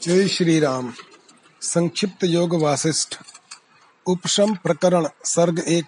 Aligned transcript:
जय 0.00 0.28
श्री 0.28 0.60
राम 0.60 0.92
संक्षिप्त 1.60 2.24
योग 2.24 2.62
वासिष्ठ 2.62 3.16
उपशम 4.06 4.54
प्रकरण 4.54 5.08
सर्ग 5.24 5.58
एक। 5.68 5.86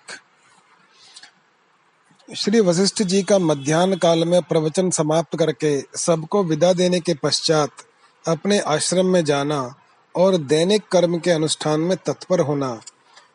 श्री 2.36 2.60
वशिष्ठ 2.60 3.02
जी 3.02 3.22
का 3.22 3.38
मध्यान्ह 3.38 3.96
काल 3.96 4.24
में 4.24 4.42
प्रवचन 4.42 4.90
समाप्त 4.90 5.38
करके 5.38 5.84
सबको 5.96 6.44
विदा 6.44 6.72
देने 6.72 7.00
के 7.00 7.14
पश्चात 7.14 7.70
अपने 8.28 8.58
आश्रम 8.58 9.06
में 9.06 9.24
जाना 9.24 9.74
और 10.16 10.36
दैनिक 10.36 10.88
कर्म 10.92 11.18
के 11.18 11.30
अनुष्ठान 11.30 11.80
में 11.80 11.96
तत्पर 11.96 12.40
होना। 12.40 12.80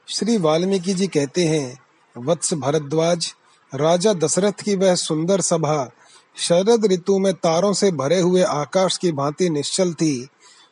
श्री 0.08 0.38
वाल्मीकि 0.38 0.94
जी 0.94 1.08
कहते 1.08 1.46
हैं, 1.46 1.80
वत्स 2.18 2.54
भरद्वाज, 2.54 3.34
राजा 3.76 4.14
दशरथ 4.14 4.64
की 4.64 4.76
वह 4.76 4.96
सुंदर 4.96 5.42
सभा, 5.42 5.92
शरद 6.38 6.86
ऋतु 6.86 7.20
में 7.20 7.34
तारों 7.34 7.74
से 7.74 7.92
भरे 7.92 8.20
हुए 8.20 8.42
आकाश 8.42 8.98
की 8.98 9.12
भांति 9.12 9.50
निश्चल 9.50 9.94
थी। 9.94 10.30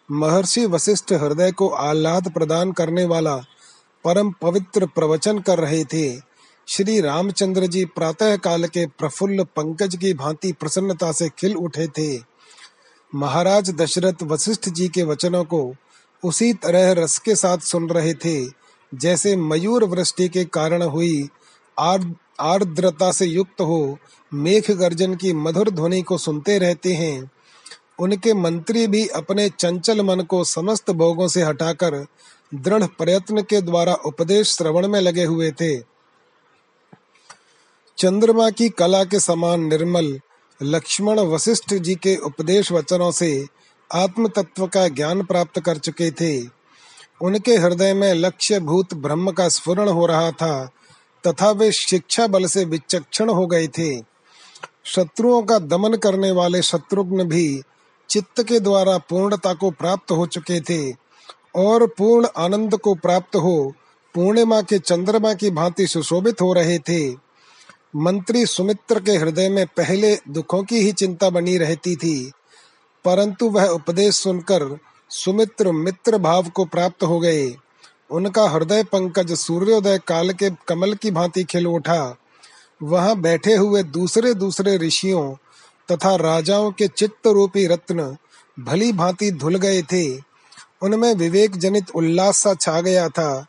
महर्षि 0.10 0.66
वशिष्ठ 0.66 1.12
हृदय 1.14 1.52
को 1.52 1.68
आह्लाद 1.70 2.32
प्रदान 2.32 2.72
करने 2.72 3.04
वाला 3.06 3.36
परम 4.06 4.32
पवित्र 4.42 4.86
प्रवचन 4.86 5.40
कर 5.40 5.60
रहे 5.60 5.84
थे। 5.84 6.08
श्री 6.68 7.00
रामचंद्र 7.02 7.68
जी 7.68 7.84
प्रातः 7.86 8.36
काल 8.38 8.66
के 8.68 8.86
प्रफुल्ल 9.00 9.44
पंकज 9.56 9.96
की 9.96 10.14
भांति 10.14 10.52
प्रसन्नता 10.52 11.12
से 11.12 11.30
खिल 11.30 11.56
उठे 11.56 11.88
थे। 11.88 12.18
महाराज 13.14 13.70
दशरथ 13.72 14.24
वशिष्ठ 14.24 14.70
जी 14.70 14.88
के 14.88 15.04
वचनों 15.04 15.44
को 15.44 15.74
उसी 16.24 16.54
तरह 16.54 16.92
रस 16.94 17.18
के 17.18 17.36
साथ 17.36 17.58
सुन 17.64 17.90
रहे 17.90 18.14
थे, 18.16 18.46
जैसे 18.92 19.36
मयूर 19.38 19.84
वृष्टि 19.86 20.28
के 20.30 20.44
कारण 20.46 20.82
हुई 20.84 21.30
आर्द्रता 21.78 23.12
से 23.12 23.26
युक्त 23.26 23.62
हो, 23.62 23.98
मेघ 24.32 24.72
गर्जन 24.72 25.16
की 25.16 25.34
मधुर 25.36 25.70
ध्वनि 25.70 26.02
को 26.02 26.18
सुनते 26.18 26.58
रहते 26.60 26.94
हैं। 26.94 27.32
उनके 28.00 28.34
मंत्री 28.34 28.88
भी 28.88 29.08
अपने 29.08 29.50
चंचल 29.50 30.02
मन 30.02 30.20
को 30.20 30.44
समस्त 30.44 30.92
भोगों 30.92 31.28
से 31.28 31.44
हटाकर 31.44 32.06
दृढ़ 32.56 32.84
प्रयत्न 32.84 33.42
के 33.42 33.62
द्वारा 33.62 33.94
उपदेश 33.94 34.48
श्रवण 34.48 34.88
में 34.88 35.00
लगे 35.02 35.24
हुए 35.24 35.52
थे। 35.52 35.78
चंद्रमा 37.98 38.50
की 38.50 38.70
कला 38.70 39.04
के 39.04 39.20
समान 39.20 39.62
निर्मल, 39.62 40.20
लक्ष्मण 40.64 41.20
वशिष्ठ 41.20 41.74
जी 41.74 41.96
के 41.96 42.16
उपदेश 42.16 42.72
वचनों 42.72 43.12
से 43.12 43.48
आत्म 43.94 44.28
तत्व 44.28 44.68
का 44.68 44.88
ज्ञान 44.88 45.24
प्राप्त 45.24 45.60
कर 45.60 45.78
चुके 45.78 46.12
थे। 46.12 46.50
उनके 47.22 47.56
हृदय 47.56 47.94
में 47.94 48.14
लक्ष्य 48.14 48.60
भूत 48.60 48.94
ब्रह्म 48.94 49.32
का 49.32 49.50
स्फुरण 49.50 49.90
हो 49.90 50.06
रहा 50.06 50.32
था, 50.32 50.70
तथा 51.28 51.52
वे 51.52 51.72
शिक्षा 51.72 52.28
बल 52.28 52.46
से 52.46 52.66
विचक्षण 52.66 53.30
हो 53.30 53.48
गए 53.48 53.68
थे। 53.68 54.02
शत्रुओं 54.84 55.44
का 55.44 55.60
दमन 55.60 55.94
करने 55.94 56.32
वाले 56.32 56.62
शत्रुघ्न 56.62 57.24
भी 57.24 57.62
चित्त 58.10 58.44
के 58.44 58.60
द्वारा 58.60 58.98
पूर्णता 58.98 59.54
को 59.54 59.72
प्राप्त 59.72 60.12
हो 60.12 60.26
चुके 60.26 60.62
थे। 60.62 60.96
और 61.56 61.88
पूर्ण 61.88 62.28
आनंद 62.38 62.78
को 62.78 62.96
प्राप्त 62.96 63.36
हो, 63.36 63.74
पूर्णिमा 64.16 64.62
के 64.62 64.80
चंद्रमा 64.80 65.34
की 65.34 65.50
भांति 65.50 65.88
सुशोभित 65.88 66.42
हो 66.42 66.54
रहे 66.54 66.80
थे। 66.80 67.10
मंत्री 67.96 68.46
सुमित्र 68.46 69.00
के 69.00 69.12
हृदय 69.12 69.50
में 69.50 69.66
पहले 69.68 70.16
दुखों 70.16 70.64
की 70.64 70.78
ही 70.80 70.92
चिंता 70.92 71.30
बनी 71.30 71.58
रहती 71.58 71.96
थी। 71.96 72.32
परंतु 73.06 73.50
वह 73.50 73.66
उपदेश 73.66 74.16
सुनकर 74.16 74.80
सुमित्र 75.10 75.72
मित्र 75.72 76.18
भाव 76.18 76.50
को 76.50 76.66
प्राप्त 76.66 77.04
हो 77.04 77.20
गए। 77.20 77.56
उनका 78.12 78.50
हृदय 78.50 78.84
पंकज 78.84 79.34
सूर्योदय 79.34 80.00
काल 80.08 80.34
के 80.34 80.50
कमल 80.68 80.94
की 80.94 81.12
भांति 81.12 81.44
खिल 81.44 81.68
उठा। 81.68 82.18
वहाँ 82.84 83.16
बैठे 83.16 83.56
हुए 83.56 83.84
दूसरे 83.84 84.34
दूसरे 84.34 84.78
ऋषियों 84.78 85.36
तथा 85.92 86.16
राजाओं 86.16 86.72
के 86.72 86.88
चित्त 86.88 87.28
रूपी 87.28 87.68
रत्न 87.68 88.18
भली 88.60 88.92
भांति 88.92 89.32
धुल 89.32 89.56
गए 89.56 89.82
थे। 89.82 90.18
उनमें 90.82 91.14
विवेक 91.16 91.58
जनित 91.58 91.90
उल्लास 91.96 92.38
सा 92.38 92.54
छा 92.54 92.82
गया 92.82 93.10
था। 93.10 93.46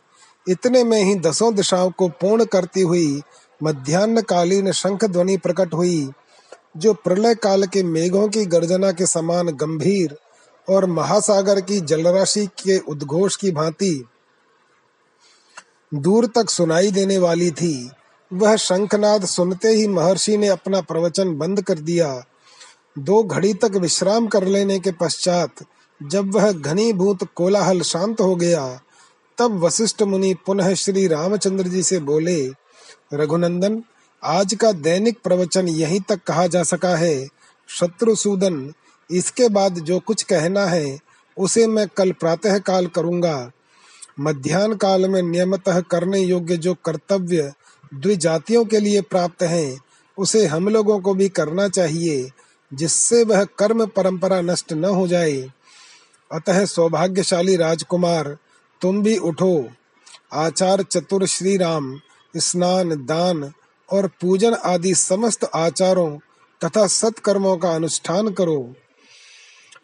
इतने 0.49 0.85
में 0.85 1.05
ही 1.05 1.15
दसों 1.15 1.55
दिशाओं 1.55 1.91
को 1.91 2.09
पूर्ण 2.09 2.45
करती 2.45 2.81
हुई 2.81 3.23
मध्यान्ह 3.63 4.21
कालीन 4.21 4.73
शंख 4.73 5.05
ध्वनि 5.05 5.37
प्रकट 5.37 5.75
हुई, 5.75 6.11
जो 6.77 6.95
प्रलय 6.95 7.35
काल 7.35 7.67
के 7.67 7.83
मेघों 7.83 8.29
की 8.29 8.45
गर्जना 8.47 8.93
के 8.93 9.07
समान 9.07 9.47
गंभीर 9.47 10.17
और 10.69 10.87
महासागर 10.87 11.61
की 11.61 11.81
जलराशि 11.81 12.47
के 12.47 12.79
उद्घोष 12.79 13.37
की 13.37 13.51
भांति 13.51 14.05
दूर 15.95 16.27
तक 16.27 16.51
सुनाई 16.51 16.91
देने 16.91 17.19
वाली 17.19 17.51
थी। 17.51 17.91
वह 18.33 18.57
शंखनाद 18.57 19.25
सुनते 19.25 19.69
ही 19.69 19.89
महर्षि 19.89 20.37
ने 20.37 20.49
अपना 20.49 20.81
प्रवचन 20.81 21.37
बंद 21.39 21.63
कर 21.63 21.79
दिया 21.79 22.25
दो 22.99 23.23
घड़ी 23.23 23.55
तक 23.55 23.71
विश्राम 23.77 24.27
कर 24.27 24.47
लेने 24.47 24.79
के 24.79 24.93
पश्चात 24.93 25.51
जब 26.03 26.35
वह 26.35 26.53
घनीभूत 26.53 27.19
कोलाहल 27.35 27.81
शांत 27.81 28.21
हो 28.21 28.37
गया, 28.37 28.81
तब 29.39 29.65
वशिष्ठ 29.65 30.03
मुनि 30.03 30.35
पुनः 30.35 30.75
श्री 30.75 31.07
रामचंद्र 31.07 31.69
जी 31.69 31.83
से 31.83 31.99
बोले, 31.99 32.51
रघुनंदन, 33.15 33.83
आज 34.25 34.55
का 34.55 34.73
दैनिक 34.73 35.19
प्रवचन 35.25 35.69
यहीं 35.69 36.01
तक 36.01 36.21
कहा 36.25 36.47
जा 36.47 36.63
सका 36.63 36.97
है। 36.97 37.29
शत्रुसूदन 37.69 38.73
इसके 39.11 39.49
बाद 39.49 39.75
जो 39.75 39.99
कुछ 39.99 40.23
कहना 40.23 40.67
है, 40.67 40.99
उसे 41.39 41.67
मैं 41.67 41.89
कल 41.97 42.13
प्रातः 42.13 42.59
काल 42.59 42.87
करूँगा। 42.87 43.51
मध्यान्ह 44.21 44.77
काल 44.77 45.09
में 45.09 45.23
नियमतः 45.23 45.81
करने 45.81 46.21
योग्य 46.21 46.57
जो 46.57 46.75
कर्तव्य 46.75 47.53
द्विजातियों 47.95 48.65
के 48.65 48.81
लिए 48.81 49.01
प्राप्त 49.01 49.43
हैं, 49.43 49.81
उसे 50.19 50.47
हम 50.47 50.69
लोगों 50.69 51.01
को 51.01 51.15
भी 51.15 51.29
करना 51.29 51.69
चाहिए। 51.69 52.31
जिससे 52.75 53.25
वह 53.25 53.45
कर्म 53.45 53.87
परंपरा 53.87 54.41
नष्ट 54.41 54.73
न 54.73 54.85
हो 54.85 55.09
जाए। 55.09 55.53
अतः 56.33 56.65
सौभाग्यशाली 56.67 57.57
राजकुमार, 57.57 58.39
तुम 58.81 59.03
भी 59.03 59.17
उठो। 59.17 59.69
आचार 60.33 60.83
चतुर 60.83 61.27
श्री 61.27 61.57
राम 61.57 62.01
स्नान, 62.37 62.89
दान 62.89 63.53
और 63.93 64.07
पूजन 64.07 64.55
आदि 64.55 64.95
समस्त 64.95 65.51
आचारों 65.55 66.19
तथा 66.65 66.87
सत्कर्मों 66.87 67.57
का 67.57 67.75
अनुष्ठान 67.75 68.33
करो। 68.33 68.75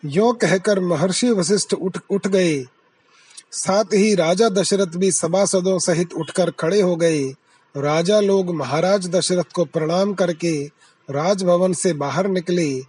यो 0.05 0.33
कहकर 0.33 0.81
महर्षि 0.81 1.31
वशिष्ठ 1.31 1.75
उठ 1.75 1.99
उठ 2.11 2.27
गए। 2.27 2.65
साथ 3.53 3.85
ही 3.85 4.15
राजा 4.15 4.49
दशरथ 4.49 4.87
भी 4.87 5.13
सभासदों 5.13 5.79
सहित 5.79 6.13
उठकर 6.13 6.51
खड़े 6.51 6.81
हो 6.81 6.97
गए। 6.97 7.25
राजा 7.77 8.21
लोग 8.21 8.55
महाराज 8.55 9.09
दशरथ 9.09 9.53
को 9.55 9.65
प्रणाम 9.65 10.15
करके 10.15 10.71
राजभवन 11.11 11.73
से 11.73 11.93
बाहर 11.93 12.29
निकले। 12.29 12.83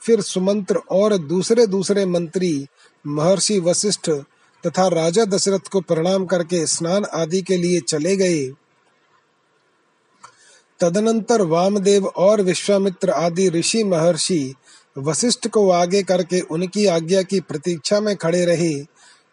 फिर 0.00 0.20
सुमंत्र 0.20 0.76
और 0.76 1.18
दूसरे 1.18 1.66
दूसरे 1.66 2.06
मंत्री, 2.06 2.66
महर्षि 3.06 3.58
वशिष्ठ 3.60 4.10
तथा 4.66 4.88
राजा 4.88 5.24
दशरथ 5.24 5.68
को 5.72 5.80
प्रणाम 5.80 6.26
करके 6.26 6.66
स्नान 6.66 7.04
आदि 7.04 7.42
के 7.42 7.56
लिए 7.56 7.80
चले 7.80 8.16
गए। 8.16 8.52
तदनंतर 10.80 11.42
वामदेव 11.42 12.06
और 12.06 12.40
विश्वामित्र 12.40 13.10
आदि 13.10 13.48
ऋषि 13.48 13.84
महर्षि 13.84 14.54
वशिष्ठ 14.98 15.48
को 15.48 15.70
आगे 15.70 16.02
करके 16.02 16.40
उनकी 16.40 16.86
आज्ञा 16.86 17.22
की 17.22 17.40
प्रतीक्षा 17.40 18.00
में 18.00 18.16
खड़े 18.16 18.44
रहे। 18.44 18.84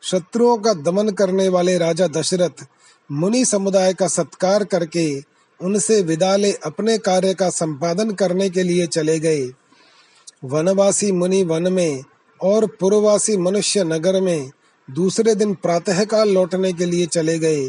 शत्रुओं 0.04 0.58
का 0.58 0.74
दमन 0.74 1.10
करने 1.10 1.50
वाले 1.50 1.78
राजा 1.78 2.08
दशरथ 2.08 2.66
मुनि 3.12 3.46
समुदाय 3.46 3.94
का 3.94 4.08
सत्कार 4.08 4.64
करके 4.64 5.22
उनसे 5.62 6.02
विदा 6.02 6.36
ले 6.36 6.52
अपने 6.52 6.98
कार्य 6.98 7.34
का 7.34 7.50
संपादन 7.50 8.12
करने 8.12 8.50
के 8.50 8.64
लिए 8.64 8.88
चले 8.88 9.20
गए। 9.20 9.52
वनवासी 10.44 11.12
मुनि 11.12 11.44
वन 11.44 11.74
में 11.74 12.04
और 12.42 12.66
पूर्ववासी 12.66 13.38
मनुष्य 13.38 13.84
नगर 13.84 14.22
में 14.22 14.52
दूसरे 14.92 15.36
दिन 15.36 15.54
प्रातःकाल 15.54 16.30
लौटने 16.30 16.74
के 16.74 16.86
लिए 16.86 17.06
चले 17.06 17.40
गए। 17.40 17.68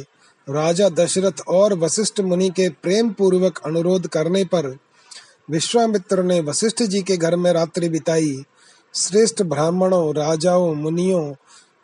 राजा 0.49 0.89
दशरथ 0.89 1.41
और 1.49 1.75
वशिष्ठ 1.75 2.21
मुनि 2.21 2.49
के 2.49 2.69
प्रेम 2.69 3.11
पूर्वक 3.11 3.61
अनुरोध 3.67 4.07
करने 4.07 4.45
पर 4.45 4.79
विश्वामित्र 5.51 6.23
ने 6.23 6.41
वशिष्ठ 6.41 6.83
जी 6.83 7.03
के 7.03 7.17
घर 7.17 7.37
में 7.37 7.53
रात्रि 7.53 7.89
बिताई। 7.89 8.45
श्रेष्ठ 8.95 9.43
ब्राह्मणों, 9.43 10.15
राजाओं, 10.15 10.75
मुनियों 10.75 11.33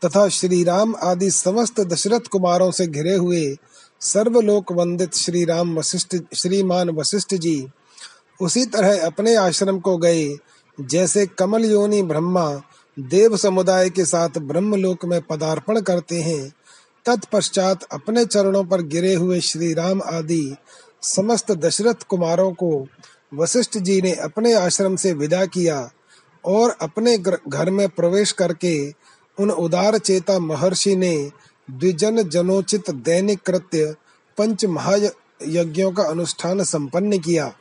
तथा 0.05 0.29
श्री 0.29 0.65
राम 0.65 0.95
आदि 1.03 1.31
समस्त 1.31 1.81
दशरथ 1.81 2.21
कुमारों 2.21 2.71
से 2.71 2.87
घिरे 2.87 3.15
हुए 3.15 3.57
सर्वलोक 4.01 4.73
वंदित 4.73 5.15
श्री 5.15 5.45
राम 5.45 5.79
वशिष्ठ, 5.79 6.17
श्रीमान 6.35 6.91
वशिष्ठ 6.91 7.35
जी, 7.35 7.67
उसी 8.41 8.65
तरह 8.67 9.07
अपने 9.07 9.35
आश्रम 9.35 9.79
को 9.79 9.97
गए, 9.97 10.37
जैसे 10.81 11.27
कमल 11.27 11.65
योनि 11.65 12.03
ब्रह्मा 12.03 12.63
देव 12.99 13.37
समुदाय 13.37 13.91
के 13.91 14.05
साथ 14.05 14.39
ब्रह्मलोक 14.39 15.05
में 15.05 15.21
पदार्पण 15.23 15.81
करते 15.81 16.21
हैं, 16.23 16.53
तत्पश्चात 17.07 17.83
अपने 17.83 18.25
चरणों 18.25 18.65
पर 18.65 18.83
गिरे 18.83 19.15
हुए 19.15 19.41
श्री 19.41 19.73
राम 19.75 20.03
आदि 20.03 20.57
समस्त 21.03 21.53
दशरथ 21.53 22.03
कुमारों 22.09 22.53
को 22.53 22.87
वशिष्ठ 23.35 23.79
जी 23.79 24.03
ने 24.03 24.13
अपने 24.13 24.55
आश्रम 24.55 24.97
से 24.97 25.13
विदा 25.13 25.47
किया 25.47 25.91
और 26.45 26.77
अपने 26.81 27.19
घर 27.19 27.71
में 27.71 27.89
प्रवेश 27.89 28.33
करके 28.33 28.91
उन 29.39 29.51
उदार 29.51 29.99
चेता 29.99 30.39
महर्षि 30.39 30.97
ने 30.97 31.31
द्विजन 31.69 32.23
जनोचित 32.23 32.91
दैनिक 32.91 33.41
कृत्य 33.43 33.95
पंच 34.39 34.65
महायज्ञों 34.65 35.93
का 35.93 36.03
अनुष्ठान 36.03 36.63
संपन्न 36.65 37.19
किया। 37.19 37.53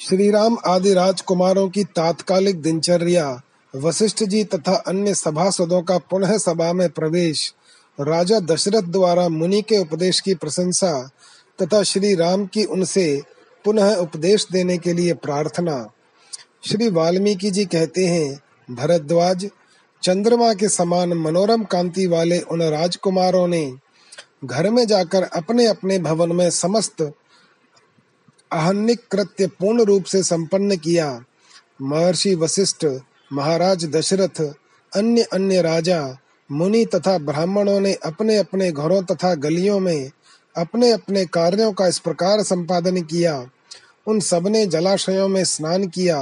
श्री 0.00 0.30
राम 0.30 0.56
आदि 0.66 0.94
राजकुमारों 0.94 1.68
की 1.68 1.84
तात्कालिक 1.84 2.60
दिनचर्या 2.62 3.40
वशिष्ठ 3.74 4.22
जी 4.24 4.42
तथा 4.44 4.74
अन्य 4.86 5.14
सभासदों 5.14 5.82
का 5.82 5.98
पुनः 6.10 6.36
सभा 6.38 6.72
में 6.72 6.88
प्रवेश, 6.90 7.54
राजा 7.98 8.40
दशरथ 8.40 8.82
द्वारा 8.82 9.28
मुनि 9.28 9.62
के 9.62 9.78
उपदेश 9.78 10.20
की 10.20 10.34
प्रशंसा 10.34 10.92
तथा 11.62 11.82
श्री 11.82 12.14
राम 12.14 12.46
की 12.46 12.64
उनसे 12.64 13.22
पुनः 13.64 13.94
उपदेश 13.94 14.46
देने 14.52 14.78
के 14.78 14.92
लिए 14.92 15.14
प्रार्थना। 15.14 15.76
श्री 16.66 16.88
वाल्मीकि 16.88 17.50
जी 17.50 17.64
कहते 17.64 18.06
हैं, 18.06 18.40
भरद्वाज 18.70 19.48
चंद्रमा 20.02 20.54
के 20.54 20.68
समान 20.68 21.12
मनोरम 21.12 21.64
कांति 21.64 22.06
वाले 22.06 22.38
उन 22.40 22.62
राजकुमारों 22.62 23.46
ने 23.48 23.72
घर 24.44 24.70
में 24.70 24.86
जाकर 24.86 25.22
अपने 25.22 25.66
अपने 25.66 25.98
भवन 25.98 26.32
में 26.32 26.50
समस्त 26.50 27.12
आहनिक 28.52 29.00
कृत्य 29.10 29.46
पूर्ण 29.46 29.84
रूप 29.84 30.04
से 30.04 30.22
संपन्न 30.22 30.76
किया। 30.76 31.24
महर्षि 31.82 32.34
वशिष्ठ, 32.34 32.86
महाराज 33.32 33.84
दशरथ, 33.84 34.40
अन्य 34.92 35.22
अन्य 35.22 35.62
राजा, 35.62 36.16
मुनि 36.50 36.84
तथा 36.84 37.18
ब्राह्मणों 37.18 37.80
ने 37.80 37.92
अपने 37.94 38.36
अपने 38.36 38.72
घरों 38.72 39.02
तथा 39.02 39.34
गलियों 39.34 39.78
में 39.80 40.10
अपने 40.56 40.90
अपने 40.92 41.24
कार्यों 41.26 41.72
का 41.72 41.86
इस 41.86 41.98
प्रकार 41.98 42.42
संपादन 42.42 43.02
किया। 43.02 43.50
उन 44.06 44.20
सबने 44.20 44.66
जलाशयों 44.66 45.28
में 45.28 45.44
स्नान 45.44 45.86
किया 45.88 46.18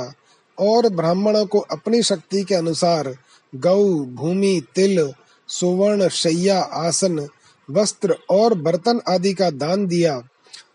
और 0.59 0.89
ब्राह्मणों 0.89 1.47
को 1.47 1.59
अपनी 1.59 2.03
शक्ति 2.03 2.43
के 2.43 2.55
अनुसार 2.55 3.15
गौ, 3.55 3.85
भूमि, 3.89 4.63
तिल, 4.75 5.13
सुवर्ण, 5.49 6.09
शैया, 6.09 6.61
आसन, 6.61 7.29
वस्त्र 7.71 8.17
और 8.31 8.55
बर्तन 8.55 9.01
आदि 9.09 9.35
का 9.35 9.51
दान 9.51 9.87
दिया। 9.87 10.23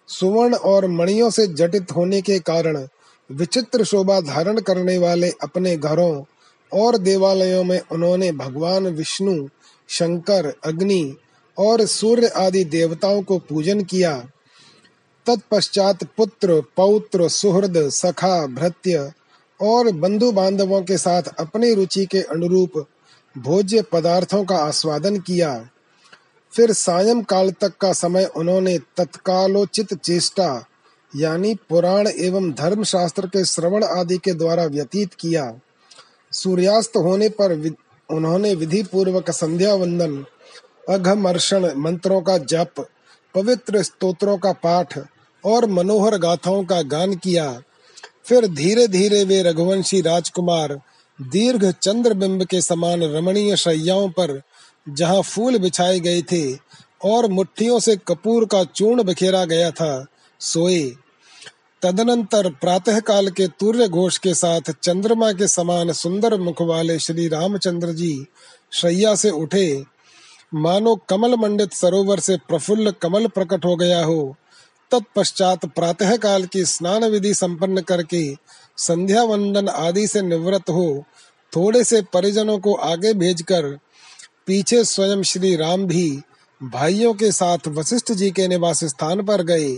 सुवर्ण 0.07 0.55
और 0.55 0.87
मणियों 0.87 1.29
से 1.29 1.47
जटित 1.47 1.91
होने 1.95 2.21
के 2.21 2.39
कारण 2.39 2.87
विचित्र 3.31 3.83
शोभा 3.83 4.21
धारण 4.21 4.59
करने 4.59 4.97
वाले 4.97 5.29
अपने 5.29 5.77
घरों 5.77 6.23
और 6.73 6.97
देवालयों 6.97 7.63
में 7.63 7.81
उन्होंने 7.91 8.31
भगवान 8.31 8.87
विष्णु, 8.87 9.47
शंकर, 9.89 10.53
अग्नि 10.65 11.17
और 11.57 11.85
सूर्य 11.85 12.27
आदि 12.27 12.63
देवताओं 12.63 13.21
को 13.21 13.37
पूजन 13.37 13.83
किया। 13.83 14.25
तत्पश्चात 15.25 16.03
पुत्र, 16.03 16.61
पौत्र, 16.77 17.29
सुहृद, 17.29 17.89
सखा, 17.89 18.47
भृत्य 18.47 19.13
और 19.63 19.91
बंधु 19.91 20.31
बांधवों 20.31 20.81
के 20.81 20.97
साथ 20.97 21.23
अपनी 21.39 21.73
रुचि 21.73 22.05
के 22.05 22.21
अनुरूप 22.21 22.85
भोज्य 23.37 23.81
पदार्थों 23.81 24.43
का 24.45 24.57
आस्वादन 24.57 25.17
किया। 25.19 25.69
फिर 26.53 26.73
सायं 26.73 27.21
काल 27.23 27.51
तक 27.51 27.77
का 27.77 27.93
समय 27.93 28.25
उन्होंने 28.35 28.77
तत्कालोचित 28.97 29.93
चेष्टा, 29.93 30.65
यानी 31.15 31.53
पुराण 31.69 32.07
एवं 32.07 32.51
धर्म 32.51 32.83
शास्त्र 32.83 33.27
के 33.27 33.45
श्रवण 33.45 33.83
आदि 33.83 34.17
के 34.17 34.33
द्वारा 34.33 34.65
व्यतीत 34.65 35.13
किया। 35.13 35.53
सूर्यास्त 36.31 36.97
होने 36.97 37.29
पर 37.29 37.75
उन्होंने 38.09 38.55
विधि 38.55 38.83
पूर्वक 38.83 39.31
संध्या 39.31 39.73
वंदन 39.73 40.25
अघमर्षण 40.89 41.73
मंत्रों 41.75 42.21
का 42.21 42.37
जप, 42.37 42.85
पवित्र 43.35 43.83
स्तोत्रों 43.83 44.37
का 44.37 44.51
पाठ 44.53 44.99
और 45.43 45.65
मनोहर 45.65 46.17
गाथाओं 46.17 46.63
का 46.63 46.81
गान 46.81 47.15
किया। 47.15 47.61
फिर 48.25 48.47
धीरे 48.47 48.87
धीरे 48.87 49.23
वे 49.23 49.41
रघुवंशी 49.43 50.01
राजकुमार 50.01 50.79
दीर्घ 51.19 51.71
चंद्र 51.71 52.13
बिंब 52.13 52.43
के 52.43 52.61
समान 52.61 53.03
रमणीय 53.03 53.55
शैयाओं 53.55 54.09
पर, 54.09 54.41
जहाँ 54.87 55.21
फूल 55.21 55.57
बिछाए 55.57 55.99
गए 55.99 56.21
थे 56.21 56.43
और 57.03 57.27
मुट्ठियों 57.31 57.79
से 57.79 57.95
कपूर 58.07 58.45
का 58.45 58.63
चूर्ण 58.63 59.03
बिखेरा 59.03 59.45
गया 59.45 59.71
था, 59.71 60.05
सोए। 60.41 60.83
तदनंतर 61.81 62.49
प्रातः 62.51 62.99
काल 62.99 63.29
के 63.29 63.47
तूर्य 63.59 63.87
घोष 63.87 64.17
के 64.17 64.33
साथ 64.33 64.71
चंद्रमा 64.83 65.31
के 65.31 65.47
समान 65.47 65.91
सुंदर 65.91 66.37
मुख 66.39 66.61
वाले 66.61 66.99
श्री 66.99 67.27
रामचंद्र 67.27 67.93
जी 67.93 68.25
शैया 68.71 69.15
से 69.15 69.29
उठे। 69.29 69.83
मानो 70.53 70.95
कमल 71.09 71.35
मंडित 71.35 71.73
सरोवर 71.73 72.19
से 72.19 72.37
प्रफुल्ल 72.37 72.91
कमल 73.01 73.27
प्रकट 73.27 73.65
हो 73.65 73.75
गया 73.75 74.03
हो 74.05 74.35
तत्पश्चात 74.93 75.65
प्रातः 75.65 76.15
काल 76.17 76.45
की 76.45 76.65
स्नान 76.65 77.03
विधि 77.03 77.33
संपन्न 77.33 77.81
करके 77.81 78.35
संध्या 78.77 79.23
वंदन 79.23 79.67
आदि 79.67 80.07
से 80.07 80.21
निवृत्त 80.21 80.69
हो, 80.69 81.03
थोड़े 81.55 81.83
से 81.83 82.01
परिजनों 82.01 82.57
को 82.59 82.73
आगे 82.73 83.13
भेजकर 83.13 83.79
पीछे 84.45 84.83
स्वयं 84.83 85.23
श्री 85.23 85.55
राम 85.55 85.85
भी 85.85 86.21
भाइयों 86.61 87.13
के 87.13 87.31
साथ 87.31 87.67
वशिष्ठ 87.67 88.11
जी 88.11 88.31
के 88.31 88.47
निवास 88.47 88.83
स्थान 88.83 89.23
पर 89.23 89.43
गए। 89.43 89.77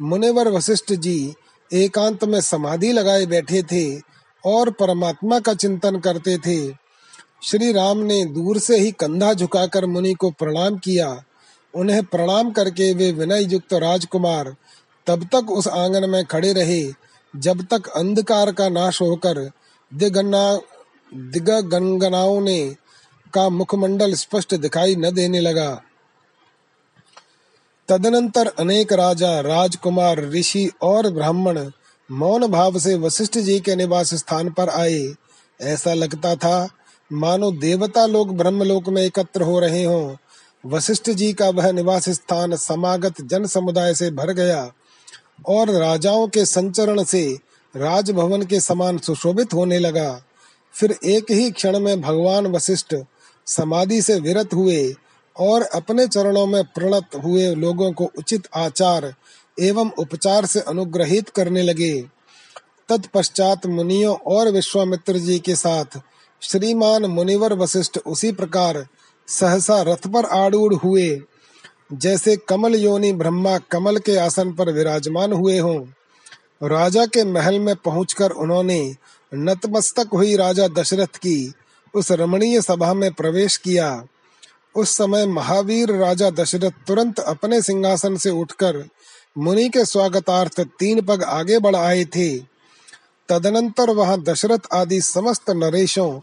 मुनिवर 0.00 0.48
वशिष्ठ 0.48 0.92
जी 0.92 1.34
एकांत 1.72 2.24
में 2.24 2.40
समाधि 2.40 2.92
लगाए 2.92 3.26
बैठे 3.26 3.62
थे 3.62 4.00
और 4.44 4.70
परमात्मा 4.70 5.38
का 5.40 5.54
चिंतन 5.54 5.98
करते 5.98 6.38
थे। 6.38 6.58
श्री 7.42 7.72
राम 7.72 7.98
ने 7.98 8.24
दूर 8.24 8.58
से 8.58 8.78
ही 8.78 8.90
कंधा 8.90 9.32
झुकाकर 9.34 9.86
मुनि 9.86 10.14
को 10.14 10.30
प्रणाम 10.30 10.78
किया। 10.78 11.22
उन्हें 11.76 12.04
प्रणाम 12.04 12.50
करके 12.50 12.92
वे 12.94 13.12
विनय 13.12 13.44
युक्त 13.52 13.74
राजकुमार 13.74 14.54
तब 15.06 15.24
तक 15.24 15.50
उस 15.50 15.68
आँगन 15.68 16.10
में 16.10 16.24
खड़े 16.24 16.52
रहे, 16.52 16.92
जब 17.36 17.66
तक 17.70 17.86
अंधकार 17.86 18.52
का 18.52 18.68
नाश 18.68 19.02
होकर 19.02 19.50
दिगन्ना 19.94 20.60
दिगंगनाओं 21.14 22.40
ने 22.40 22.76
का 23.34 23.48
मुखमंडल 23.48 24.14
स्पष्ट 24.14 24.54
दिखाई 24.54 24.96
न 24.96 25.10
देने 25.10 25.40
लगा। 25.40 25.82
तदनंतर 27.88 28.46
अनेक 28.46 28.92
राजा, 28.92 29.40
राजकुमार, 29.40 30.20
ऋषि 30.30 30.70
और 30.82 31.10
ब्राह्मण 31.10 31.70
मौन 32.10 32.46
भाव 32.46 32.78
से 32.78 32.94
वशिष्ठ 32.94 33.38
जी 33.38 33.60
के 33.60 33.76
निवास 33.76 34.14
स्थान 34.14 34.50
पर 34.50 34.68
आए। 34.68 35.14
ऐसा 35.60 35.94
लगता 35.94 36.34
था, 36.34 36.68
मानो 37.12 37.50
देवता 37.50 38.06
लोग 38.06 38.36
ब्रह्मलोक 38.36 38.88
में 38.88 39.02
एकत्र 39.02 39.42
हो 39.42 39.60
रहे 39.60 39.84
हों। 39.84 40.16
वशिष्ठ 40.66 41.10
जी 41.10 41.32
का 41.32 41.48
वह 41.48 41.72
निवास 41.72 42.08
स्थान 42.08 42.56
समागत 42.56 43.20
जन 43.20 43.46
समुदाय 43.46 43.94
से 43.94 44.10
भर 44.10 44.32
गया 44.32 44.70
और 45.48 45.70
राजाओं 45.70 46.28
के 46.28 46.44
संचरण 46.46 47.02
से 47.04 47.38
राजभवन 47.76 48.42
के 48.42 48.60
समान 48.60 48.98
सुशोभित 48.98 49.54
होने 49.54 49.78
लगा। 49.78 50.22
फिर 50.74 50.98
एक 51.04 51.30
ही 51.30 51.50
क्षण 51.50 51.78
में 51.80 52.00
भगवान 52.00 52.46
वशिष्ठ 52.46 52.94
समाधि 53.46 54.02
से 54.02 54.20
विरत 54.20 54.54
हुए 54.54 54.94
और 55.36 55.62
अपने 55.62 56.06
चरणों 56.06 56.46
में 56.46 56.64
प्रणत 56.64 57.16
हुए 57.24 57.54
लोगों 57.54 57.92
को 57.92 58.10
उचित 58.18 58.48
आचार 58.54 59.14
एवं 59.60 59.90
उपचार 59.90 60.46
से 60.46 60.60
अनुग्रहित 60.60 61.28
करने 61.28 61.62
लगे। 61.62 61.94
तत्पश्चात 62.88 63.66
मुनियों 63.66 64.16
और 64.16 64.50
विश्वामित्र 64.50 65.18
जी 65.18 65.38
के 65.38 65.56
साथ 65.56 66.00
श्रीमान 66.42 67.04
मुनिवर 67.04 67.52
वशिष्ठ 67.52 67.98
उसी 67.98 68.32
प्रकार 68.32 68.86
सहसा 69.28 69.82
रथ 69.82 70.06
पर 70.06 70.24
आरूढ़ 70.24 70.74
हुए। 70.74 71.20
जैसे 71.92 72.36
कमल 72.36 72.74
योनि 72.74 73.12
ब्रह्मा 73.12 73.58
कमल 73.58 73.98
के 73.98 74.16
आसन 74.16 74.52
पर 74.52 74.72
विराजमान 74.72 75.32
हुए 75.32 75.58
हों। 75.58 75.80
राजा 76.68 77.06
के 77.06 77.24
महल 77.24 77.58
में 77.58 77.76
पहुंचकर 77.76 78.30
उन्होंने 78.30 78.96
नतमस्तक 79.34 80.08
हुई 80.14 80.36
राजा 80.36 80.68
दशरथ 80.68 81.16
की 81.16 81.52
उस 81.94 82.12
रमणीय 82.12 82.60
सभा 82.62 82.94
में 82.94 83.12
प्रवेश 83.12 83.56
किया। 83.56 84.04
उस 84.74 84.90
समय 84.90 85.26
महावीर 85.26 85.90
राजा 85.90 86.30
दशरथ 86.30 86.70
तुरंत 86.86 87.18
अपने 87.18 87.62
सिंहासन 87.62 88.16
से 88.16 88.30
उठकर 88.30 88.88
मुनि 89.38 89.68
के 89.68 89.84
स्वागतार्थ 89.84 90.60
तीन 90.60 91.00
पग 91.00 91.22
आगे 91.22 91.58
बढ़ 91.58 91.76
आए 91.76 92.04
थे। 92.04 92.38
तदनंतर 93.28 93.90
वहाँ 93.90 94.22
दशरथ 94.22 94.58
आदि 94.72 95.00
समस्त 95.00 95.50
नरेशों, 95.50 96.20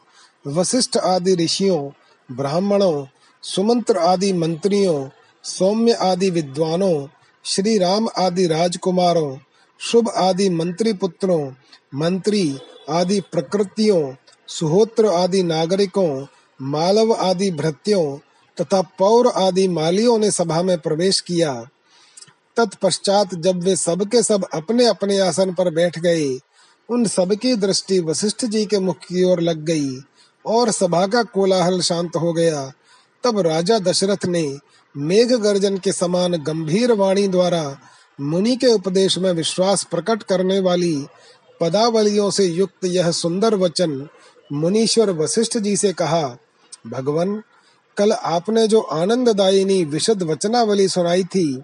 वशिष्ठ 0.48 0.98
आदि 0.98 1.36
ऋषियों 1.36 1.89
ब्राह्मणों, 2.32 3.06
सुमंत्र 3.44 3.98
आदि 3.98 4.34
मंत्रियों, 4.34 5.10
सौम्य 5.44 5.94
आदि 5.94 6.30
विद्वानों 6.30 7.08
श्री 7.46 7.77
राम 7.77 8.08
आदि 8.18 8.48
राजकुमारों, 8.48 9.38
शुभ 9.80 10.10
आदि 10.10 10.50
मंत्री 10.50 10.94
पुत्रों 10.94 11.51
मंत्री 11.96 12.60
आदि 12.89 13.22
प्रकृतियों, 13.22 14.13
सुहोत्र 14.48 15.06
आदि 15.06 15.44
नागरिकों, 15.44 16.25
मालव 16.62 17.13
आदि 17.13 17.51
भृत्यों 17.51 18.18
तथा 18.62 18.82
पौर 18.82 19.27
आदि 19.27 19.68
मालियों 19.68 20.18
ने 20.18 20.32
सभा 20.32 20.62
में 20.62 20.80
प्रवेश 20.80 21.20
किया। 21.20 21.65
तत्पश्चात 22.58 23.36
जब 23.36 23.63
वे 23.63 23.75
सब 23.75 24.08
के 24.08 24.24
सब 24.24 24.46
अपने 24.53 24.86
अपने 24.86 25.20
आसन 25.20 25.53
पर 25.53 25.74
बैठ 25.74 26.00
गए, 26.00 26.39
उन 26.89 27.06
सबकी 27.06 27.56
दृष्टि 27.56 28.00
वशिष्ठ 28.00 28.46
जी 28.46 28.65
के 28.65 28.80
मुख 28.80 28.98
की 28.98 29.24
ओर 29.24 29.39
लग 29.39 29.58
गई। 29.58 29.96
और 30.45 30.71
सभा 30.71 31.07
का 31.07 31.23
कोलाहल 31.23 31.81
शांत 31.81 32.15
हो 32.15 32.33
गया। 32.33 32.71
तब 33.23 33.39
राजा 33.39 33.79
दशरथ 33.79 34.25
ने 34.25 34.57
मेघ 34.97 35.33
गर्जन 35.33 35.77
के 35.77 35.91
समान 35.91 36.33
गंभीर 36.33 36.91
वाणी 36.91 37.27
द्वारा 37.27 37.77
मुनि 38.21 38.55
के 38.55 38.67
उपदेश 38.67 39.17
में 39.17 39.31
विश्वास 39.31 39.83
प्रकट 39.83 40.23
करने 40.23 40.59
वाली 40.59 41.05
पदावलियों 41.62 42.31
से 42.31 42.45
युक्त 42.45 42.85
यह 42.85 43.12
सुंदर 43.12 43.55
वचन 43.55 44.07
मुनीश्वर 44.53 45.09
वशिष्ठ 45.09 45.57
जी 45.57 45.77
से 45.77 45.93
कहा, 45.93 46.38
भगवान, 46.88 47.43
कल 47.97 48.12
आपने 48.12 48.67
जो 48.67 48.81
आनंददायिनी 48.81 49.83
विशद 49.83 50.23
वचनावली 50.23 50.88
सुनाई 50.88 51.23
थी, 51.23 51.63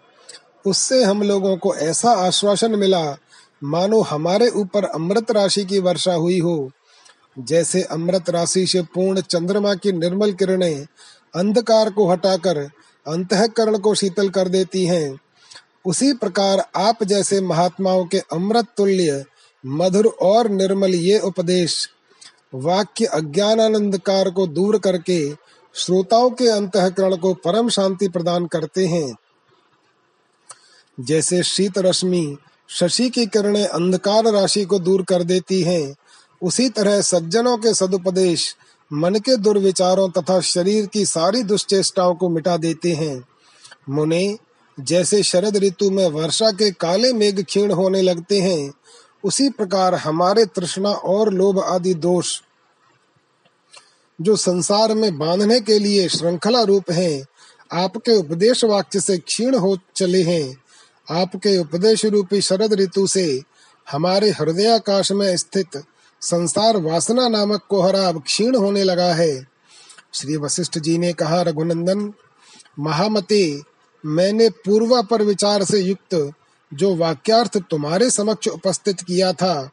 उससे 0.66 1.04
हम 1.04 1.24
लोगों 1.24 1.58
को 1.58 1.76
ऐसा 1.76 2.12
आश्वासन 2.12 2.76
मिला, 2.76 3.18
मानो 3.64 4.02
हमारे 4.02 4.50
ऊपर 4.50 4.84
अमृत 4.84 5.32
राशि 5.32 5.66
की 5.66 5.80
वर्षा 5.80 6.14
हुई 6.14 6.40
हो। 6.40 6.72
जैसे 7.40 7.82
अमृत 7.82 8.30
राशि 8.30 8.68
से 8.68 8.82
पूर्ण 8.82 9.22
चंद्रमा 9.22 9.76
की 9.76 9.92
निर्मल 9.92 10.34
किरणें 10.34 10.86
अंधकार 11.36 11.90
को 11.90 12.12
हटाकर 12.12 12.58
अंतकरण 13.08 13.78
को 13.78 13.96
शीतल 13.96 14.30
कर 14.30 14.48
देती 14.48 14.86
हैं। 14.86 15.20
उसी 15.86 16.14
प्रकार 16.14 16.70
आप 16.76 17.04
जैसे 17.04 17.42
महात्माओं 17.42 18.06
के 18.06 18.20
अमृत 18.20 18.66
तुल्य, 18.78 19.26
मधुर 19.66 20.08
और 20.22 20.50
निर्मल 20.50 20.96
ये 20.96 21.20
उपदेश, 21.20 21.90
वाक्य 22.54 23.06
अज्ञानानंदकार 23.06 24.30
को 24.30 24.48
दूर 24.48 24.80
करके 24.80 25.34
श्रोताओं 25.76 26.30
के 26.30 26.48
अंतकरण 26.48 27.16
को 27.16 27.34
परम 27.34 27.70
शांति 27.70 28.08
प्रदान 28.08 28.46
करते 28.46 28.86
हैं। 28.86 29.16
जैसे 31.00 31.44
शीत 31.44 31.78
रश्मि 31.78 32.38
शशि 32.70 33.10
की 33.10 33.26
किरणें 33.26 33.68
अंधकार 33.68 34.24
राशि 34.24 34.66
को 34.66 34.80
दूर 34.80 35.04
कर 35.04 35.24
देती 35.24 35.62
हैं। 35.62 35.96
उसी 36.44 36.70
तरह 36.70 37.02
सज्जनों 37.02 37.58
के 37.58 37.74
सदुपदेश 37.74 38.56
मन 38.94 39.16
के 39.16 39.36
दुर्विचारों 39.38 40.10
तथा 40.10 40.40
शरीर 40.40 40.86
की 40.86 41.06
सारी 41.06 41.44
दुष्चेष्टाओं 41.44 42.16
को 42.16 42.30
मिटा 42.30 42.58
देते 42.58 42.94
हैं। 42.94 43.24
मुने, 43.90 44.38
जैसे 44.80 45.24
शरद 45.24 45.58
ऋतु 45.58 45.92
में 45.92 46.08
वर्षा 46.08 46.52
के 46.52 46.72
काले 46.72 47.14
मेघ 47.14 47.44
क्षीण 47.44 47.72
होने 47.72 48.02
लगते 48.02 48.42
हैं, 48.42 48.74
उसी 49.24 49.50
प्रकार 49.50 49.96
हमारे 49.96 50.46
तृष्णा 50.46 50.90
और 50.90 51.34
लोभ 51.34 51.60
आदि 51.60 51.94
दोष, 51.94 52.42
जो 54.22 54.36
संसार 54.36 54.94
में 54.94 55.18
बांधने 55.18 55.60
के 55.60 55.80
लिए 55.80 56.10
श्रृंखला 56.10 56.62
रूप 56.62 56.92
हैं, 56.92 57.26
आपके 57.74 58.12
उपदेश 58.12 58.64
वाक्य 58.64 59.00
से 59.00 59.18
क्षीण 59.18 59.56
हो 59.56 59.78
चले 59.96 60.24
हैं। 60.24 60.58
आपके 61.12 61.58
उपदेश 61.58 62.06
रूपी 62.06 62.42
शरद 62.42 62.74
ऋतु 62.74 63.08
से 63.08 63.42
हमारे 63.92 64.30
हृदयाकाश 64.30 65.12
में 65.12 65.38
स्थित 65.38 65.84
संसार 66.22 66.78
वासना 66.78 67.28
नामक 67.28 67.62
कोहरा 67.70 68.08
अब 68.08 68.24
क्षीण 68.24 68.56
होने 68.56 68.84
लगा 68.84 69.14
है। 69.14 69.48
श्री 70.14 70.38
वशिष्ठ 70.38 70.80
जी 70.80 70.98
ने 70.98 71.14
कहा, 71.14 71.42
रघुनंदन, 71.42 72.14
महामते, 72.80 73.62
मैंने 74.06 74.50
पूर्वा 74.50 75.02
पर 75.02 75.24
विचार 75.24 75.64
से 75.64 75.80
युक्त 75.80 76.32
जो 76.74 76.96
वाक्यार्थ 76.96 77.58
तुम्हारे 77.58 78.10
समक्ष 78.10 78.48
उपस्थित 78.48 79.02
किया 79.02 79.34
था, 79.34 79.70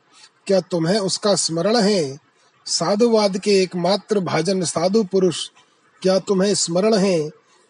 क्या 0.46 0.60
तुम्हें 0.60 0.98
उसका 0.98 1.34
स्मरण 1.34 1.76
है? 1.76 2.18
साधुवाद 2.66 3.38
के 3.38 3.62
एकमात्र 3.62 4.20
भाजन 4.20 4.64
साधु 4.64 5.04
पुरुष, 5.04 5.48
क्या 6.02 6.18
तुम्हें 6.18 6.54
स्मरण 6.54 6.94
है 6.94 7.28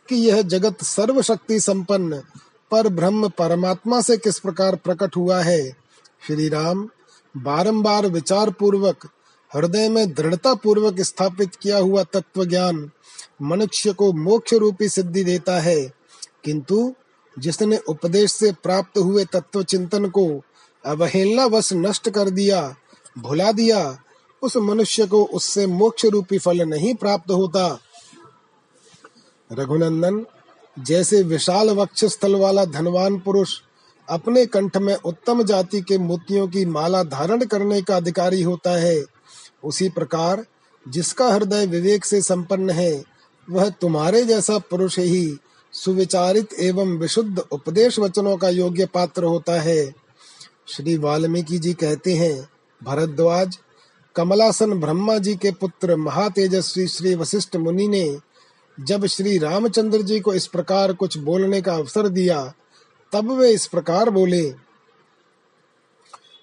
कि 0.09 0.17
यह 0.17 0.43
जगत 0.43 0.83
सर्वशक्ति 0.83 1.61
संपन्न 1.61 2.23
पर 2.71 2.89
ब्रह्म 2.89 3.29
परमात्मा 3.29 4.01
से 4.01 4.17
किस 4.17 4.39
प्रकार 4.39 4.77
प्रकट 4.77 5.17
हुआ 5.17 5.43
है? 5.43 5.71
श्री 6.27 6.49
राम 6.49 6.89
बारंबार 7.37 8.07
विचार 8.07 8.51
पूर्वक 8.51 9.09
हृदय 9.55 9.89
में 9.89 10.15
दृढ़ता 10.15 10.55
पूर्वक 10.55 11.01
स्थापित 11.01 11.55
किया 11.55 11.79
हुआ 11.79 12.03
तत्व 12.03 12.45
ज्ञान 12.45 12.91
मनुष्य 13.43 13.93
को 13.93 14.13
मोक्ष 14.13 14.55
रूपी 14.55 14.89
सिद्धि 14.89 15.25
देता 15.25 15.61
है। 15.61 15.93
किंतु, 16.45 16.95
जिसने 17.39 17.79
उपदेश 17.79 18.33
से 18.33 18.53
प्राप्त 18.53 18.99
हुए 18.99 19.25
तत्व 19.25 19.63
चिंतन 19.63 20.09
को 20.09 20.43
अवहेलना 20.87 21.47
वश 21.47 21.73
नष्ट 21.73 22.11
कर 22.11 22.31
दिया, 22.31 22.77
भुला 23.19 23.53
दिया, 23.53 23.99
उस 24.43 24.57
मनुष्य 24.57 25.07
को 25.07 25.25
उससे 25.25 25.67
मोक्ष 25.67 26.05
रूपी 26.05 26.39
फल 26.39 26.63
नहीं 26.63 26.95
प्राप्त 26.95 27.31
होता। 27.31 27.81
रघुनंदन, 29.53 30.27
जैसे 30.79 31.23
विशाल 31.23 31.71
वक्ष 31.71 32.05
स्थल 32.05 32.35
वाला 32.35 32.65
धनवान 32.65 33.19
पुरुष 33.19 33.61
अपने 34.09 34.47
कंठ 34.47 34.77
में 34.77 34.95
उत्तम 34.95 35.43
जाति 35.43 35.81
के 35.81 35.99
मोतियों 35.99 36.49
की 36.49 36.65
माला 36.65 37.03
धारण 37.03 37.45
करने 37.45 37.83
का 37.83 37.97
अधिकारी 37.97 38.43
होता 38.43 38.71
है। 38.71 39.05
उसी 39.65 39.89
प्रकार, 39.89 40.45
जिसका 40.89 41.29
हृदय 41.29 41.67
विवेक 41.67 42.05
से 42.05 42.23
संपन्न 42.23 42.71
है, 42.71 43.05
वह 43.51 43.69
तुम्हारे 43.69 44.25
जैसा 44.25 44.59
पुरुष 44.59 44.99
ही 44.99 45.39
सुविचारित 45.73 46.49
एवं 46.61 46.99
विशुद्ध 46.99 47.39
उपदेश 47.39 47.99
वचनों 47.99 48.37
का 48.37 48.49
योग्य 48.49 48.87
पात्र 48.87 49.25
होता 49.25 49.61
है। 49.61 49.95
श्री 50.69 50.97
वाल्मीकि 50.97 51.59
जी 51.59 51.73
कहते 51.75 52.15
हैं, 52.15 52.49
भरद्वाज, 52.85 53.59
कमलासन 54.17 54.81
ब्रह्मा 54.81 55.19
जी 55.19 55.35
के 55.35 55.51
पुत्र 55.51 55.97
महातेजस्वी 55.97 56.87
श्री 56.87 57.15
वशिष्ठ 57.15 57.57
मुनि 57.57 57.89
ने 57.89 58.19
जब 58.81 59.07
श्री 59.07 59.39
रामचंद्र 59.39 60.03
जी 60.03 60.21
को 60.21 60.35
इस 60.35 60.47
प्रकार 60.47 60.93
कुछ 60.93 61.19
बोलने 61.19 61.63
का 61.63 61.75
अवसर 61.75 62.09
दिया 62.09 62.55
तब 63.13 63.31
वे 63.31 63.51
इस 63.51 63.67
प्रकार 63.67 64.11
बोले, 64.11 64.51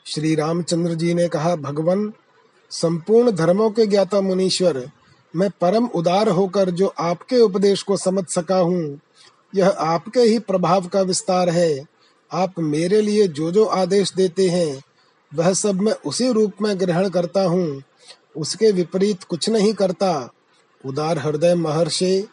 श्री 0.05 0.35
रामचंद्र 0.35 0.93
जी 0.93 1.13
ने 1.13 1.27
कहा, 1.27 1.55
भगवान, 1.55 2.13
संपूर्ण 2.71 3.31
धर्मों 3.31 3.69
के 3.69 3.85
ज्ञाता 3.85 4.21
मुनीश्वर, 4.21 4.91
मैं 5.35 5.49
परम 5.61 5.85
उदार 5.85 6.29
होकर 6.29 6.69
जो 6.69 6.93
आपके 6.99 7.39
उपदेश 7.39 7.81
को 7.81 7.97
समझ 7.97 8.25
सका 8.27 8.57
हूँ, 8.57 8.99
यह 9.55 9.67
आपके 9.67 10.19
ही 10.19 10.39
प्रभाव 10.39 10.87
का 10.87 11.01
विस्तार 11.01 11.49
है। 11.49 11.85
आप 12.33 12.59
मेरे 12.59 13.01
लिए 13.01 13.27
जो 13.27 13.51
जो 13.51 13.65
आदेश 13.65 14.13
देते 14.13 14.49
हैं, 14.49 14.81
वह 15.33 15.53
सब 15.53 15.81
मैं 15.81 15.93
उसी 16.05 16.31
रूप 16.31 16.53
में 16.61 16.79
ग्रहण 16.79 17.09
करता 17.09 17.43
हूँ। 17.43 17.83
उसके 18.37 18.71
विपरीत 18.71 19.23
कुछ 19.23 19.49
नहीं 19.49 19.73
करता। 19.73 20.29
उदार 20.85 21.17
हृदय 21.17 21.55
महर्षि, 21.55 22.27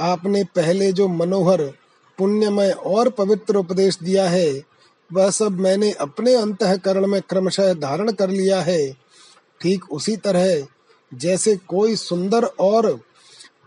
आपने 0.00 0.44
पहले 0.44 0.92
जो 0.92 1.08
मनोहर 1.08 1.72
पुण्यमय 2.18 2.70
और 2.70 3.08
पवित्र 3.08 3.56
उपदेश 3.56 3.98
दिया 4.02 4.28
है। 4.28 4.62
वह 5.12 5.30
सब 5.30 5.60
मैंने 5.60 5.92
अपने 5.92 6.34
अंतकरण 6.34 7.06
में 7.06 7.22
क्रमशः 7.22 7.74
धारण 7.74 8.12
कर 8.12 8.30
लिया 8.30 8.60
है। 8.60 8.92
ठीक 9.60 9.92
उसी 9.92 10.16
तरह, 10.16 10.66
जैसे 11.14 11.56
कोई 11.56 11.96
सुंदर 11.96 12.44
और 12.44 13.00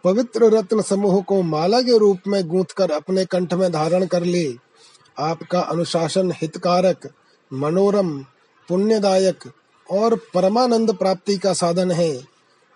पवित्र 0.03 0.45
रत्न 0.45 0.81
समूह 0.81 1.21
को 1.21 1.41
माला 1.41 1.81
के 1.81 1.97
रूप 1.97 2.17
में 2.27 2.47
गूंथ 2.47 2.73
कर 2.77 2.91
अपने 2.91 3.25
कंठ 3.25 3.53
में 3.53 3.71
धारण 3.71 4.05
कर 4.05 4.23
ले। 4.23 4.53
आपका 5.19 5.59
अनुशासन 5.59 6.31
हितकारक, 6.31 7.09
मनोरम, 7.53 8.19
पुण्यदायक 8.67 9.39
और 9.91 10.15
परमानंद 10.33 10.93
प्राप्ति 10.93 11.37
का 11.37 11.53
साधन 11.53 11.91
है। 11.91 12.23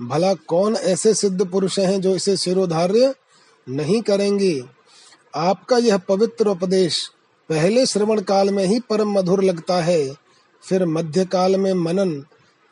भला 0.01 0.33
कौन 0.33 0.75
ऐसे 0.75 1.13
सिद्ध 1.13 1.47
पुरुष 1.47 1.79
हैं 1.79 2.01
जो 2.01 2.15
इसे 2.15 2.37
सिरोधार्य 2.37 3.15
नहीं 3.69 4.01
करेंगे? 4.01 4.63
आपका 5.33 5.77
यह 5.77 5.97
पवित्र 5.97 6.47
उपदेश 6.47 7.07
पहले 7.49 7.85
श्रवण 7.85 8.21
काल 8.21 8.49
में 8.49 8.65
ही 8.65 8.79
परम 8.79 9.11
मधुर 9.11 9.43
लगता 9.43 9.81
है, 9.81 10.13
फिर 10.63 10.85
मध्य 10.85 11.25
काल 11.25 11.55
में 11.55 11.73
मनन 11.73 12.23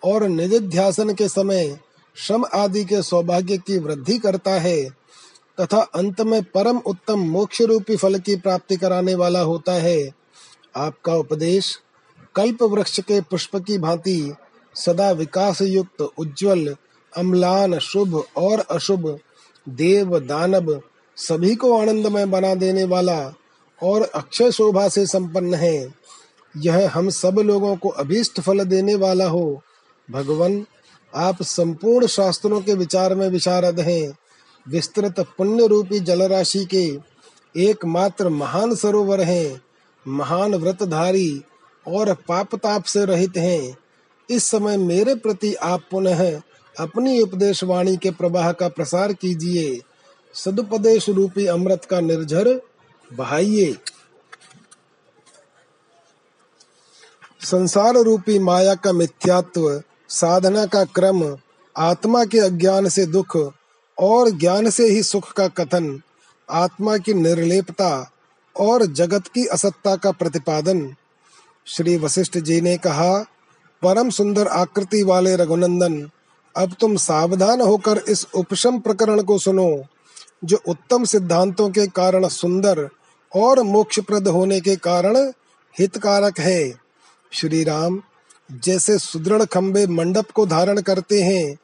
और 0.03 0.23
निधिध्यासन 0.23 1.13
के 1.13 1.27
समय 1.27 1.77
श्रम 2.17 2.45
आदि 2.53 2.83
के 2.85 3.01
सौभाग्य 3.01 3.57
की 3.57 3.77
वृद्धि 3.77 4.17
करता 4.17 4.51
है, 4.51 4.89
तथा 5.61 5.81
अंत 5.95 6.21
में 6.21 6.41
परम 6.43 6.77
उत्तम 6.77 7.19
मोक्ष 7.19 7.61
रूपी 7.61 7.95
फल 7.95 8.19
की 8.19 8.35
प्राप्ति 8.35 8.77
कराने 8.77 9.15
वाला 9.15 9.41
होता 9.41 9.73
है। 9.73 10.09
आपका 10.75 11.15
उपदेश 11.15 11.75
कल्प 12.35 12.63
वृक्ष 12.63 12.99
के 12.99 13.21
पुष्प 13.21 13.55
की 13.57 13.77
भांति 13.77 14.33
सदा 14.75 15.11
विकास 15.11 15.61
युक्त 15.61 16.01
उज्जवल, 16.01 16.75
अम्लान, 17.13 17.77
शुभ 17.79 18.23
और 18.37 18.59
अशुभ, 18.59 19.17
देव 19.67 20.19
दानव 20.19 20.81
सभी 21.27 21.55
को 21.55 21.77
आनंदमय 21.77 22.25
बना 22.25 22.55
देने 22.55 22.83
वाला 22.83 23.33
और 23.83 24.01
अक्षय 24.01 24.51
शोभा 24.51 24.89
से 24.89 25.05
संपन्न 25.05 25.53
है। 25.53 25.93
यह 26.57 26.91
हम 26.93 27.09
सब 27.09 27.39
लोगों 27.39 27.75
को 27.75 27.89
अभीष्ट 27.89 28.41
फल 28.41 28.63
देने 28.63 28.95
वाला 28.95 29.25
हो। 29.25 29.61
भगवान, 30.11 30.65
आप 31.15 31.43
संपूर्ण 31.43 32.07
शास्त्रों 32.07 32.61
के 32.61 32.73
विचार 32.73 33.15
में 33.15 33.29
विशारद 33.29 33.79
हैं। 33.79 34.17
विस्तृत 34.69 35.19
पुण्य 35.19 35.67
रूपी 35.67 35.99
जलराशि 35.99 36.65
के 36.65 36.97
एकमात्र 37.57 38.29
महान 38.29 38.75
सरोवर 38.75 39.21
हैं। 39.21 39.61
महान 40.07 40.55
व्रतधारी 40.55 41.41
और 41.87 42.13
पाप 42.13 42.55
ताप 42.55 42.83
से 42.83 43.05
रहित 43.05 43.37
हैं। 43.37 43.77
इस 44.29 44.43
समय 44.43 44.77
मेरे 44.77 45.15
प्रति 45.15 45.53
आप 45.53 45.81
पुनः 45.91 46.41
अपनी 46.79 47.21
उपदेश 47.21 47.63
वाणी 47.63 47.97
के 47.97 48.11
प्रवाह 48.11 48.51
का 48.51 48.67
प्रसार 48.67 49.13
कीजिए। 49.13 49.81
सदुपदेश 50.33 51.09
रूपी 51.09 51.45
अमृत 51.45 51.85
का 51.85 51.99
निर्झर, 51.99 52.61
बहाइए। 53.13 53.77
संसार 57.41 57.93
रूपी 57.93 58.39
माया 58.39 58.75
का 58.75 58.91
मिथ्यात्व, 58.91 59.83
साधना 60.09 60.65
का 60.65 60.83
क्रम, 60.83 61.37
आत्मा 61.77 62.25
के 62.25 62.39
अज्ञान 62.39 62.89
से 62.89 63.05
दुख, 63.05 63.53
और 63.97 64.29
ज्ञान 64.29 64.69
से 64.69 64.87
ही 64.87 65.03
सुख 65.03 65.33
का 65.33 65.47
कथन, 65.47 66.01
आत्मा 66.49 66.97
की 66.97 67.13
निर्लेपता, 67.13 68.11
और 68.59 68.85
जगत 68.85 69.27
की 69.27 69.45
असत्ता 69.45 69.95
का 69.95 70.11
प्रतिपादन। 70.11 70.95
श्री 71.65 71.97
वशिष्ठ 71.97 72.37
जी 72.37 72.61
ने 72.61 72.77
कहा, 72.77 73.19
परम 73.81 74.09
सुंदर 74.09 74.47
आकृति 74.47 75.03
वाले 75.03 75.35
रघुनंदन, 75.35 76.09
अब 76.57 76.75
तुम 76.79 76.95
सावधान 76.95 77.61
होकर 77.61 77.97
इस 77.97 78.27
उपशम 78.35 78.79
प्रकरण 78.79 79.21
को 79.21 79.39
सुनो। 79.39 79.83
जो 80.43 80.61
उत्तम 80.67 81.03
सिद्धांतों 81.03 81.69
के 81.69 81.87
कारण 81.87 82.27
सुंदर 82.27 82.89
और 83.35 83.61
मोक्षप्रद 83.63 84.27
होने 84.27 84.61
के 84.61 84.75
कारण 84.75 85.17
हितकारक 85.79 86.39
है। 86.39 86.73
श्री 87.31 87.63
राम 87.63 88.01
जैसे 88.51 88.97
सुदृढ़ 88.99 89.43
खंबे 89.43 89.87
मंडप 89.87 90.31
को 90.31 90.45
धारण 90.45 90.81
करते 90.81 91.21
हैं, 91.21 91.57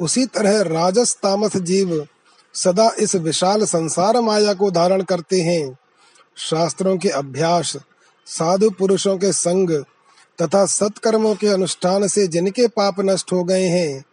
उसी 0.00 0.26
तरह 0.26 0.60
राजस 0.62 1.16
तामस 1.22 1.56
जीव 1.56 2.06
सदा 2.54 2.90
इस 2.98 3.14
विशाल 3.14 3.64
संसार 3.64 4.20
माया 4.20 4.54
को 4.54 4.70
धारण 4.70 5.02
करते 5.02 5.40
हैं। 5.40 5.78
शास्त्रों 6.36 6.96
के 6.98 7.08
अभ्यास, 7.08 7.76
साधु 8.26 8.70
पुरुषों 8.70 9.18
के 9.18 9.32
संग 9.32 9.84
तथा 10.42 10.66
सत्कर्मों 10.66 11.34
के 11.34 11.46
अनुष्ठान 11.46 12.08
से 12.08 12.26
जिनके 12.26 12.68
पाप 12.68 13.00
नष्ट 13.00 13.32
हो 13.32 13.44
गए 13.44 13.66
हैं, 13.66 14.04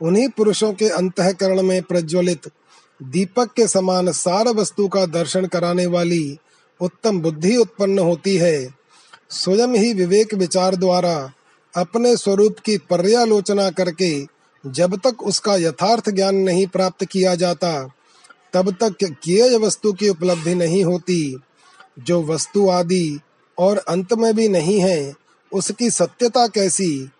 उन्हीं 0.00 0.28
पुरुषों 0.28 0.72
के 0.72 0.88
अंतकरण 0.88 1.62
में 1.62 1.82
प्रज्वलित 1.82 2.50
दीपक 3.02 3.52
के 3.56 3.68
समान 3.68 4.12
सार 4.12 4.48
वस्तु 4.48 4.88
का 4.88 5.06
दर्शन 5.06 5.46
कराने 5.46 5.86
वाली 5.86 6.38
उत्तम 6.80 7.20
बुद्धि 7.20 7.56
उत्पन्न 7.56 7.98
होती 7.98 8.36
है। 8.36 8.74
स्वयं 9.30 9.68
ही 9.68 9.92
विवेक 9.92 10.34
विचार 10.34 10.76
द्वारा 10.76 11.32
अपने 11.76 12.16
स्वरूप 12.16 12.56
की 12.64 12.78
पर्यालोचना 12.78 13.70
करके 13.70 14.26
जब 14.66 14.96
तक 14.96 15.22
उसका 15.22 15.56
यथार्थ 15.56 16.10
ज्ञान 16.10 16.34
नहीं 16.34 16.66
प्राप्त 16.66 17.04
किया 17.04 17.34
जाता, 17.34 17.90
तब 18.52 18.76
तक 18.82 18.96
किए 19.22 19.58
वस्तु 19.58 19.92
की 19.92 20.08
उपलब्धि 20.08 20.54
नहीं 20.54 20.84
होती। 20.84 21.40
जो 21.98 22.22
वस्तु 22.22 22.70
आदि 22.70 23.20
और 23.58 23.76
अंत 23.76 24.12
में 24.12 24.36
भी 24.36 24.48
नहीं 24.48 24.80
है, 24.80 25.14
उसकी 25.52 25.90
सत्यता 25.90 26.46
कैसी? 26.46 27.10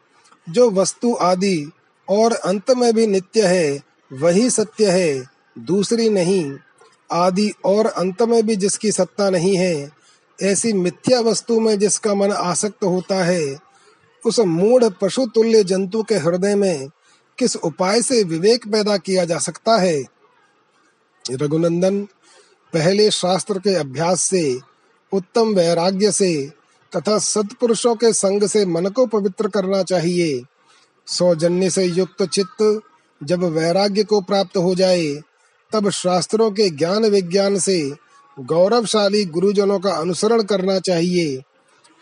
जो 0.48 0.70
वस्तु 0.70 1.16
आदि 1.20 1.70
और 2.08 2.32
अंत 2.32 2.70
में 2.70 2.94
भी 2.94 3.06
नित्य 3.06 3.42
है, 3.46 3.82
वही 4.12 4.50
सत्य 4.50 4.90
है। 4.90 5.37
दूसरी 5.58 6.10
नहीं, 6.10 6.52
आदि 7.12 7.52
और 7.64 7.86
अंत 7.86 8.22
में 8.22 8.46
भी 8.46 8.56
जिसकी 8.56 8.92
सत्ता 8.92 9.30
नहीं 9.30 9.56
है, 9.56 9.90
ऐसी 10.42 10.72
मिथ्या 10.72 11.20
वस्तु 11.20 11.60
में 11.60 11.78
जिसका 11.78 12.14
मन 12.14 12.30
आसक्त 12.30 12.84
होता 12.84 13.24
है, 13.24 13.58
उस 14.26 14.40
मूढ़ 14.40 14.84
पशु 14.84 15.26
तुल्य 15.26 15.64
जंतु 15.64 16.02
के 16.02 16.14
हृदय 16.14 16.54
में 16.54 16.88
किस 17.38 17.56
उपाय 17.56 18.02
से 18.02 18.22
विवेक 18.22 18.68
पैदा 18.68 18.96
किया 18.96 19.24
जा 19.24 19.38
सकता 19.38 19.78
है? 19.78 20.04
रघुनंदन, 21.30 22.02
पहले 22.72 23.10
शास्त्र 23.10 23.58
के 23.58 23.74
अभ्यास 23.74 24.20
से, 24.20 24.60
उत्तम 25.12 25.54
वैराग्य 25.54 26.12
से, 26.12 26.50
तथा 26.96 27.18
सत्पुरुषों 27.18 27.94
के 27.94 28.12
संग 28.12 28.46
से 28.46 28.66
मन 28.66 28.86
को 28.86 29.06
पवित्र 29.06 29.48
करना 29.48 29.82
चाहिए। 29.82 30.42
सौजन्य 31.06 31.70
से 31.70 31.84
युक्त 31.84 32.22
चित्त 32.22 32.80
जब 33.22 33.44
वैराग्य 33.44 34.04
को 34.04 34.20
प्राप्त 34.20 34.56
हो 34.56 34.74
जाए 34.74 35.20
तब 35.72 35.90
शास्त्रों 35.90 36.50
के 36.50 36.70
ज्ञान 36.70 37.04
विज्ञान 37.04 37.58
से 37.58 37.92
गौरवशाली 38.40 39.24
गुरुजनों 39.24 39.78
का 39.78 39.90
अनुसरण 39.90 40.42
करना 40.42 40.78
चाहिए। 40.78 41.42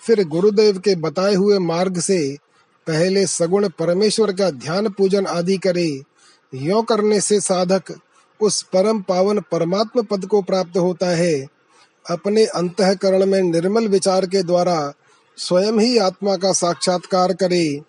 फिर 0.06 0.24
गुरुदेव 0.24 0.78
के 0.78 0.94
बताए 0.94 1.34
हुए 1.34 1.58
मार्ग 1.58 2.00
से 2.00 2.36
पहले 2.86 3.26
सगुण 3.26 3.68
परमेश्वर 3.68 4.32
का 4.32 4.50
ध्यान 4.50 4.88
पूजन 4.88 5.26
आदि 5.26 5.58
करे। 5.58 6.02
यो 6.54 6.82
करने 6.82 7.20
से 7.20 7.40
साधक 7.40 7.82
उस 8.40 8.62
परम 8.62 9.00
पावन 9.00 9.40
परमात्म 9.40 10.02
पद 10.02 10.26
को 10.26 10.42
प्राप्त 10.42 10.78
होता 10.78 11.06
है। 11.06 11.46
अपने 12.10 12.44
अंतकरण 12.44 13.26
में 13.26 13.42
निर्मल 13.42 13.88
विचार 13.88 14.26
के 14.26 14.42
द्वारा 14.42 14.92
स्वयं 15.36 15.72
ही 15.72 15.98
आत्मा 15.98 16.36
का 16.36 16.52
साक्षात्कार 16.52 17.32
करे। 17.32 17.80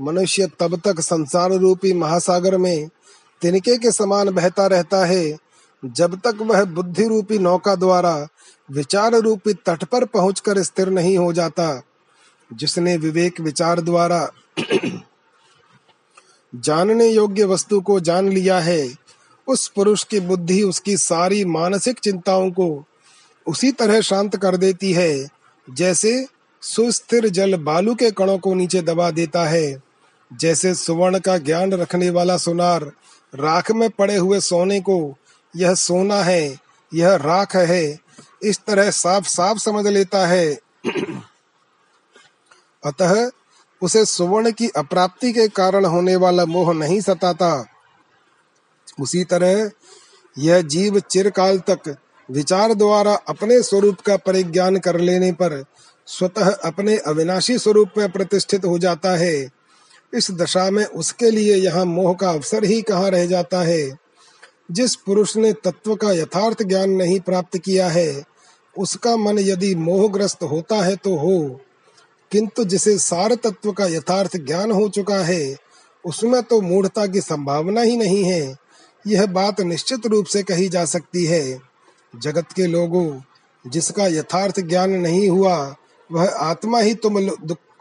मनुष्य 0.00 0.48
तब 0.60 0.80
तक 0.84 1.00
संसार 1.00 1.52
रूपी 1.52 1.92
महासागर 1.92 2.58
में 2.58 2.88
तिनके 3.44 3.76
के 3.76 3.90
समान 3.92 4.30
बहता 4.30 4.66
रहता 4.66 5.04
है। 5.04 5.38
जब 5.84 6.14
तक 6.16 6.38
वह 6.40 6.64
बुद्धि 6.64 7.08
रूपी 7.08 7.38
नौका 7.38 7.74
द्वारा 7.74 8.28
विचार 8.70 9.14
रूपी 9.14 9.52
तट 9.52 9.84
पर 9.84 10.04
पहुंचकर 10.04 10.62
स्थिर 10.62 10.88
नहीं 10.88 11.18
हो 11.18 11.32
जाता, 11.32 11.82
जिसने 12.52 12.96
विवेक 12.96 13.40
विचार 13.40 13.80
द्वारा 13.80 14.30
जानने 16.54 17.08
योग्य 17.08 17.44
वस्तु 17.44 17.80
को 17.80 18.00
जान 18.00 18.28
लिया 18.28 18.58
है, 18.58 18.94
उस 19.48 19.68
पुरुष 19.68 20.04
की 20.04 20.20
बुद्धि 20.20 20.62
उसकी 20.62 20.96
सारी 20.96 21.44
मानसिक 21.44 21.98
चिंताओं 21.98 22.50
को 22.50 22.84
उसी 23.46 23.72
तरह 23.72 24.00
शांत 24.00 24.36
कर 24.36 24.56
देती 24.56 24.92
है, 24.92 25.28
जैसे 25.70 26.26
सुस्थिर 26.62 27.28
जल 27.28 27.56
बालू 27.56 27.94
के 27.94 28.10
कणों 28.10 28.38
को 28.38 28.54
नीचे 28.54 28.82
दबा 28.82 29.10
देता 29.10 29.44
है। 29.44 29.82
जैसे 30.32 30.74
सुवर्ण 30.74 31.18
का 31.18 31.38
ज्ञान 31.38 31.72
रखने 31.72 32.10
वाला 32.10 32.36
सुनार 32.36 32.92
राख 33.34 33.70
में 33.70 33.90
पड़े 33.90 34.16
हुए 34.16 34.40
सोने 34.40 34.80
को, 34.80 35.16
यह 35.56 35.74
सोना 35.74 36.22
है, 36.22 36.58
यह 36.94 37.14
राख 37.14 37.56
है, 37.56 37.98
इस 38.42 38.60
तरह 38.66 38.90
साफ़ 38.90 39.28
साफ़ 39.28 39.58
समझ 39.58 39.86
लेता 39.86 40.26
है। 40.26 40.58
अतः 42.84 43.30
उसे 43.82 44.04
सुवर्ण 44.04 44.50
की 44.50 44.68
अप्राप्ति 44.68 45.32
के 45.32 45.48
कारण 45.48 45.84
होने 45.84 46.16
वाला 46.16 46.44
मोह 46.44 46.74
नहीं 46.74 47.00
सताता। 47.00 47.66
उसी 49.00 49.24
तरह 49.24 49.70
यह 50.38 50.60
जीव 50.60 51.00
चिरकाल 51.00 51.58
तक 51.58 51.96
विचार 52.30 52.74
द्वारा 52.74 53.14
अपने 53.14 53.62
स्वरूप 53.62 54.00
का 54.00 54.16
परिज्ञान 54.16 54.78
कर 54.78 55.00
लेने 55.00 55.32
पर 55.32 55.64
स्वतः 56.06 56.50
अपने 56.50 56.96
अविनाशी 56.96 57.58
स्वरूप 57.58 57.88
में 57.98 58.12
प्रतिष्ठित 58.12 58.64
हो 58.64 58.78
जाता 58.78 59.10
है। 59.10 59.48
इस 60.14 60.30
दशा 60.30 60.70
में 60.70 60.84
उसके 60.84 61.30
लिए 61.30 61.56
यहाँ 61.56 61.84
मोह 61.84 62.14
का 62.14 62.30
अवसर 62.30 62.64
ही 62.64 62.82
कहाँ 62.82 63.10
रह 63.10 63.26
जाता 63.26 63.60
है? 63.60 63.98
जिस 64.70 64.94
पुरुष 64.94 65.36
ने 65.36 65.52
तत्व 65.52 65.94
का 65.94 66.12
यथार्थ 66.12 66.62
ज्ञान 66.62 66.90
नहीं 66.90 67.20
प्राप्त 67.20 67.58
किया 67.58 67.88
है, 67.88 68.24
उसका 68.78 69.16
मन 69.16 69.38
यदि 69.38 69.74
मोहग्रस्त 69.74 70.42
होता 70.42 70.76
है 70.76 70.96
तो 70.96 71.16
हो। 71.16 71.60
किंतु 72.32 72.64
जिसे 72.64 72.98
सार 72.98 73.34
तत्व 73.34 73.72
का 73.72 73.86
यथार्थ 73.86 74.36
ज्ञान 74.36 74.70
हो 74.70 74.88
चुका 74.88 75.16
है, 75.16 75.56
उसमें 76.04 76.42
तो 76.42 76.60
मूढ़ता 76.60 77.06
की 77.06 77.20
संभावना 77.20 77.80
ही 77.80 77.96
नहीं 77.96 78.24
है। 78.24 78.56
यह 79.06 79.26
बात 79.26 79.60
निश्चित 79.60 80.06
रूप 80.06 80.26
से 80.26 80.42
कही 80.42 80.68
जा 80.68 80.84
सकती 80.84 81.24
है। 81.24 81.60
जगत 82.16 82.52
के 82.56 82.66
लोगों, 82.66 83.20
जिसका 83.70 84.06
यथार्थ 84.06 84.60
ज्ञान 84.60 84.90
नहीं 84.90 85.28
हुआ, 85.28 85.76
वह 86.12 86.28
आत्मा 86.28 86.78
ही 86.78 86.94
तुम 86.94 87.18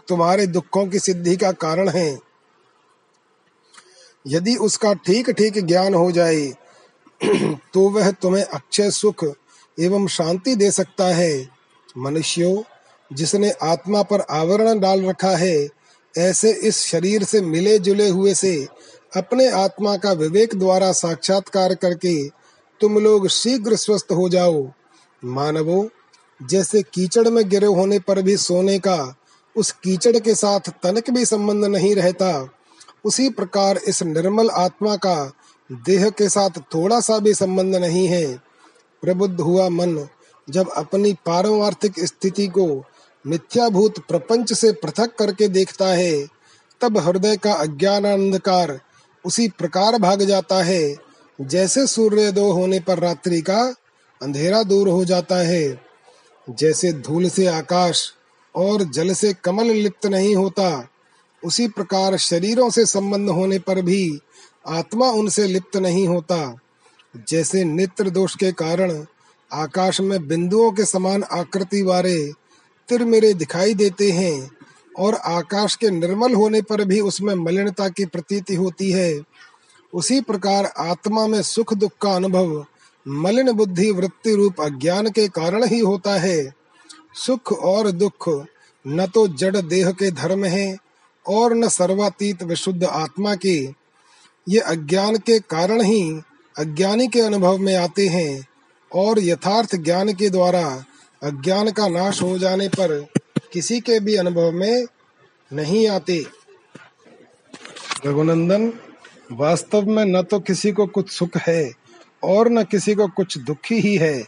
तुम्हारे 0.08 0.48
दुखों 0.48 0.86
की 0.88 1.00
सिद्धि 1.00 1.36
का 1.36 1.52
कारण 1.52 1.89
है। 1.89 2.20
यदि 4.26 4.56
उसका 4.56 4.94
ठीक 4.96 5.30
ठीक 5.30 5.60
ज्ञान 5.66 5.94
हो 5.94 6.12
जाए 6.12 6.52
तो 7.74 7.89
वह 7.89 8.12
तुम्हें 8.12 8.44
अक्षय 8.44 8.89
सुख 8.92 9.24
एवं 9.78 10.08
शांति 10.08 10.56
दे 10.56 10.70
सकता 10.72 11.06
है। 11.06 11.50
मनुष्यों, 11.98 12.62
जिसने 13.12 13.52
आत्मा 13.63 14.02
पर 14.04 14.22
आवरण 14.22 14.80
डाल 14.80 15.06
रखा 15.06 15.36
है, 15.38 15.68
ऐसे 16.16 16.52
इस 16.62 16.80
शरीर 16.82 17.24
से 17.24 17.42
मिले 17.42 17.78
जुले 17.80 18.08
हुए 18.10 18.34
से 18.34 18.56
अपने 19.13 19.50
आत्मा 19.52 19.96
का 19.98 20.12
विवेक 20.12 20.56
द्वारा 20.56 20.92
साक्षात्कार 20.92 21.74
करके 21.76 22.13
तुम 22.82 22.98
लोग 23.00 23.28
शीघ्र 23.28 23.76
स्वस्थ 23.76 24.12
हो 24.12 24.28
जाओ। 24.30 24.63
मानवो, 25.24 25.89
जैसे 26.42 26.82
कीचड़ 26.84 27.28
में 27.30 27.48
गिरे 27.50 27.68
होने 27.68 28.00
पर 28.00 28.22
भी 28.22 28.38
सोने 28.38 28.78
का 28.80 28.98
उस 29.56 29.72
कीचड़ 29.72 30.18
के 30.20 30.36
साथ 30.36 30.60
तनक 30.84 31.10
भी 31.10 31.26
संबंध 31.26 31.66
नहीं 31.66 31.96
रहता। 31.96 32.50
उसी 33.06 33.30
प्रकार 33.30 33.78
इस 33.78 34.04
निर्मल 34.04 34.50
आत्मा 34.50 34.96
का 34.96 35.32
देह 35.72 36.10
के 36.10 36.30
साथ 36.30 36.50
थोड़ा 36.50 37.00
सा 37.00 37.18
भी 37.20 37.34
संबंध 37.34 37.76
नहीं 37.76 38.08
है। 38.08 38.38
प्रबुद्ध 39.04 39.42
हुआ 39.42 39.70
मन 39.70 40.08
जब 40.50 40.70
अपनी 40.70 41.13
पारमार्थिक 41.13 42.00
स्थिति 42.00 42.48
को 42.48 42.84
मिथ्याभूत 43.26 44.00
प्रपंच 44.00 44.54
से 44.54 44.72
पृथक 44.72 45.16
करके 45.20 45.48
देखता 45.48 45.88
है, 45.88 46.28
तब 46.82 46.98
हृदय 46.98 47.38
का 47.38 47.54
अज्ञान 47.54 48.06
अंधकार 48.06 48.80
उसी 49.26 49.48
प्रकार 49.48 49.98
भाग 49.98 50.22
जाता 50.22 50.63
है, 50.63 50.96
जैसे 51.42 51.88
सूर्य 51.88 52.32
दो 52.32 52.52
होने 52.52 52.80
पर 52.80 53.00
रात्रि 53.00 53.42
का 53.42 53.62
अंधेरा 54.22 54.63
दूर 54.63 54.89
हो 54.89 55.06
जाता 55.06 55.36
है, 55.36 55.82
जैसे 56.50 56.92
धूल 56.94 57.30
से 57.30 57.48
आकाश 57.48 58.13
और 58.56 58.84
जल 58.84 59.13
से 59.13 59.34
कमल 59.34 59.66
लिप्त 59.66 60.06
नहीं 60.06 60.36
होता, 60.36 60.88
उसी 61.44 61.68
प्रकार 61.68 62.18
शरीरों 62.18 62.70
से 62.70 62.86
संबंध 62.86 63.30
होने 63.30 63.60
पर 63.60 63.82
भी 63.82 64.20
आत्मा 64.68 65.10
उनसे 65.10 65.48
लिप्त 65.48 65.78
नहीं 65.78 66.08
होता। 66.08 66.56
जैसे 67.30 67.63
नेत्र 67.63 68.10
दोष 68.10 68.36
के 68.36 68.52
कारण 68.52 69.06
आकाश 69.54 70.02
में 70.02 70.28
बिंदुओं 70.28 70.72
के 70.72 70.86
समान 70.86 71.24
आकृति 71.24 71.82
वाले 71.82 72.32
तिरमिरे 72.89 73.34
दिखाई 73.34 73.74
देते 73.74 74.12
हैं 74.12 74.50
और 75.00 75.16
आकाश 75.16 75.76
के 75.76 75.89
निर्मल 75.89 76.34
होने 76.34 76.62
पर 76.62 76.84
भी 76.86 77.00
उसमें 77.00 77.36
मलिनता 77.36 77.89
की 77.89 78.06
प्रतीति 78.06 78.56
होती 78.56 78.92
है, 78.92 79.22
उसी 79.94 80.22
प्रकार 80.22 80.66
आत्मा 80.66 81.28
में 81.28 81.42
सुख 81.42 81.74
दुख 81.74 81.92
का 82.02 82.16
अनुभव 82.16 82.66
मलिन 83.08 83.52
बुद्धि 83.52 83.92
वृत्ति 83.92 84.36
रूप 84.36 84.62
अज्ञान 84.62 85.10
के 85.10 85.28
कारण 85.28 85.63
ही 85.63 85.80
होता 85.80 86.20
है। 86.20 86.62
सुख 87.15 87.52
और 87.52 87.91
दुख, 87.91 88.45
न 88.88 89.08
तो 89.08 89.28
जड़ 89.28 89.58
देह 89.58 89.91
के 89.91 90.12
धर्म 90.12 90.45
है, 90.45 90.78
और 91.28 91.54
न 91.54 91.67
सर्वातीत 91.67 92.43
विशुद्ध 92.43 92.84
आत्मा 92.84 93.36
के। 93.36 93.69
ये 94.49 94.60
अज्ञान 94.60 95.17
के 95.17 95.39
कारण 95.39 95.82
ही 95.82 96.21
अज्ञानी 96.58 97.08
के 97.08 97.21
अनुभव 97.21 97.58
में 97.58 97.76
आते 97.76 98.08
हैं, 98.08 98.47
और 98.95 99.19
यथार्थ 99.19 99.76
ज्ञान 99.76 100.13
के 100.13 100.30
द्वारा 100.30 100.86
अज्ञान 101.23 101.71
का 101.71 101.88
नाश 101.88 102.21
हो 102.21 102.38
जाने 102.38 102.67
पर 102.67 103.08
किसी 103.54 103.80
के 103.82 103.99
भी 103.99 104.15
अनुभव 104.15 104.52
में 104.52 104.86
नहीं 105.54 105.88
आते। 105.88 106.26
रघुनंदन, 108.06 108.73
वास्तव 109.32 109.82
में 109.82 110.06
न 110.06 110.21
तो 110.21 110.39
किसी 110.39 110.71
को 110.71 110.88
कुछ 110.88 111.10
सुख 111.10 111.38
है, 111.38 111.71
और 112.23 112.49
न 112.49 112.63
किसी 112.63 112.95
को 112.95 113.08
कुछ 113.08 113.38
दुखी 113.38 113.80
ही 113.80 113.95
है। 113.97 114.23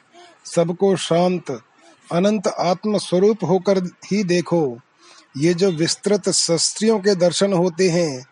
सबको 0.46 0.96
शांत 0.96 1.62
अनंत 2.12 2.48
आत्म 2.48 2.98
स्वरूप 2.98 3.38
होकर 3.44 3.78
ही 3.84 4.24
देखो। 4.24 4.80
ये 5.38 5.54
जो 5.54 5.72
विस्तृत 5.72 6.30
शस्त्रियों 6.30 7.00
के 7.00 7.16
दर्शन 7.16 7.54
होते 7.54 7.90
हैं, 7.90 8.26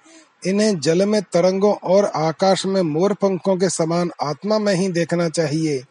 इन्हें 0.45 0.79
जल 0.79 1.05
में 1.05 1.21
तरंगों 1.21 1.73
और 1.73 2.05
आकाश 2.05 2.65
में 2.65 2.81
मोर 2.81 3.13
पंखों 3.13 3.57
के 3.57 3.69
समान 3.69 4.11
आत्मा 4.21 4.59
में 4.59 4.75
ही 4.75 4.87
देखना 4.89 5.29
चाहिए। 5.29 5.83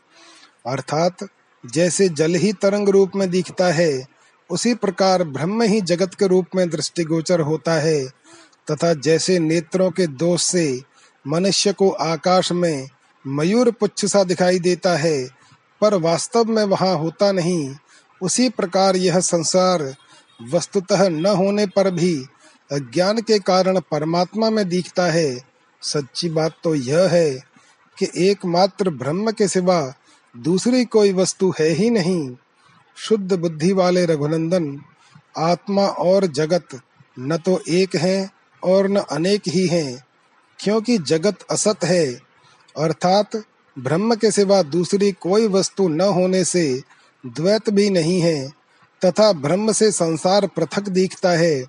अर्थात, 0.67 1.17
जैसे 1.67 2.09
जल 2.09 2.35
ही 2.35 2.53
तरंग 2.53 2.89
रूप 2.89 3.11
में 3.17 3.31
दिखता 3.31 3.67
है, 3.67 4.07
उसी 4.51 4.75
प्रकार 4.75 5.25
ब्रह्म 5.25 5.63
ही 5.63 5.81
जगत 5.81 6.15
के 6.15 6.27
रूप 6.27 6.47
में 6.57 6.71
दृष्टिगोचर 6.71 7.41
होता 7.41 7.73
है, 7.73 8.07
तथा 8.71 8.95
जैसे 8.95 9.39
नेत्रों 9.39 9.91
के 9.91 10.07
दोष 10.07 10.43
से 10.43 10.83
मनुष्य 11.27 11.73
को 11.73 11.91
आकाश 11.91 12.53
में 12.53 12.89
मयूर 13.27 13.71
पुच्छ 13.71 14.05
सा 14.05 14.25
दिखाई 14.25 14.59
देता 14.59 14.97
है 14.97 15.42
पर 15.83 15.95
वास्तव 15.95 16.45
में 16.45 16.65
वहाँ 16.65 16.95
होता 16.97 17.31
नहीं। 17.33 17.75
उसी 18.21 18.49
प्रकार 18.49 18.97
यह 18.97 19.21
संसार 19.21 19.83
वस्तुतः 20.53 21.09
न 21.09 21.27
होने 21.27 21.67
पर 21.67 21.91
भी 21.91 22.15
अज्ञान 22.71 23.21
के 23.21 23.39
कारण 23.39 23.81
परमात्मा 23.81 24.51
में 24.51 24.69
दिखता 24.69 25.07
है। 25.07 25.41
सच्ची 25.83 26.29
बात 26.29 26.57
तो 26.65 26.75
यह 26.75 27.09
है 27.09 27.31
कि 27.99 28.09
एकमात्र 28.19 28.91
ब्रह्म 28.91 29.31
के 29.31 29.49
सिवा 29.49 29.83
दूसरी 30.35 30.85
कोई 30.85 31.13
वस्तु 31.13 31.53
है 31.61 31.69
ही 31.69 31.91
नहीं। 31.91 32.37
शुद्ध 32.97 33.33
बुद्धि 33.33 33.73
वाले 33.73 34.05
रघुनंदन, 34.07 34.79
आत्मा 35.39 35.87
और 35.87 36.27
जगत 36.27 36.81
न 37.19 37.37
तो 37.37 37.61
एक 37.69 37.97
है 37.97 38.31
और 38.63 38.89
न 38.89 38.97
अनेक 39.11 39.43
ही 39.49 39.67
हैं, 39.67 40.05
क्योंकि 40.59 40.99
जगत 40.99 41.43
असत 41.51 41.85
है, 41.85 42.07
अर्थात 42.77 43.37
ब्रह्म 43.77 44.15
के 44.15 44.31
सिवा 44.31 44.63
दूसरी 44.63 45.11
कोई 45.13 45.47
वस्तु 45.49 45.89
न 45.89 46.01
होने 46.01 46.45
से 46.45 46.65
द्वैत 47.25 47.71
भी 47.71 47.89
नहीं 47.91 48.21
है, 48.21 48.49
तथा 49.03 49.33
ब्रह्म 49.33 49.73
से 49.73 49.91
संसार 49.93 50.47
पृथक 50.47 50.89
दिखता 50.89 51.31
है, 51.31 51.65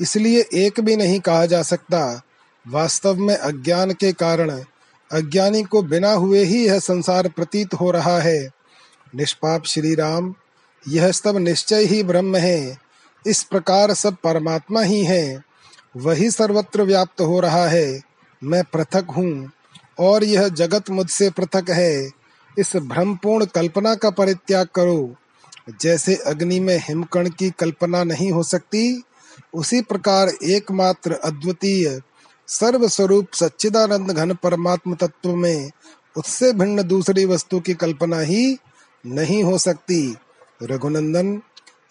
इसलिए 0.00 0.44
एक 0.54 0.80
भी 0.80 0.96
नहीं 0.96 1.20
कहा 1.20 1.46
जा 1.46 1.62
सकता। 1.62 2.20
वास्तव 2.66 3.16
में 3.16 3.36
अज्ञान 3.36 3.92
के 3.92 4.12
कारण 4.12 4.50
अज्ञानी 5.10 5.62
को 5.62 5.82
बिना 5.82 6.12
हुए 6.12 6.44
ही 6.44 6.64
यह 6.66 6.78
संसार 6.78 7.28
प्रतीत 7.28 7.74
हो 7.74 7.90
रहा 7.90 8.18
है। 8.18 8.50
निष्पाप 9.14 9.64
श्री 9.66 9.94
राम 9.94 10.34
यह 10.84 11.10
सब 11.12 11.36
निश्चय 11.36 11.84
ही 11.84 12.02
ब्रह्म 12.02 12.36
है, 12.36 12.76
इस 13.24 13.42
प्रकार 13.42 13.94
सब 13.94 14.16
परमात्मा 14.24 14.82
ही 14.82 15.02
है, 15.04 15.42
वही 15.96 16.30
सर्वत्र 16.30 16.82
व्याप्त 16.82 17.20
हो 17.20 17.40
रहा 17.40 17.66
है, 17.66 18.00
मैं 18.42 18.62
पृथक 18.64 19.10
हूँ। 19.16 19.50
और 20.00 20.24
यह 20.24 20.48
जगत 20.48 20.90
मुझसे 20.90 21.30
पृथक 21.30 21.70
है। 21.70 22.10
इस 22.58 22.76
भ्रमपूर्ण 22.76 23.44
कल्पना 23.44 23.94
का 23.94 24.10
परित्याग 24.10 24.66
करो। 24.74 25.14
जैसे 25.80 26.14
अग्नि 26.14 26.60
में 26.60 26.78
हिमकण 26.78 27.28
की 27.28 27.50
कल्पना 27.50 28.04
नहीं 28.04 28.32
हो 28.32 28.42
सकती, 28.42 29.02
उसी 29.54 29.80
प्रकार 29.80 30.28
एकमात्र 30.28 31.12
अद्वितीय 31.12 32.00
सर्व 32.48 32.88
स्वरूप 32.88 33.26
सच्चिदानंद 33.34 34.10
घन 34.10 34.34
परमात्म 34.34 34.94
तत्व 34.94 35.36
में 35.36 35.70
उससे 36.16 36.52
भिन्न 36.52 36.82
दूसरी 36.82 37.24
वस्तु 37.24 37.60
की 37.60 37.74
कल्पना 37.74 38.20
ही 38.20 38.58
नहीं 39.06 39.44
हो 39.44 39.58
सकती। 39.58 40.16
रघुनंदन, 40.62 41.42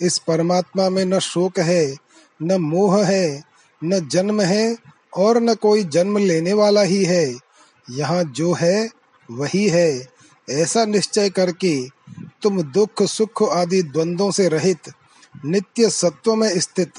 इस 0.02 0.18
परमात्मा 0.18 0.90
में 0.90 1.06
न 1.06 1.20
शोक 1.20 1.60
है, 1.60 1.96
न 2.42 2.54
मोह 2.54 3.06
है, 3.06 3.44
न 3.84 4.08
जन्म 4.08 4.42
है 4.42 4.78
और 5.18 5.38
न 5.38 5.54
कोई 5.54 5.84
जन्म 5.84 6.18
लेने 6.18 6.54
वाला 6.54 6.82
ही 6.82 7.06
है। 7.06 7.49
यहाँ 7.92 8.24
जो 8.24 8.54
है, 8.54 8.90
वही 9.32 9.70
है। 9.70 10.08
ऐसा 10.50 10.86
निश्चय 10.86 11.30
करके 11.30 11.88
तुम 12.42 12.62
दुख, 12.62 13.04
सुख 13.04 13.44
आदि 13.44 13.84
द्वंद्वों 13.84 14.32
से 14.32 14.48
रहित, 14.48 14.80
नित्य 15.46 15.90
सत्व 15.90 16.36
में 16.36 16.60
स्थित, 16.60 16.92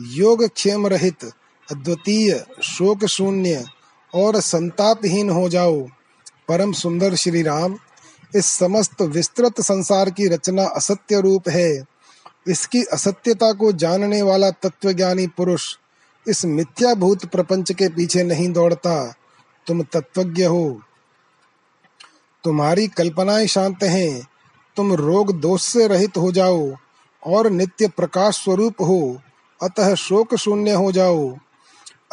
योग 0.00 0.48
क्षेम 0.48 0.86
रहित, 0.86 1.24
अद्वितीय, 1.70 2.44
शोक 2.62 3.04
शून्य 3.04 3.64
और 4.14 4.40
संतापहीन 4.40 5.30
हो 5.30 5.48
जाओ। 5.48 5.86
परम 6.48 6.72
सुंदर 6.72 7.14
श्री 7.14 7.42
राम 7.42 7.78
इस 8.36 8.46
समस्त 8.46 9.02
विस्तृत 9.02 9.60
संसार 9.60 10.10
की 10.10 10.28
रचना 10.28 10.64
असत्य 10.64 11.20
रूप 11.20 11.48
है। 11.48 11.84
इसकी 12.48 12.82
असत्यता 12.82 13.52
को 13.52 13.72
जानने 13.72 14.22
वाला 14.22 14.50
तत्वज्ञानी 14.50 15.26
पुरुष 15.26 15.76
इस 16.28 16.44
मिथ्याभूत 16.44 17.26
प्रपंच 17.26 17.72
के 17.72 17.88
पीछे 17.88 18.22
नहीं 18.22 18.52
दौड़ता। 18.52 19.14
तुम 19.66 19.82
तत्वज्ञ 19.82 20.44
हो। 20.44 20.80
तुम्हारी 22.44 22.88
कल्पनाएँ 22.88 23.46
शांत 23.46 23.82
हैं। 23.82 24.28
तुम 24.76 24.92
रोग 24.92 25.40
दोष 25.40 25.62
से 25.62 25.88
रहित 25.88 26.16
हो 26.16 26.32
जाओ 26.32 26.72
और 27.26 27.50
नित्य 27.50 27.88
प्रकाश 27.88 28.44
स्वरूप 28.44 28.74
हो। 28.80 29.18
अतः 29.62 29.94
शोक 29.94 30.34
शून्य 30.34 30.72
हो 30.72 30.92
जाओ। 30.92 31.36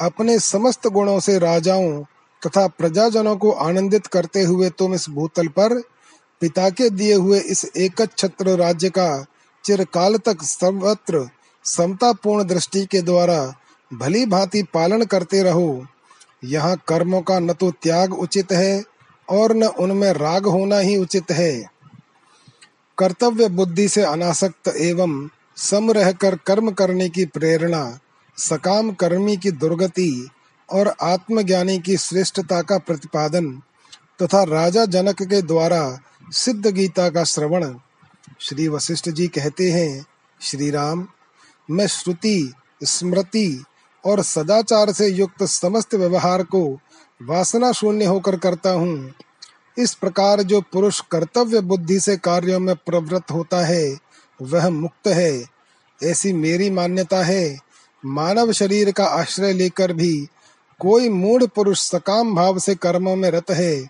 अपने 0.01 0.39
समस्त 0.39 0.87
गुणों 0.87 1.19
से 1.19 1.39
राजाओं 1.39 2.03
तथा 2.47 2.67
प्रजाजनों 2.67 3.37
को 3.37 3.51
आनंदित 3.51 4.07
करते 4.07 4.41
हुए 4.41 4.69
तुम 4.69 4.93
इस 4.93 5.09
भूतल 5.09 5.47
पर, 5.47 5.81
पिता 6.41 6.69
के 6.69 6.89
दिए 6.89 7.13
हुए 7.13 7.39
इस 7.39 7.71
एक 7.77 8.07
छत्र 8.17 8.49
राज्य 8.49 8.89
का 8.89 9.25
चिरकाल 9.65 10.17
तक 10.17 10.43
सर्वत्र 10.43 11.29
समतापूर्ण 11.63 12.43
दृष्टि 12.43 12.85
के 12.85 13.01
द्वारा 13.01 13.55
भली 13.93 14.25
भांति 14.25 14.63
पालन 14.63 15.05
करते 15.05 15.43
रहो। 15.43 15.85
यहाँ 16.43 16.75
कर्मों 16.87 17.21
का 17.21 17.39
न 17.39 17.53
तो 17.53 17.71
त्याग 17.71 18.13
उचित 18.13 18.51
है 18.51 18.83
और 19.29 19.55
न 19.55 19.63
उनमें 19.63 20.11
राग 20.13 20.45
होना 20.45 20.77
ही 20.77 20.97
उचित 20.97 21.31
है। 21.31 21.53
कर्तव्य 22.97 23.47
बुद्धि 23.49 23.87
से 23.87 24.03
अनासक्त 24.03 24.67
एवं 24.67 25.29
सम 25.57 25.91
रहकर 25.91 26.35
कर्म 26.35 26.71
करने 26.71 27.09
की 27.09 27.25
प्रेरणा, 27.25 27.99
सकाम 28.37 28.91
कर्मी 28.91 29.37
की 29.37 29.51
दुर्गति 29.51 30.29
और 30.69 30.93
आत्मज्ञानी 31.01 31.79
की 31.79 31.97
श्रेष्ठता 31.97 32.61
का 32.61 32.77
प्रतिपादन 32.77 33.51
तथा 34.21 34.43
राजा 34.43 34.85
जनक 34.85 35.21
के 35.23 35.41
द्वारा 35.41 35.99
सिद्ध 36.31 36.67
गीता 36.67 37.09
का 37.09 37.23
श्रवण, 37.23 37.73
श्री 38.39 38.67
वशिष्ठ 38.67 39.09
जी 39.09 39.27
कहते 39.27 39.71
हैं 39.71 40.05
श्री 40.41 40.69
राम 40.71 41.07
मैं 41.69 41.87
श्रुति, 41.87 42.53
स्मृति 42.83 43.63
और 44.05 44.21
सदाचार 44.21 44.91
से 44.91 45.07
युक्त 45.07 45.43
समस्त 45.43 45.95
व्यवहार 45.95 46.43
को 46.43 46.79
वासना 47.21 47.71
शून्य 47.71 48.05
होकर 48.05 48.35
करता 48.35 48.69
हूँ। 48.69 49.13
इस 49.77 49.93
प्रकार 49.93 50.41
जो 50.41 50.61
पुरुष 50.61 51.01
कर्तव्य 51.11 51.61
बुद्धि 51.61 51.99
से 51.99 52.17
कार्यों 52.17 52.59
में 52.59 52.75
प्रवृत्त 52.75 53.31
होता 53.31 53.65
है, 53.65 53.97
वह 54.41 54.69
मुक्त 54.69 55.07
है। 55.07 55.45
ऐसी 56.03 56.33
मेरी 56.33 56.69
मान्यता 56.69 57.23
है, 57.23 57.57
मानव 58.05 58.51
शरीर 58.51 58.91
का 58.91 59.05
आश्रय 59.05 59.53
लेकर 59.53 59.93
भी 59.93 60.27
कोई 60.79 61.09
मूढ़ 61.09 61.43
पुरुष 61.45 61.79
सकाम 61.79 62.35
भाव 62.35 62.59
से 62.59 62.75
कर्मों 62.75 63.15
में 63.15 63.31
रत 63.31 63.51
है। 63.51 63.89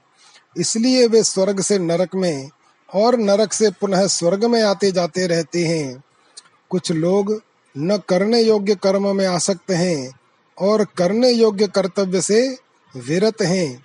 इसलिए 0.57 1.07
वे 1.07 1.23
स्वर्ग 1.23 1.61
से 1.61 1.79
नरक 1.79 2.15
में 2.15 2.49
और 2.93 3.17
नरक 3.17 3.53
से 3.53 3.69
पुनः 3.69 4.07
स्वर्ग 4.07 4.45
में 4.45 4.63
आते 4.63 4.91
जाते 4.91 5.27
रहते 5.27 5.65
हैं। 5.65 6.03
कुछ 6.69 6.91
लोग 6.91 7.41
न 7.77 7.97
करने 8.09 8.41
योग्य 8.41 8.75
कर्म 8.75 9.15
में 9.15 9.25
आसक्त 9.25 9.71
हैं 9.71 10.11
और 10.59 10.85
करने 10.97 11.29
योग्य 11.29 11.67
कर्तव्य 11.67 12.21
से 12.21 12.57
विरत 12.97 13.41
हैं। 13.41 13.83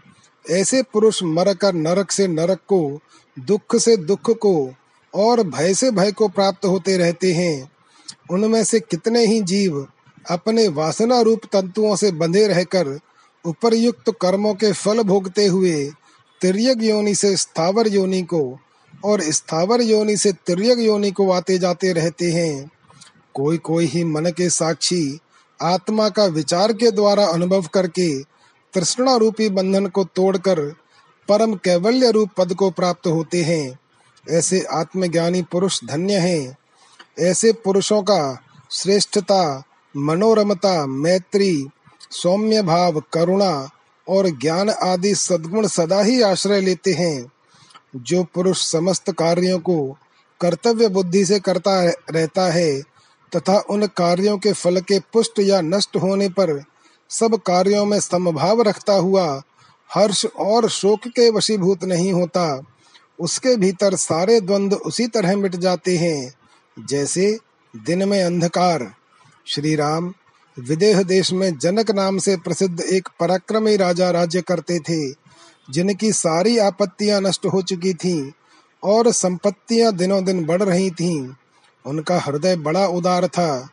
ऐसे 0.51 0.83
पुरुष 0.83 1.22
मरकर 1.22 1.75
नरक 1.75 2.11
से 2.11 2.29
नरक 2.29 2.59
को, 2.59 3.01
दुख 3.38 3.77
से 3.77 3.96
दुख 3.96 4.31
को 4.31 4.75
और 5.14 5.42
भय 5.42 5.75
से 5.75 5.90
भय 5.90 6.12
को 6.12 6.29
प्राप्त 6.29 6.64
होते 6.64 6.96
रहते 6.96 7.33
हैं। 7.33 7.70
उनमें 8.31 8.64
से 8.64 8.81
कितने 8.81 9.27
ही 9.27 9.40
जीव 9.40 9.87
अपने 10.31 10.68
वासना 10.68 11.20
रूप 11.20 11.40
तंतुओं 11.44 11.96
से 11.96 12.12
बंधे 12.12 12.46
रहकर 12.46 12.99
उपरयुक्त 13.44 14.12
कर्मों 14.20 14.55
के 14.55 14.72
फल 14.72 15.03
भोगते 15.03 15.46
हुए 15.46 15.90
तिरक 16.40 16.83
योनि 16.83 17.14
से 17.14 17.37
स्थावर 17.37 17.88
योनि 17.88 18.22
को 18.22 18.59
और 19.05 19.20
स्थावर 19.20 19.81
योनि 19.81 20.16
से 20.16 20.33
तिरक 20.33 20.79
योनि 20.79 21.11
को 21.11 21.31
आते 21.31 21.59
जाते 21.59 21.92
रहते 21.92 22.33
हैं। 22.33 22.70
कोई 23.37 23.59
कोई 23.59 23.87
ही 23.87 24.05
मन 24.05 24.27
के 24.27 24.51
साक्षी 24.51 25.18
आत्मा 25.62 26.09
का 26.09 26.25
विचार 26.25 26.72
के 26.72 26.90
द्वारा 26.90 27.27
अनुभव 27.27 27.62
करके 27.75 28.22
तृष्णा 28.75 29.16
रूपी 29.16 29.49
बंधन 29.49 29.87
को 29.87 30.05
तोड़कर 30.05 30.61
परम 31.29 31.55
कैवल्य 31.55 32.11
रूप 32.11 32.31
पद 32.38 32.55
को 32.55 32.70
प्राप्त 32.70 33.07
होते 33.07 33.42
हैं। 33.42 33.79
ऐसे 34.31 34.61
आत्मज्ञानी 34.61 35.42
पुरुष 35.42 35.85
धन्य 35.85 36.14
हैं। 36.14 36.57
ऐसे 37.20 37.53
पुरुषों 37.53 38.03
का 38.03 38.42
श्रेष्ठता, 38.72 39.62
मनोरमता, 39.96 40.87
मैत्री, 40.87 41.68
सौम्य 42.11 42.62
भाव, 42.62 43.03
करुणा 43.12 43.70
और 44.09 44.29
ज्ञान 44.29 44.70
आदि 44.70 45.14
सद्गुण 45.14 45.66
सदा 45.66 46.01
ही 46.01 46.22
आश्रय 46.22 46.61
लेते 46.61 46.92
हैं। 46.92 47.33
जो 47.96 48.25
पुरुष 48.25 48.72
समस्त 48.72 49.12
कार्यों 49.12 49.59
को 49.59 49.96
कर्तव्य 50.40 50.88
बुद्धि 50.88 51.25
से 51.25 51.40
करता 51.40 51.83
रहता 52.11 52.53
है 52.53 52.95
तथा 53.32 53.58
उन 53.70 53.86
कार्यों 53.86 54.36
के 54.38 54.52
फल 54.52 54.80
के 54.80 54.98
पुष्ट 55.12 55.40
या 55.40 55.60
नष्ट 55.60 55.96
होने 55.96 56.28
पर 56.28 56.62
सब 57.10 57.36
कार्यों 57.36 57.84
में 57.84 58.00
समभाव 58.00 58.62
रखता 58.62 58.92
हुआ 58.92 59.42
हर्ष 59.90 60.24
और 60.26 60.68
शोक 60.68 61.08
के 61.08 61.30
वशीभूत 61.30 61.84
नहीं 61.84 62.12
होता। 62.12 62.62
उसके 63.18 63.56
भीतर 63.56 63.94
सारे 63.94 64.40
द्वंद 64.40 64.74
उसी 64.74 65.06
तरह 65.06 65.36
मिट 65.36 65.56
जाते 65.56 65.96
हैं, 65.96 66.32
जैसे 66.76 67.38
दिन 67.74 68.08
में 68.08 68.22
अंधकार। 68.22 68.90
श्री 69.46 69.74
राम 69.74 70.12
विदेह 70.56 71.02
देश 71.02 71.32
में 71.32 71.58
जनक 71.58 71.90
नाम 71.90 72.18
से 72.18 72.36
प्रसिद्ध 72.36 72.80
एक 72.80 73.08
पराक्रमी 73.20 73.76
राजा 73.76 74.10
राज्य 74.10 74.40
करते 74.40 74.78
थे, 74.78 75.10
जिनकी 75.70 76.12
सारी 76.12 76.58
आपत्तियाँ 76.58 77.20
नष्ट 77.20 77.46
हो 77.46 77.62
चुकी 77.62 77.94
थीं 77.94 78.30
और 78.82 79.12
संपत्तियाँ 79.12 79.92
दिनों 79.96 80.24
दिन 80.24 80.44
बढ़ 80.44 80.62
रही 80.62 80.90
थीं। 80.90 81.28
उनका 81.87 82.20
हृदय 82.20 82.57
बड़ा 82.57 82.87
उदार 82.87 83.27
था। 83.27 83.68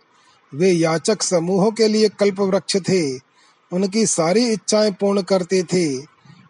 वे 0.56 0.72
याचक 0.72 1.22
समूहों 1.22 1.72
के 1.72 1.88
लिए 1.88 2.10
कल्प 2.10 2.40
वृक्ष 2.40 2.78
थे। 2.78 3.18
उनकी 3.72 4.06
सारी 4.06 4.48
इच्छाएँ 4.48 4.92
पूर्ण 4.92 5.22
करते 5.22 5.64
थे। 5.64 6.06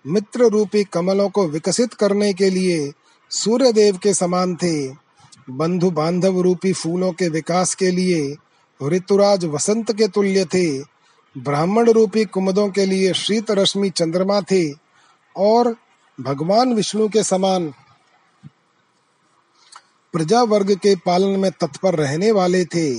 मित्र 0.08 0.44
रूपी 0.44 0.84
कमलों 0.84 1.30
को 1.30 1.48
विकसित 1.48 1.94
करने 1.94 2.34
के 2.34 2.50
लिए 2.50 2.94
सूर्य 3.30 3.74
देव 3.74 3.98
के 3.98 4.14
समान 4.14 4.56
थे। 4.56 4.90
बंधु 5.50 5.92
बांधव 5.92 6.42
रूपी 6.42 6.74
फूलों 6.74 7.12
के 7.12 7.30
विकास 7.30 7.76
के 7.76 7.92
लिए 7.92 8.36
ऋतुराज 8.84 9.46
वसंत 9.46 9.92
के 9.92 10.08
तुल्य 10.08 10.46
थे। 10.46 10.80
ब्राह्मण 11.38 11.90
रूपी 11.90 12.26
कुमदों 12.26 12.70
के 12.70 12.86
लिए 12.86 13.14
शीत 13.14 13.52
रश्मि 13.52 13.90
चंद्रमा 13.90 14.42
थे। 14.42 14.74
और 15.38 15.76
भगवान 16.22 16.74
विष्णु 16.74 17.10
के 17.10 17.24
समान 17.24 17.74
प्रजा 20.14 20.42
वर्ग 20.44 20.76
के 20.76 20.96
पालन 20.96 21.40
में 21.40 21.52
तत्पर 21.52 21.96
रहने 21.96 22.32
वाले 22.32 22.66
थे। 22.66 22.92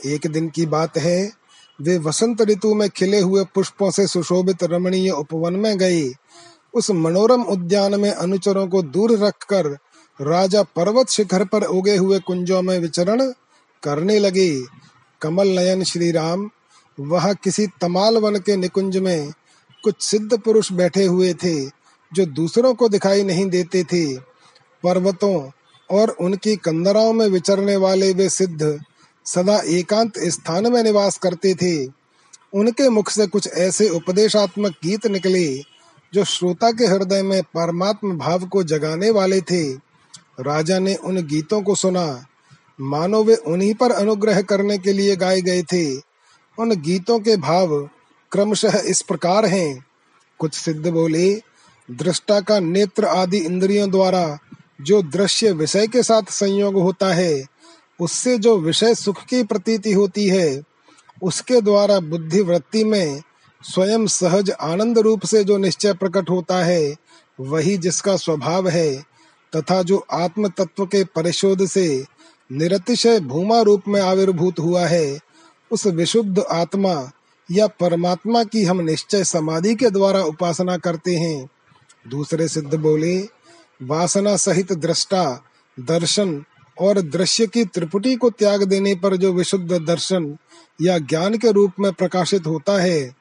एक 0.00 0.26
दिन 0.26 0.48
की 0.48 0.66
बात 0.66 0.98
है, 0.98 1.32
वे 1.80 1.98
वसंत 1.98 2.42
ऋतु 2.42 2.74
में 2.74 2.90
खिले 2.90 3.20
हुए 3.20 3.44
पुष्पों 3.44 3.90
से 3.90 4.06
सुशोभित 4.06 4.64
रमणीय 4.64 5.10
उपवन 5.10 5.52
में 5.52 5.78
गए। 5.78 6.12
उस 6.74 6.90
मनोरम 6.90 7.42
उद्यान 7.42 8.00
में 8.00 8.10
अनुचरों 8.10 8.68
को 8.68 8.82
दूर 8.82 9.18
रखकर 9.18 9.66
राजा 10.22 10.62
पर्वत 10.62 11.08
शिखर 11.08 11.44
पर 11.44 11.62
उगे 11.62 11.96
हुए 11.96 12.18
कुंजों 12.18 12.62
में 12.62 12.78
विचरण 12.78 13.32
करने 13.82 14.18
लगे। 14.18 14.60
कमल 15.22 15.48
नयन 15.48 15.84
श्री 15.84 16.10
राम 16.10 16.50
वह 17.00 17.32
किसी 17.32 17.66
तमाल 17.66 18.16
वन 18.16 18.36
के 18.36 18.56
निकुंज 18.56 18.96
में 18.96 19.32
कुछ 19.84 20.02
सिद्ध 20.02 20.38
पुरुष 20.38 20.72
बैठे 20.72 21.04
हुए 21.04 21.34
थे, 21.34 21.64
जो 22.14 22.26
दूसरों 22.26 22.74
को 22.74 22.88
दिखाई 22.88 23.22
नहीं 23.22 23.46
देते 23.46 23.84
थे। 23.84 24.16
पर्वतों 24.82 25.50
और 25.90 26.10
उनकी 26.10 26.56
कंदराओं 26.56 27.12
में 27.12 27.26
विचरने 27.26 27.76
वाले 27.76 28.12
वे 28.12 28.28
सिद्ध 28.28 28.80
सदा 29.24 29.62
एकांत 29.66 30.12
स्थान 30.18 30.72
में 30.72 30.82
निवास 30.82 31.18
करते 31.18 31.54
थे। 31.54 31.86
उनके 32.54 32.88
मुख 32.88 33.10
से 33.10 33.26
कुछ 33.26 33.48
ऐसे 33.52 33.88
उपदेशात्मक 33.88 34.72
गीत 34.72 35.06
निकले, 35.06 35.58
जो 36.14 36.24
श्रोता 36.24 36.70
के 36.70 36.86
हृदय 36.86 37.22
में 37.22 37.42
परमात्म 37.42 38.18
भाव 38.18 38.46
को 38.46 38.62
जगाने 38.62 39.10
वाले 39.10 39.40
थे। 39.40 39.72
राजा 40.40 40.78
ने 40.78 40.94
उन 40.94 41.26
गीतों 41.26 41.62
को 41.62 41.74
सुना। 41.74 42.26
मानो 42.80 43.24
वे 43.24 43.34
उन्हीं 43.34 43.74
पर 43.74 43.90
अनुग्रह 43.90 44.42
करने 44.42 44.78
के 44.78 44.92
लिए 44.92 45.16
गाए 45.16 45.40
गए 45.40 45.62
थे। 45.62 45.96
उन 46.58 46.80
गीतों 46.80 47.18
के 47.18 47.36
भाव 47.36 47.90
क्रमशः 48.32 48.82
इस 48.86 49.02
प्रकार 49.02 49.46
हैं। 49.46 49.84
कुछ 50.38 50.54
सिद्ध 50.54 50.88
बोले, 50.88 51.42
दृष्टा 51.90 52.40
का 52.40 52.60
नेत्र 52.60 53.04
आदि 53.04 53.36
इंद्रियों 53.36 53.90
द्वारा 53.90 54.38
जो 54.80 55.02
दृश्य 55.02 55.52
विषय 55.52 55.86
के 55.86 56.02
साथ 56.02 56.22
संयोग 56.22 56.74
होता 56.74 57.14
है, 57.14 57.44
उससे 58.00 58.38
जो 58.38 58.58
विषय 58.58 58.94
सुख 58.94 59.24
की 59.24 59.42
प्रतीति 59.42 59.92
होती 59.92 60.28
है, 60.28 60.62
उसके 61.22 61.60
द्वारा 61.60 62.00
बुद्धि 62.00 62.40
वृत्ति 62.40 62.84
में 62.84 63.22
स्वयं 63.62 64.06
सहज 64.06 64.50
आनंद 64.50 64.98
रूप 64.98 65.24
से 65.24 65.44
जो 65.44 65.58
निश्चय 65.58 65.92
प्रकट 65.92 66.30
होता 66.30 66.56
है, 66.56 66.96
वही 67.40 67.78
जिसका 67.78 68.16
स्वभाव 68.16 68.68
है, 68.68 68.96
तथा 69.56 69.82
जो 69.82 70.06
आत्म 70.12 70.48
तत्व 70.48 70.86
के 70.86 71.04
परिशोध 71.04 71.66
से 71.66 72.04
निरतिशय 72.52 73.20
भूमा 73.20 73.60
रूप 73.60 73.82
में 73.88 74.00
आविर्भूत 74.00 74.58
हुआ 74.58 74.86
है, 74.86 75.18
उस 75.70 75.86
विशुद्ध 75.86 76.38
आत्मा 76.50 77.10
या 77.50 77.66
परमात्मा 77.66 78.44
की 78.44 78.64
हम 78.64 78.80
निश्चय 78.80 79.24
समाधि 79.24 79.74
के 79.74 79.90
द्वारा 79.90 80.22
उपासना 80.22 80.76
करते 80.76 81.16
हैं। 81.16 81.50
दूसरे 82.08 82.48
सिद्ध 82.48 82.74
बोले 82.74 83.37
वासना 83.82 84.36
सहित 84.36 84.72
दृष्टा, 84.72 85.44
दर्शन 85.80 86.44
और 86.80 87.00
दृश्य 87.00 87.46
की 87.46 87.64
त्रिपुटी 87.64 88.16
को 88.16 88.30
त्याग 88.30 88.62
देने 88.62 88.94
पर 88.94 89.16
जो 89.16 89.32
विशुद्ध 89.32 89.72
दर्शन 89.72 90.36
या 90.82 90.98
ज्ञान 90.98 91.38
के 91.38 91.52
रूप 91.52 91.72
में 91.80 91.92
प्रकाशित 91.92 92.46
होता 92.46 92.82
है, 92.82 93.14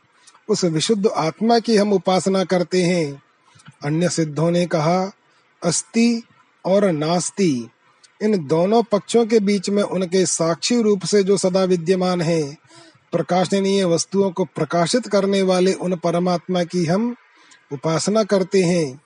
उस 0.49 0.65
विशुद्ध 0.65 1.07
आत्मा 1.07 1.59
की 1.59 1.75
हम 1.75 1.93
उपासना 1.93 2.43
करते 2.43 2.83
हैं। 2.83 3.21
अन्य 3.83 4.09
सिद्धों 4.09 4.51
ने 4.51 4.65
कहा, 4.65 5.11
अस्ति 5.63 6.23
और 6.65 6.91
नास्ति। 6.91 7.69
इन 8.23 8.47
दोनों 8.47 8.83
पक्षों 8.83 9.25
के 9.25 9.39
बीच 9.39 9.69
में 9.69 9.83
उनके 9.83 10.25
साक्षी 10.25 10.81
रूप 10.81 11.03
से 11.03 11.23
जो 11.23 11.37
सदा 11.37 11.63
विद्यमान 11.63 12.21
है, 12.21 12.57
प्रकाशनीय 13.11 13.85
वस्तुओं 13.85 14.31
को 14.31 14.45
प्रकाशित 14.45 15.07
करने 15.07 15.41
वाले 15.41 15.73
उन 15.73 15.95
परमात्मा 15.95 16.63
की 16.63 16.85
हम 16.85 17.15
उपासना 17.73 18.23
करते 18.23 18.63
हैं। 18.63 19.01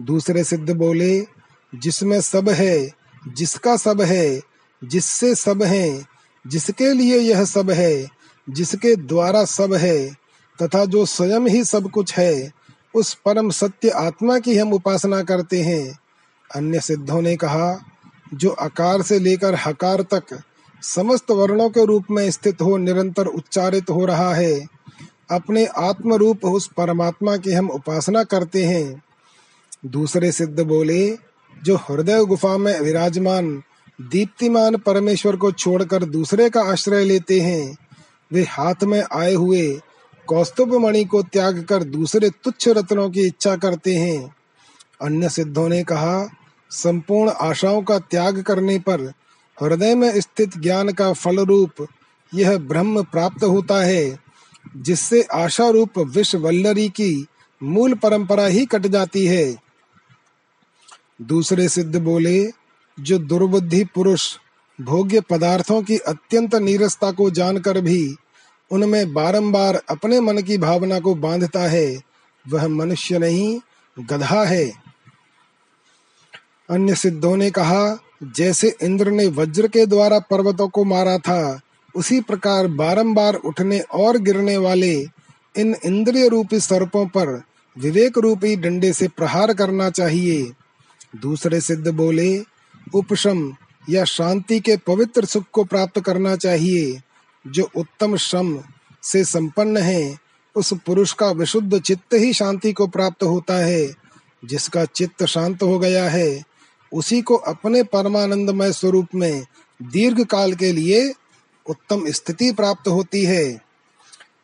दूसरे 0.00 0.44
सिद्ध 0.44 0.70
बोले, 0.70 1.26
जिसमें 1.74 2.20
सब 2.20 2.48
है, 2.48 2.90
जिसका 3.28 3.76
सब 3.76 4.00
है, 4.00 4.40
जिससे 4.84 5.34
सब 5.34 5.62
है, 5.62 6.06
जिसके 6.46 6.92
लिए 6.92 7.18
यह 7.18 7.44
सब 7.44 7.70
है, 7.70 8.06
जिसके 8.50 8.96
द्वारा 8.96 9.44
सब 9.44 9.74
है, 9.74 10.10
तथा 10.62 10.84
जो 10.84 11.06
स्वयं 11.06 11.40
ही 11.40 11.64
सब 11.64 11.90
कुछ 11.90 12.14
है, 12.14 12.52
उस 12.94 13.14
परम 13.14 13.50
सत्य 13.50 13.88
आत्मा 13.88 14.38
की 14.38 14.58
हम 14.58 14.72
उपासना 14.72 15.22
करते 15.22 15.62
हैं। 15.62 15.98
अन्य 16.54 16.80
सिद्धों 16.80 17.22
ने 17.22 17.36
कहा, 17.36 17.84
जो 18.34 18.50
आकार 18.50 19.02
से 19.02 19.18
लेकर 19.18 19.54
हकार 19.54 20.02
तक 20.02 20.42
समस्त 20.82 21.30
वर्णों 21.30 21.70
के 21.70 21.84
रूप 21.84 22.04
में 22.10 22.30
स्थित 22.30 22.62
हो, 22.62 22.76
निरंतर 22.76 23.26
उच्चारित 23.26 23.90
हो 23.90 24.04
रहा 24.04 24.34
है, 24.34 24.66
अपने 25.30 25.66
आत्म 25.66 26.14
रूप 26.14 26.44
उस 26.44 26.70
परमात्मा 26.76 27.36
की 27.36 27.52
हम 27.52 27.70
उपासना 27.70 28.24
करते 28.24 28.64
हैं। 28.64 29.02
दूसरे 29.86 30.32
सिद्ध 30.32 30.60
बोले, 30.60 31.18
जो 31.64 31.76
हृदय 31.76 32.24
गुफा 32.24 32.56
में 32.56 32.80
विराजमान, 32.80 33.62
दीप्तिमान 34.00 34.76
परमेश्वर 34.76 35.36
को 35.36 35.52
छोड़कर 35.52 36.04
दूसरे 36.04 36.50
का 36.50 36.60
आश्रय 36.60 37.04
लेते 37.04 37.40
हैं, 37.40 37.76
वे 38.32 38.42
हाथ 38.42 38.84
में 38.84 39.04
आए 39.12 39.34
हुए 39.34 39.80
कौस्तुभ 40.26 40.74
मणि 40.74 41.04
को 41.04 41.22
त्याग 41.22 41.62
कर 41.62 41.82
दूसरे 41.82 42.30
तुच्छ 42.30 42.68
रत्नों 42.68 43.10
की 43.10 43.20
इच्छा 43.20 43.56
करते 43.56 43.94
हैं। 43.94 44.34
अन्य 45.02 45.28
सिद्धों 45.28 45.68
ने 45.68 45.84
कहा, 45.84 46.28
संपूर्ण 46.70 47.30
आशाओं 47.30 47.82
का 47.82 47.98
त्याग 47.98 48.42
करने 48.42 48.78
पर 48.78 49.00
हृदय 49.62 49.94
में 49.94 50.20
स्थित 50.20 50.58
ज्ञान 50.58 50.88
का 50.88 51.12
फल 51.12 51.40
रूप 51.40 51.86
यह 52.34 52.58
ब्रह्म 52.58 53.02
प्राप्त 53.02 53.44
होता 53.44 53.84
है, 53.84 54.18
जिससे 54.76 55.22
आशा 55.22 55.68
रूप 55.68 55.98
विश्व 55.98 56.38
वल्लरी 56.38 56.88
की 56.88 57.26
मूल 57.62 57.94
परंपरा 57.94 58.46
ही 58.46 58.66
कट 58.66 58.86
जाती 58.86 59.26
है। 59.26 59.63
दूसरे 61.22 61.68
सिद्ध 61.68 61.96
बोले, 61.96 62.50
जो 63.00 63.18
दुर्बुद्धि 63.18 63.84
पुरुष 63.84 64.36
भोग्य 64.80 65.20
पदार्थों 65.20 65.82
की 65.82 65.96
अत्यंत 65.96 66.54
नीरसता 66.54 67.10
को 67.10 67.30
जानकर 67.30 67.80
भी 67.80 68.16
उनमें 68.70 69.12
बारंबार 69.12 69.82
अपने 69.88 70.20
मन 70.20 70.38
की 70.38 70.58
भावना 70.58 71.00
को 71.00 71.14
बांधता 71.14 71.60
है, 71.60 72.02
वह 72.48 72.68
मनुष्य 72.68 73.18
नहीं, 73.18 73.60
गधा 73.98 74.44
है। 74.44 74.72
अन्य 76.70 76.94
सिद्धों 76.94 77.36
ने 77.36 77.50
कहा, 77.50 77.98
जैसे 78.22 78.76
इंद्र 78.82 79.10
ने 79.10 79.26
वज्र 79.26 79.68
के 79.68 79.86
द्वारा 79.86 80.18
पर्वतों 80.18 80.68
को 80.68 80.84
मारा 80.84 81.18
था, 81.18 81.60
उसी 81.96 82.20
प्रकार 82.20 82.66
बारंबार 82.66 83.34
उठने 83.34 83.80
और 83.80 84.18
गिरने 84.18 84.56
वाले 84.56 84.94
इन 85.56 85.76
इंद्रिय 85.84 86.28
रूपी 86.28 86.60
सर्पों 86.60 87.06
पर 87.06 87.42
विवेक 87.78 88.18
रूपी 88.18 88.56
डंडे 88.56 88.92
से 88.92 89.08
प्रहार 89.08 89.54
करना 89.54 89.90
चाहिए। 89.90 90.52
दूसरे 91.16 91.60
सिद्ध 91.60 91.88
बोले, 91.88 92.44
उपशम 92.94 93.56
या 93.90 94.04
शांति 94.04 94.60
के 94.60 94.76
पवित्र 94.76 95.24
सुख 95.24 95.44
को 95.52 95.64
प्राप्त 95.64 96.00
करना 96.00 96.36
चाहिए। 96.36 97.02
जो 97.46 97.70
उत्तम 97.76 98.16
श्रम 98.16 98.58
से 99.02 99.24
संपन्न 99.24 99.76
है, 99.76 100.18
उस 100.56 100.74
पुरुष 100.86 101.12
का 101.12 101.30
विशुद्ध 101.30 101.80
चित्त 101.80 102.14
ही 102.14 102.32
शांति 102.32 102.72
को 102.72 102.86
प्राप्त 102.86 103.22
होता 103.22 103.54
है। 103.54 103.94
जिसका 104.44 104.84
चित्त 104.84 105.24
शांत 105.24 105.62
हो 105.62 105.78
गया 105.78 106.10
है, 106.10 106.42
उसी 106.92 107.22
को 107.22 107.34
अपने 107.34 107.82
परमानंदमय 107.82 108.72
स्वरूप 108.72 109.06
में 109.14 109.46
दीर्घ 109.82 110.24
काल 110.24 110.52
के 110.52 110.72
लिए 110.72 111.14
उत्तम 111.66 112.10
स्थिति 112.10 112.52
प्राप्त 112.52 112.88
होती 112.88 113.24
है। 113.24 113.62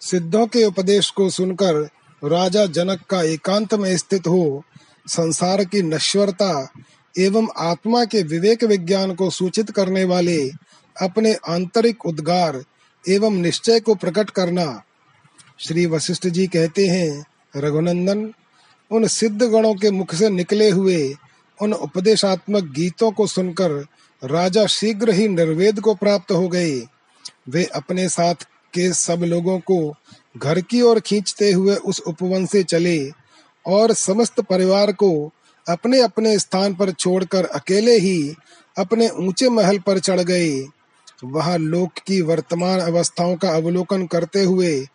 सिद्धों 0.01 0.47
के 0.47 0.65
उपदेश 0.65 1.11
को 1.11 1.31
सुनकर 1.31 1.73
राजा 2.25 2.67
जनक 2.67 3.01
का 3.11 3.23
एकांत 3.23 3.75
में 3.75 3.97
स्थित 3.97 4.27
हो 4.27 4.65
संसार 5.07 5.65
की 5.65 5.83
नश्वरता 5.83 6.73
एवं 7.19 7.49
आत्मा 7.59 8.05
के 8.05 8.23
विवेक 8.23 8.65
विज्ञान 8.65 9.15
को 9.15 9.31
सूचित 9.31 9.71
करने 9.71 10.05
वाले 10.05 10.49
अपने 11.03 11.35
आंतरिक 11.35 12.07
उद्गार 12.07 12.65
एवं 13.09 13.31
निश्चय 13.31 13.81
को 13.81 13.95
प्रकट 13.95 14.31
करना। 14.31 14.83
श्री 15.59 15.87
वशिष्ठ 15.87 16.27
जी 16.27 16.47
कहते 16.47 16.87
हैं, 16.87 17.27
रघुनंदन, 17.57 18.33
उन 18.91 19.07
सिद्ध 19.07 19.43
गणों 19.43 19.75
के 19.75 19.91
मुख 19.91 20.15
से 20.15 20.31
निकले 20.31 20.71
हुए 20.71 21.15
उन 21.63 21.73
उपदेशात्मक 21.73 22.65
गीतों 22.65 23.13
को 23.13 23.27
सुनकर 23.27 23.87
राजा 24.25 24.67
शीघ्र 24.67 25.11
ही 25.11 25.29
निर्वेद 25.29 25.81
को 25.81 25.95
प्राप्त 25.95 26.33
हो 26.33 26.49
गए। 26.49 26.83
वे 27.49 27.65
अपने 27.65 28.09
साथ 28.09 28.35
के 28.75 28.93
सब 28.93 29.23
लोगों 29.25 29.59
को 29.59 29.95
घर 30.37 30.61
की 30.61 30.83
ओर 30.83 31.01
खींचते 31.01 31.53
हुए 31.53 31.75
उस 31.75 32.01
उपवन 32.01 32.47
से 32.47 32.63
चले। 32.63 33.20
और 33.67 33.93
समस्त 33.93 34.41
परिवार 34.41 34.93
को 34.93 35.31
अपने 35.69 36.01
अपने 36.01 36.39
स्थान 36.39 36.75
पर 36.75 36.91
छोड़कर 36.91 37.45
अकेले 37.45 37.99
ही 37.99 38.35
अपने 38.79 39.09
ऊँचे 39.09 39.49
महल 39.49 39.79
पर 39.79 39.99
चढ़ 39.99 40.21
गए। 40.21 40.67
वहाँ 41.25 41.59
लोक 41.59 41.99
की 42.07 42.21
वर्तमान 42.23 42.81
अवस्थाओं 42.81 43.37
का 43.37 43.51
अवलोकन 43.51 44.07
करते 44.07 44.43
हुए 44.45 44.87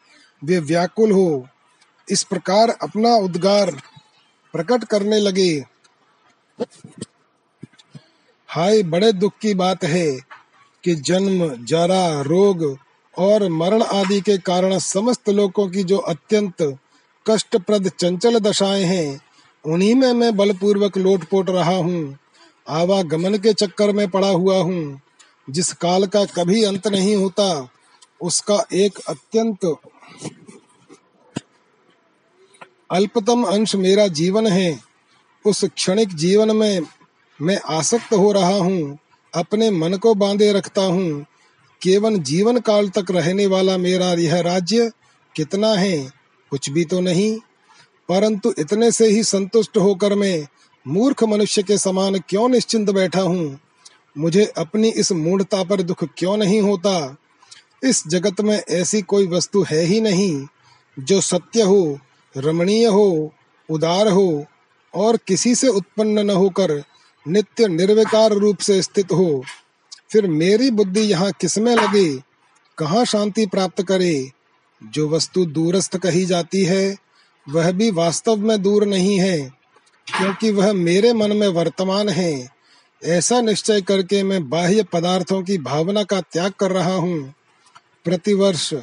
वे 0.43 0.60
व्याकुल 0.60 1.12
हो। 1.12 1.47
इस 2.10 2.23
प्रकार 2.23 2.69
अपना 2.69 3.15
उद्गार 3.15 3.71
प्रकट 4.54 4.84
करने 4.84 5.19
लगे। 5.19 5.65
हाय, 8.47 8.84
बड़े 8.84 9.12
दुख 9.13 9.34
की 9.41 9.54
बात 9.54 9.84
है 9.84 10.12
कि 10.84 10.95
जन्म, 10.95 11.65
जरा, 11.65 12.21
रोग 12.21 12.78
और 13.17 13.49
मरण 13.49 13.82
आदि 13.82 14.21
के 14.21 14.38
कारण 14.38 14.78
समस्त 14.80 15.30
लोगों 15.30 15.69
की 15.69 15.84
जो 15.84 15.97
अत्यंत 15.97 16.78
कष्टप्रद 17.30 17.90
चंचल 18.00 18.40
दशाएँ 18.40 18.84
हैं। 18.84 19.22
उन्हीं 19.66 19.96
में 19.96 20.14
मैं 20.14 20.38
बलपूर्वक 20.38 20.98
लोटपोट 20.98 21.50
रहा 21.50 21.76
हूँ। 21.76 22.18
आवागमन 22.70 23.38
के 23.38 23.54
चक्कर 23.54 23.92
में 23.92 24.08
पड़ा 24.08 24.30
हुआ 24.30 24.58
हूँ। 24.58 25.02
जिस 25.50 25.74
काल 25.74 26.06
का 26.06 26.26
कभी 26.26 26.64
अंत 26.64 26.88
नहीं 26.88 27.16
होता, 27.16 27.70
उसका 28.22 28.66
एक 28.74 29.00
अत्यंत 29.10 29.76
अल्पतम 32.92 33.44
अंश 33.44 33.76
मेरा 33.76 34.08
जीवन 34.08 34.48
है। 34.48 34.80
उस 35.46 35.66
क्षणिक 35.66 36.16
जीवन 36.16 36.56
में 36.56 36.80
मैं 37.42 37.60
आसक्त 37.60 38.14
हो 38.14 38.32
रहा 38.32 38.58
हूँ। 38.58 39.00
अपने 39.36 39.72
मन 39.72 39.94
को 39.94 40.16
बांधे 40.16 40.54
रखता 40.54 40.82
हूँ। 40.82 41.26
केवल 41.82 42.18
जीवन 42.18 42.60
काल 42.60 42.90
तक 42.90 43.06
रहने 43.12 43.48
वाला 43.48 43.78
मेरा 43.78 44.14
यह 44.14 44.40
राज्य 44.40 44.92
कितना 45.36 45.74
है? 45.74 46.14
कुछ 46.50 46.70
भी 46.70 46.86
तो 46.86 47.00
नहीं, 47.00 47.40
परंतु 48.10 48.54
इतने 48.60 48.92
से 48.92 49.08
ही 49.08 49.24
संतुष्ट 49.24 49.78
होकर 49.78 50.16
मैं 50.16 50.48
मूर्ख 50.88 51.24
मनुष्य 51.24 51.64
के 51.64 51.78
समान 51.78 52.20
क्यों 52.20 52.50
निश्चिंत 52.50 52.90
बैठा 52.90 53.22
हूँ? 53.22 53.60
मुझे 54.18 54.46
अपनी 54.58 54.90
इस 54.90 55.12
मूढ़ता 55.12 55.64
पर 55.64 55.82
दुख 55.82 56.04
क्यों 56.18 56.38
नहीं 56.38 56.62
होता? 56.62 57.16
इस 57.84 58.08
जगत 58.08 58.42
में 58.42 58.64
ऐसी 58.70 59.02
कोई 59.02 59.28
वस्तु 59.28 59.64
है 59.64 59.82
ही 59.82 60.02
नहीं, 60.02 60.48
जो 61.00 61.22
सत्य 61.22 61.62
हो, 61.62 62.00
रमणीय 62.38 62.86
हो, 62.86 63.34
उदार 63.70 64.08
हो, 64.08 64.46
और 64.94 65.18
किसी 65.18 65.56
से 65.56 65.68
उत्पन्न 65.68 66.20
न 66.20 66.30
होकर 66.30 66.84
नित्य 67.28 67.68
निर्विकार 67.68 68.32
रूप 68.32 68.58
से 68.58 68.82
स्थित 68.82 69.12
हो। 69.12 69.44
फिर 70.12 70.28
मेरी 70.28 70.72
बुद्धि 70.72 71.02
यहाँ 71.02 71.32
किसमें 71.32 71.76
लगे? 71.76 72.16
कहाँ 72.78 73.06
शांति 73.06 73.46
प्राप्त 73.46 73.84
करे? 73.84 74.32
जो 74.93 75.10
वस्तु 75.10 75.45
दूरस्थ 75.45 75.98
कही 75.98 76.26
जाती 76.26 76.63
है, 76.63 76.98
वह 77.50 77.71
भी 77.71 77.91
वास्तव 77.91 78.36
में 78.36 78.62
दूर 78.62 78.86
नहीं 78.86 79.19
है, 79.19 79.39
क्योंकि 80.08 80.52
वह 80.52 80.74
मेरे 80.74 81.13
मन 81.13 81.38
में 81.38 81.48
वर्तमान 81.48 82.10
है। 82.10 82.50
ऐसा 83.04 83.41
निश्चय 83.41 83.82
करके 83.82 84.24
मैं 84.24 84.50
बाह्य 84.50 84.84
पदार्थों 84.84 85.43
की 85.43 85.58
भावना 85.58 86.04
का 86.04 86.21
त्याग 86.21 86.52
कर 86.52 86.71
रहा 86.71 86.95
हूँ। 86.95 87.34
प्रतिवर्ष, 88.04 88.74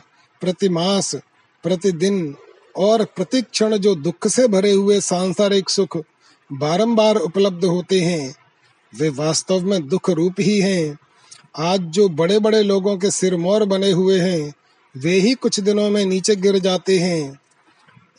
प्रतिमास, 0.40 1.14
प्रतिदिन 1.62 2.36
और 2.76 3.04
प्रतिक्षण 3.04 3.76
जो 3.76 3.94
दुख 3.94 4.28
से 4.28 4.48
भरे 4.48 4.72
हुए 4.72 5.00
सांसारिक 5.00 5.70
सुख 5.70 5.98
बारंबार 6.52 7.16
उपलब्ध 7.16 7.64
होते 7.64 8.00
हैं, 8.00 8.34
वे 8.94 9.08
वास्तव 9.08 9.60
में 9.60 9.88
दुख 9.88 10.10
रूप 10.10 10.34
ही 10.40 10.60
हैं। 10.60 10.98
आज 11.58 11.80
जो 11.80 12.08
बड़े 12.08 12.38
बड़े 12.38 12.62
लोगों 12.62 12.96
के 12.98 13.10
सिर 13.10 13.36
मोर 13.36 13.64
बने 13.64 13.90
हुए 13.90 14.20
हैं 14.20 14.52
वे 14.94 15.12
ही 15.14 15.34
कुछ 15.34 15.58
दिनों 15.60 15.88
में 15.90 16.04
नीचे 16.06 16.36
गिर 16.36 16.58
जाते 16.58 16.98
हैं। 16.98 17.40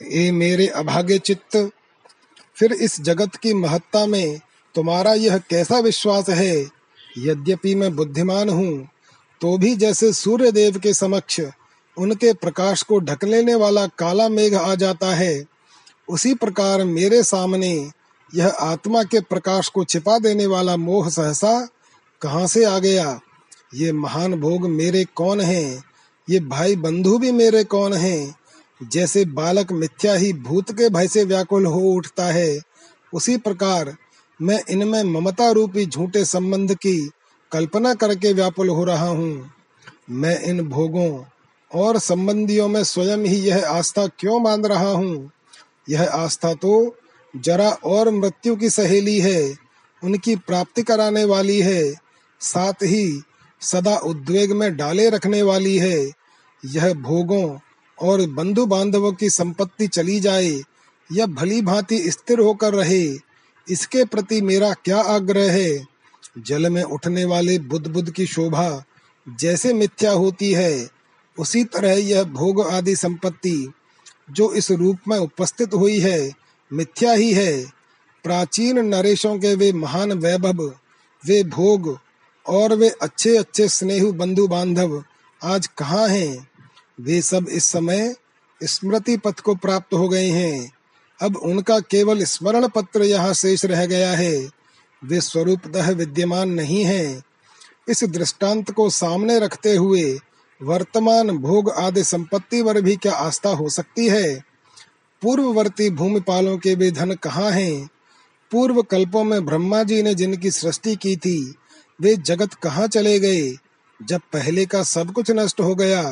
ये 0.04 0.32
मेरे 0.32 0.68
अभागे 0.68 1.18
चित्त, 1.20 1.58
फिर 2.58 2.74
इस 2.74 3.00
जगत 3.02 3.36
की 3.36 3.54
महत्ता 3.54 4.06
में 4.06 4.40
तुम्हारा 4.76 5.14
यह 5.14 5.38
कैसा 5.50 5.80
विश्वास 5.80 6.30
है? 6.30 6.56
यद्यपि 7.18 7.76
मैं 7.76 7.96
बुद्धिमान 7.96 8.50
हूँ 8.50 8.88
तो 9.42 9.58
भी 9.58 9.76
जैसे 9.76 10.12
सूर्य 10.14 10.52
देव 10.52 10.80
के 10.80 10.94
समक्ष 10.94 11.40
उनके 11.98 12.34
प्रकाश 12.34 12.82
को 12.82 13.00
ढक 13.00 13.24
लेने 13.24 13.56
वाला 13.56 13.86
काला 13.88 14.28
मेघ 14.30 14.54
आ 14.56 14.74
जाता 14.76 15.14
है, 15.16 15.46
उसी 16.08 16.34
प्रकार 16.34 16.84
मेरे 16.84 17.22
सामने 17.24 17.74
यह 18.34 18.48
आत्मा 18.48 19.04
के 19.04 19.20
प्रकाश 19.22 19.68
को 19.68 19.84
छिपा 19.84 20.18
देने 20.20 20.46
वाला 20.48 20.78
मोह 20.78 21.10
सहसा 21.10 21.60
कहाँ 22.22 22.48
से 22.48 22.64
आ 22.66 22.78
गया? 22.80 23.20
ये 23.76 23.92
महान 23.92 24.34
भोग 24.34 24.70
मेरे 24.70 25.04
कौन 25.16 25.42
हैं? 25.42 25.84
ये 26.30 26.40
भाई 26.40 26.76
बंधु 26.76 27.18
भी 27.18 27.32
मेरे 27.32 27.64
कौन 27.64 27.94
हैं? 27.94 28.36
जैसे 28.84 29.26
बालक 29.26 29.72
मिथ्या 29.72 30.14
ही 30.14 30.34
भूत 30.34 30.72
के 30.72 30.90
भय 30.90 31.08
से 31.08 31.24
व्याकुल 31.24 31.66
हो 31.66 31.80
उठता 31.80 32.26
है, 32.26 32.60
उसी 33.14 33.38
प्रकार 33.38 33.96
मैं 34.42 34.64
इनमें 34.70 35.04
ममता 35.04 35.52
रूपी 35.52 35.86
झूठे 35.86 36.26
संबंध 36.26 36.76
की 36.76 37.12
कल्पना 37.52 37.94
करके 37.94 38.34
व्याकुल 38.34 38.70
हो 38.70 38.84
रहा 38.84 39.08
हूँ। 39.08 39.52
मैं 40.10 40.42
इन 40.42 40.62
भोगों 40.62 41.24
और 41.72 42.00
संबंधियों 42.00 42.68
में 42.68 42.84
स्वयं 42.84 43.18
ही 43.18 43.38
यह 43.38 43.70
आस्था 43.70 44.08
क्यों 44.08 44.44
बाँध 44.44 44.66
रहा 44.66 44.92
हूँ? 44.92 45.32
यह 45.90 46.04
आस्था 46.04 46.54
तो 46.54 46.96
जरा 47.36 47.70
और 47.70 48.10
मृत्यु 48.10 48.56
की 48.56 48.70
सहेली 48.70 49.20
है, 49.20 49.56
उनकी 50.04 50.36
प्राप्ति 50.36 50.84
कराने 50.84 51.24
वाली 51.26 51.60
है, 51.60 51.94
साथ 52.40 52.74
ही 52.74 53.22
सदा 53.63 53.95
उद्वेग 53.97 54.52
में 54.52 54.76
डाले 54.76 55.10
रखने 55.10 55.41
वाली 55.41 55.78
है। 55.78 56.12
यह 56.63 56.93
भोगों 56.93 57.58
और 57.97 58.26
बंधु 58.30 58.65
बांधवों 58.65 59.12
की 59.13 59.30
संपत्ति 59.30 59.88
चली 59.88 60.19
जाए, 60.19 60.62
या 61.10 61.26
भली 61.26 61.62
भांति 61.62 62.12
स्थिर 62.12 62.39
होकर 62.39 62.73
रहे, 62.73 63.04
इसके 63.67 64.06
प्रति 64.06 64.41
मेरा 64.41 64.73
क्या 64.73 65.02
आग्रह 65.02 65.52
है? 65.52 65.88
जल 66.38 66.69
में 66.69 66.84
उठने 66.84 67.26
वाले 67.26 67.60
बुद्ध 67.60 67.88
बुद्ध 67.88 68.10
की 68.12 68.26
शोभा 68.26 68.84
जैसे 69.28 69.73
मिथ्या 69.73 70.12
होती 70.12 70.52
है, 70.52 70.88
उसी 71.38 71.63
तरह 71.63 71.93
यह 71.93 72.23
भोग 72.23 72.62
आदि 72.67 72.95
संपत्ति 72.95 73.73
जो 74.32 74.52
इस 74.54 74.71
रूप 74.71 74.97
में 75.08 75.17
उपस्थित 75.17 75.73
हुई 75.73 75.99
है, 75.99 76.32
मिथ्या 76.71 77.13
ही 77.13 77.32
है। 77.34 77.63
प्राचीन 78.23 78.80
नरेशों 78.80 79.38
के 79.39 79.56
वे 79.56 79.71
महान 79.73 80.12
वैभव, 80.13 80.63
वे 81.23 81.43
भोग 81.43 81.97
और 82.48 82.76
वे 82.76 82.90
अच्छे 82.90 83.38
अच्छे 83.38 83.70
स्नेह 83.70 84.12
बंधु 84.12 84.48
बांधव 84.48 85.04
आज 85.44 85.68
कहाँ 85.68 86.08
हैं? 86.08 86.48
वे 87.02 87.22
सब 87.22 87.48
इस 87.50 87.66
समय 87.66 88.16
स्मृति 88.64 89.18
पथ 89.18 89.40
को 89.40 89.56
प्राप्त 89.56 89.94
हो 89.94 90.10
गए 90.10 90.30
हैं। 90.30 90.72
अब 91.22 91.36
उनका 91.36 91.80
केवल 91.80 92.24
स्मरण 92.24 92.68
पत्र 92.68 93.04
यहाँ 93.04 93.34
शेष 93.34 93.66
रह 93.66 93.86
गया 93.86 94.12
है। 94.12 94.50
वे 95.04 95.22
स्वरूपतः 95.22 95.92
विद्यमान 95.92 96.50
नहीं 96.50 96.84
है। 96.84 97.24
इस 97.90 98.04
दृष्टांत 98.04 98.72
को 98.72 98.90
सामने 98.90 99.40
रखते 99.40 99.76
हुए 99.76 100.20
वर्तमान 100.62 101.30
भोग 101.30 101.70
आदि 101.70 102.04
संपत्ति 102.04 102.64
पर 102.64 102.82
भी 102.82 102.96
क्या 102.96 103.14
आस्था 103.14 103.50
हो 103.50 103.70
सकती 103.70 104.10
है? 104.10 104.44
पूर्ववर्ती 105.22 105.90
भूमिपालों 105.90 106.58
के 106.58 106.76
भी 106.76 106.92
धन 106.92 107.14
कहाँ 107.14 107.52
हैं? 107.52 107.90
पूर्व 108.52 108.82
कल्पों 108.82 109.24
में 109.24 109.46
ब्रह्मा 109.46 109.84
जी 109.84 110.04
ने 110.04 110.16
जिनकी 110.16 110.52
सृष्टि 110.52 110.96
की 110.96 111.16
थी 111.16 111.56
वे 112.04 112.16
जगत 112.16 112.54
कहाँ 112.54 112.88
चले 112.88 113.20
गए? 113.20 113.52
जब 114.00 114.22
पहले 114.34 114.66
का 114.66 114.84
सब 114.84 115.12
कुछ 115.12 115.32
नष्ट 115.32 115.60
हो 115.60 115.76
गया, 115.76 116.04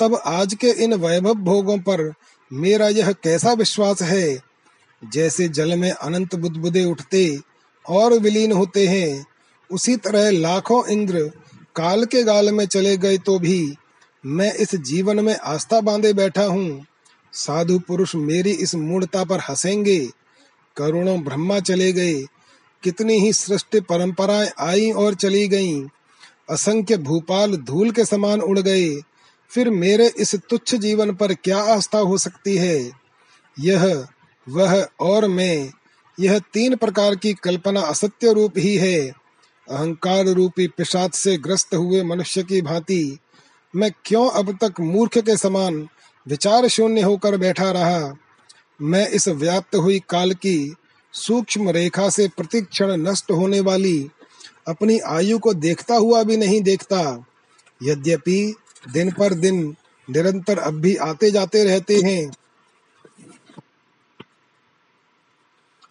तब 0.00 0.14
आज 0.26 0.54
के 0.54 0.70
इन 0.84 0.94
वैभव 0.94 1.34
भोगों 1.34 1.78
पर 1.78 2.12
मेरा 2.50 2.88
यह 2.88 3.12
कैसा 3.12 3.52
विश्वास 3.52 4.02
है? 4.02 4.38
जैसे 5.02 5.48
जल 5.48 5.76
में 5.78 5.90
अनंत 5.90 6.34
बुदबुदे 6.34 6.84
उठते 6.84 7.40
और 7.84 8.12
विलीन 8.12 8.52
होते 8.52 8.86
हैं, 8.86 9.26
उसी 9.70 9.96
तरह 9.96 10.30
लाखों 10.30 10.86
इंद्र 10.86 11.30
काल 11.76 12.04
के 12.04 12.22
गाल 12.22 12.52
में 12.52 12.66
चले 12.66 12.96
गए 12.96 13.18
तो 13.18 13.38
भी 13.38 13.74
मैं 14.24 14.52
इस 14.54 14.74
जीवन 14.74 15.24
में 15.24 15.36
आस्था 15.36 15.80
बांधे 15.80 16.12
बैठा 16.12 16.44
हूँ। 16.44 16.84
साधु 17.32 17.78
पुरुष 17.78 18.14
मेरी 18.14 18.50
इस 18.50 18.74
मूर्ता 18.74 19.24
पर 19.24 19.40
हंसेंगे, 19.40 19.98
करोड़ों 20.76 21.22
ब्रह्मा 21.22 21.60
चले 21.60 21.92
गए 21.92 22.20
कितनी 22.82 23.18
ही 23.20 23.32
सृष्टि 23.32 23.80
परंपराएँ 23.80 24.50
आई 24.58 24.90
और 24.90 25.14
चली 25.14 25.48
गईं। 25.48 25.88
असंख्य 26.50 26.96
भूपाल 26.96 27.56
धूल 27.56 27.90
के 27.90 28.04
समान 28.04 28.40
उड़ 28.40 28.58
गए। 28.58 28.94
फिर 29.50 29.70
मेरे 29.70 30.12
इस 30.18 30.34
तुच्छ 30.34 30.74
जीवन 30.74 31.14
पर 31.14 31.34
क्या 31.34 31.58
आस्था 31.58 31.98
हो 31.98 32.18
सकती 32.18 32.56
है? 32.56 32.90
यह, 33.60 34.06
वह 34.48 34.88
और 35.00 35.28
मैं, 35.28 35.72
यह 36.20 36.38
तीन 36.38 36.76
प्रकार 36.76 37.16
की 37.16 37.34
कल्पना 37.34 37.80
असत्य 37.80 38.32
रूप 38.32 38.52
ही 38.58 38.76
है। 38.76 39.12
अहंकार 39.70 40.24
रूपी 40.24 40.66
पिशाच 40.66 41.14
से 41.14 41.36
ग्रस्त 41.36 41.74
हुए 41.74 42.02
मनुष्य 42.02 42.42
की 42.42 42.62
भांति, 42.62 43.18
मैं 43.76 43.90
क्यों 44.04 44.30
अब 44.30 44.58
तक 44.64 44.80
मूर्ख 44.80 45.18
के 45.18 45.36
समान 45.36 45.88
विचार 46.28 46.68
शून्य 46.68 47.00
होकर 47.00 47.36
बैठा 47.36 47.70
रहा? 47.70 48.14
मैं 48.82 49.08
इस 49.08 49.28
व्याप्त 49.28 49.76
हुई 49.76 50.00
काल 50.08 50.32
की 50.32 50.74
सूक्ष्म 51.14 51.70
रेखा 51.70 52.08
से 52.10 52.28
प्रतिक्षण 52.28 52.90
नष्ट 52.98 53.30
होने 53.30 53.60
वाली 53.60 54.10
अपनी 54.68 54.98
आयु 55.08 55.38
को 55.38 55.54
देखता 55.54 55.94
हुआ 55.94 56.22
भी 56.22 56.36
नहीं 56.36 56.60
देखता। 56.60 57.00
यद्यपि 57.80 58.54
दिन 58.92 59.10
पर 59.12 59.34
दिन 59.34 59.62
निरंतर 60.08 60.58
अब 60.58 60.80
भी 60.80 60.94
आते 60.96 61.30
जाते 61.30 61.64
रहते 61.64 61.96
हैं, 61.96 62.30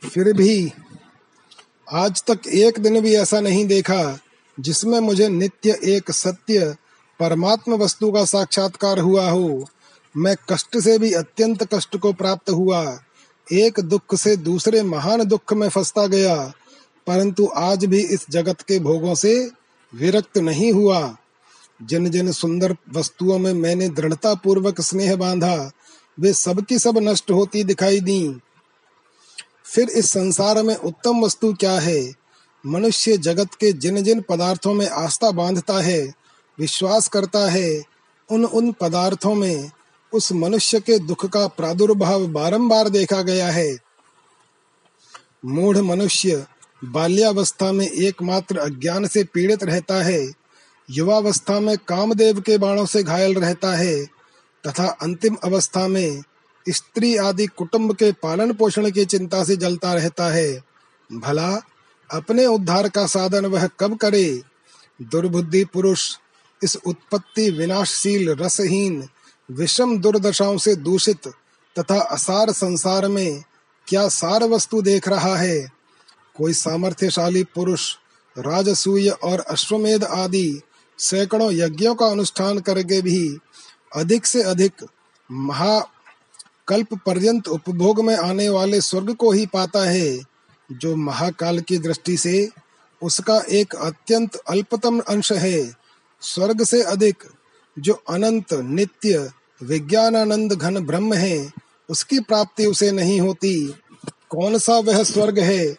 फिर 0.04 0.32
भी 0.34 0.72
आज 1.88 2.24
तक 2.24 2.48
एक 2.48 2.80
दिन 2.80 3.00
भी 3.02 3.16
ऐसा 3.16 3.40
नहीं 3.42 3.66
देखा 3.66 4.20
जिसमें 4.58 5.00
मुझे 5.00 5.28
नित्य 5.30 5.78
एक 5.86 6.12
सत्य 6.12 6.76
परमात्म 7.20 7.74
वस्तु 7.74 8.12
का 8.12 8.24
साक्षात्कार 8.26 9.00
हुआ 9.00 9.30
हो। 9.30 9.68
मैं 10.16 10.36
कष्ट 10.50 10.78
से 10.78 10.98
भी 11.00 11.12
अत्यंत 11.14 11.64
कष्ट 11.74 11.98
को 11.98 12.12
प्राप्त 12.14 12.50
हुआ। 12.50 12.84
एक 13.54 13.80
दुख 13.80 14.16
से 14.16 14.36
दूसरे 14.38 14.84
महान 14.84 15.24
दुख 15.24 15.54
में 15.54 15.70
फंसता 15.70 16.08
गया, 16.08 16.54
परंतु 17.08 17.50
आज 17.56 17.86
भी 17.86 18.00
इस 18.00 18.26
जगत 18.30 18.62
के 18.62 18.80
भोगों 18.80 19.16
से 19.16 19.52
विरक्त 19.96 20.38
नहीं 20.38 20.72
हुआ। 20.72 21.18
जिन 21.84 22.10
जिन 22.10 22.32
सुंदर 22.32 22.76
वस्तुओं 22.94 23.40
में 23.40 23.54
मैंने 23.54 23.90
दृढ़ता 23.90 24.34
पूर्वक 24.34 24.82
स्नेह 24.82 25.16
बांधा, 25.16 25.72
वे 26.20 26.34
सबकी 26.34 26.80
सब 26.80 26.98
नष्ट 26.98 27.32
होती 27.32 27.64
दिखाई 27.64 28.00
दी। 28.00 28.40
फिर 29.66 29.90
इस 29.90 30.10
संसार 30.10 30.64
में 30.64 30.76
उत्तम 30.76 31.22
वस्तु 31.22 31.54
क्या 31.54 31.80
है? 31.80 32.14
मनुष्य 32.66 33.18
जगत 33.18 33.54
के 33.54 33.74
जिन 33.74 34.04
जिन 34.04 34.22
पदार्थों 34.22 34.74
में 34.74 34.90
आस्था 34.90 35.32
बांधता 35.32 35.82
है, 35.82 36.14
विश्वास 36.60 37.08
करता 37.08 37.50
है, 37.52 37.84
उन 38.32 38.46
उन 38.46 38.72
पदार्थों 38.72 39.36
में 39.36 39.72
उस 40.14 40.32
मनुष्य 40.32 40.80
के 40.80 41.00
दुख 41.00 41.26
का 41.26 41.48
प्रादुर्भाव 41.48 42.28
बारंबार 42.28 42.90
देखा 42.90 43.22
गया 43.22 43.52
है। 43.52 43.78
मूढ़ 45.46 45.78
मनुष्य 45.78 46.46
बाल्यावस्था 46.86 47.72
में 47.72 47.88
एकमात्र 47.88 48.58
अज्ञान 48.58 49.08
से 49.08 49.24
पीड़ित 49.24 49.64
रहता 49.64 50.04
है। 50.04 50.32
युवावस्था 50.90 51.60
में 51.60 51.78
कामदेव 51.78 52.42
के 52.42 52.58
बाणों 52.58 52.86
से 52.86 53.04
घायल 53.04 53.34
रहता 53.34 53.76
है 53.76 54.06
तथा 54.68 54.88
अंतिम 54.88 55.38
अवस्था 55.44 55.88
में 55.88 56.24
स्त्री 56.70 57.18
आदि 57.18 57.46
कुटुंब 57.48 57.96
के 57.96 58.12
पालन 58.12 58.54
पोषण 58.54 58.92
की 58.92 59.06
चिंता 59.06 59.44
से 59.44 59.56
जलता 59.56 59.94
रहता 59.94 60.30
है। 60.30 60.64
भला, 61.12 61.62
अपने 62.14 62.46
उद्धार 62.46 62.90
का 62.90 63.06
साधन 63.06 63.46
वह 63.46 63.68
कब 63.68 63.98
करे? 63.98 64.42
दुर्बुद्धि 65.02 65.66
पुरुष, 65.66 66.18
इस 66.64 66.76
उत्पत्ति 66.76 67.50
विनाशशील 67.50 68.30
रसहीन 68.30 69.08
विषम 69.52 69.98
दुर्दशाओं 69.98 70.58
से 70.58 70.76
दूषित 70.76 71.28
तथा 71.80 72.02
असार 72.02 72.52
संसार 72.52 73.08
में 73.08 73.44
क्या 73.88 74.08
सार 74.08 74.44
वस्तु 74.44 74.82
देख 74.82 75.08
रहा 75.08 75.36
है? 75.36 75.72
कोई 76.38 76.54
सामर्थ्यशाली 76.54 77.44
पुरुष, 77.44 77.96
राजसूय 78.38 79.10
और 79.10 79.40
अश्वमेध 79.40 80.04
आदि 80.04 80.62
सैकड़ों 80.98 81.52
यज्ञों 81.52 81.96
का 81.96 82.06
अनुष्ठान 82.06 82.60
करके 82.60 83.02
भी 83.02 83.38
अधिक 83.96 84.26
से 84.26 84.44
अधिक 84.44 84.74
महाकल्प 85.32 86.94
पर्यंत 87.06 87.48
उपभोग 87.48 88.06
में 88.06 88.16
आने 88.16 88.50
वाले 88.50 88.82
स्वर्ग 88.82 89.14
को 89.14 89.32
ही 89.32 89.46
पाता 89.46 89.90
है, 89.90 90.20
जो 90.72 90.96
महाकाल 90.96 91.60
की 91.60 91.78
दृष्टि 91.78 92.18
से 92.18 92.50
उसका 93.04 93.38
एक 93.50 93.76
अत्यंत 93.76 94.36
अल्पतम 94.36 95.00
अंश 95.00 95.32
है। 95.32 95.74
स्वर्ग 96.22 96.64
से 96.64 96.82
अधिक 96.84 97.24
जो 97.80 97.94
अनंत 98.10 98.54
नित्य 98.54 99.32
विज्ञानानंद 99.62 100.54
घन 100.54 100.80
ब्रह्म 100.86 101.14
है, 101.14 101.52
उसकी 101.90 102.20
प्राप्ति 102.20 102.66
उसे 102.66 102.92
नहीं 102.92 103.20
होती। 103.22 103.74
कौन 104.30 104.58
सा 104.58 104.78
वह 104.80 105.04
स्वर्ग 105.04 105.40
है? 105.40 105.76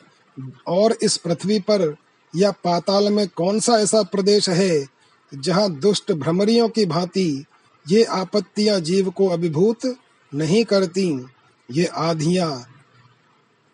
और 0.66 0.97
इस 1.03 1.16
पृथ्वी 1.16 1.59
पर 1.61 1.95
या 2.37 2.51
पाताल 2.51 3.12
में 3.12 3.28
कौन 3.28 3.61
सा 3.61 3.78
ऐसा 3.78 4.03
प्रदेश 4.03 4.49
है, 4.49 4.87
जहाँ 5.33 5.70
दुष्ट 5.70 6.12
भ्रमरियों 6.12 6.68
की 6.68 6.87
भांति 6.87 7.45
ये 7.87 8.05
आपत्तियाँ 8.05 8.81
जीव 8.81 9.11
को 9.11 9.26
अभिभूत 9.28 9.97
नहीं 10.35 10.64
करती? 10.64 11.26
ये 11.70 11.85
आधियाँ 11.85 12.66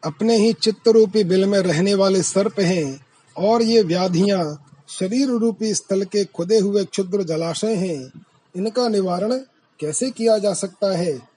अपने 0.04 0.36
ही 0.36 0.52
चित्त 0.52 0.88
रूपी 0.88 1.24
बिल 1.24 1.44
में 1.44 1.58
रहने 1.58 1.94
वाले 1.94 2.22
सर्प 2.22 2.60
हैं, 2.60 3.06
और 3.36 3.62
ये 3.62 3.82
व्याधियाँ 3.82 4.66
शरीर 4.88 5.28
रूपी 5.28 5.74
स्थल 5.74 6.04
के 6.04 6.24
खुदे 6.24 6.58
हुए 6.58 6.84
क्षुद्र 6.84 7.22
जलाशय 7.22 7.74
हैं। 7.74 8.22
इनका 8.56 8.88
निवारण 8.88 9.32
कैसे 9.80 10.10
किया 10.10 10.38
जा 10.38 10.54
सकता 10.54 10.96
है? 10.96 11.35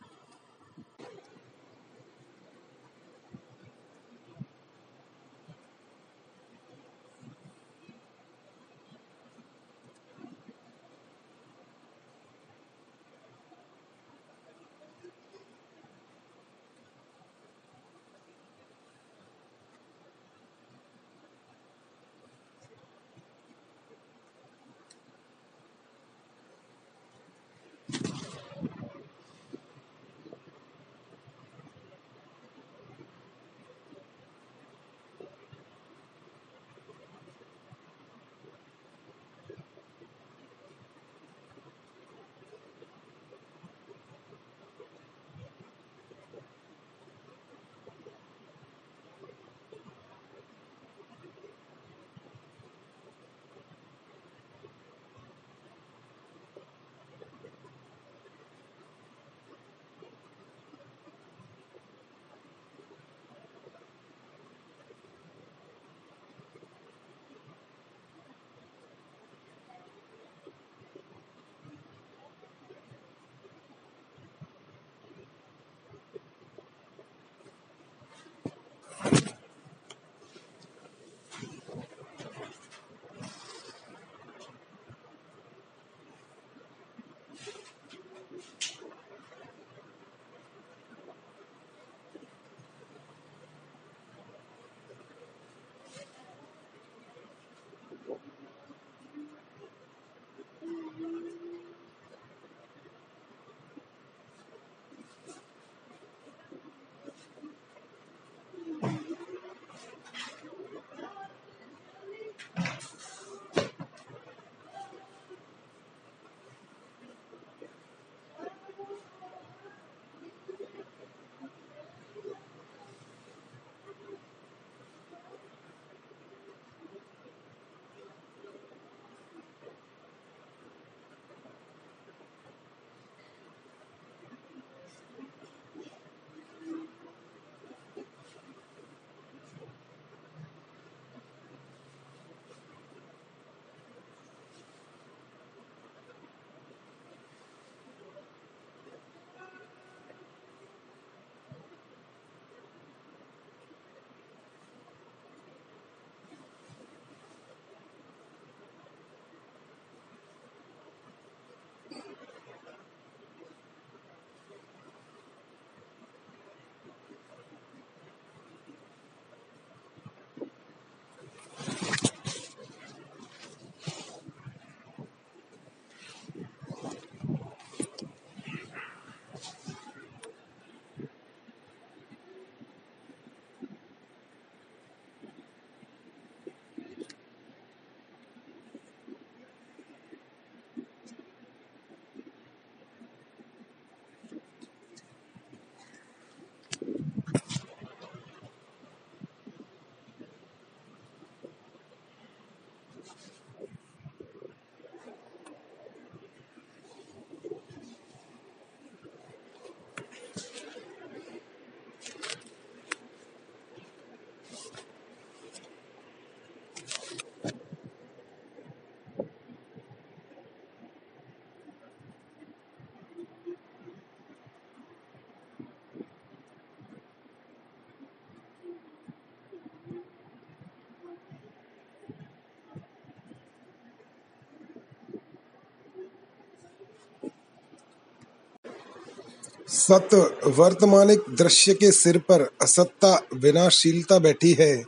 सत 239.72 240.40
वर्तमानिक 240.48 241.20
दृश्य 241.30 241.74
के 241.74 241.92
सिर 241.92 242.18
पर 242.18 242.50
असत्ता, 242.62 243.22
विनाशीलता 243.34 244.20
बैठी 244.20 244.54
है। 244.54 244.84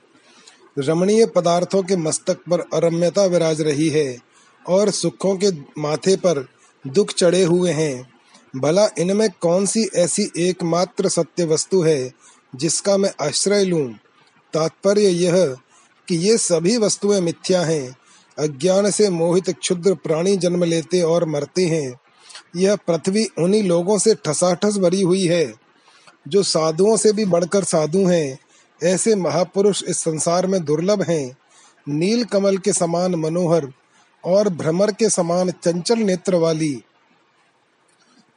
रमणीय 0.79 1.25
पदार्थों 1.25 1.83
के 1.83 1.95
मस्तक 1.95 2.37
पर 2.49 2.59
अरम्यता 2.59 3.25
विराज 3.25 3.61
रही 3.61 3.89
है 3.89 4.17
और 4.67 4.89
सुखों 4.89 5.37
के 5.37 5.81
माथे 5.81 6.15
पर 6.15 6.47
दुख 6.87 7.11
चढ़े 7.11 7.43
हुए 7.43 7.71
हैं। 7.71 8.09
भला 8.55 8.87
इनमें 8.99 9.29
कौन 9.41 9.65
सी 9.65 9.89
ऐसी 9.95 10.31
एकमात्र 10.37 11.09
सत्य 11.09 11.45
वस्तु 11.45 11.81
है 11.81 12.11
जिसका 12.55 12.97
मैं 12.97 13.13
आश्रय 13.21 13.63
लूँ? 13.63 13.93
तात्पर्य 14.53 15.07
यह 15.07 15.55
कि 16.07 16.15
ये 16.15 16.37
सभी 16.37 16.77
वस्तुएँ 16.77 17.21
मिथ्या 17.21 17.61
हैं। 17.61 17.97
अज्ञान 18.39 18.91
से 18.91 19.09
मोहित 19.09 19.49
क्षुद्र 19.49 19.93
प्राणी 19.93 20.37
जन्म 20.37 20.63
लेते 20.63 21.01
और 21.01 21.25
मरते 21.25 21.65
हैं। 21.65 21.99
यह 22.55 22.75
पृथ्वी 22.75 23.25
उन्हीं 23.25 23.63
लोगों 23.63 23.97
से 23.97 24.15
ठसाठस 24.15 24.77
भरी 24.77 25.01
हुई 25.01 25.25
है, 25.25 25.53
जो 26.27 26.43
साधुओं 26.43 26.97
से 26.97 27.13
भी 27.13 27.25
बढ़कर 27.25 27.63
साधु 27.63 28.05
हैं। 28.05 28.39
ऐसे 28.83 29.15
महापुरुष 29.15 29.83
इस 29.83 29.97
संसार 29.97 30.47
में 30.47 30.65
दुर्लभ 30.65 31.01
हैं। 31.01 31.37
नील 31.89 32.23
कमल 32.23 32.57
के 32.57 32.73
समान 32.73 33.15
मनोहर 33.15 33.71
और 34.25 34.49
भ्रमर 34.49 34.91
के 34.91 35.09
समान 35.09 35.51
चंचल 35.51 35.99
नेत्र 35.99 36.35
वाली, 36.35 36.83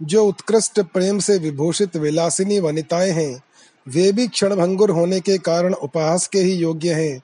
जो 0.02 0.24
उत्कृष्ट 0.24 0.80
प्रेम 0.80 1.18
से 1.18 1.38
विभूषित 1.38 1.96
विलासिनी 1.96 2.60
वनिताएँ 2.60 3.10
हैं, 3.10 3.42
वे 3.88 4.12
भी 4.12 4.28
क्षणभंगुर 4.28 4.90
होने 4.90 5.20
के 5.20 5.38
कारण 5.38 5.74
उपहास 5.74 6.26
के 6.26 6.38
ही 6.38 6.52
योग्य 6.52 6.92
हैं। 6.92 7.22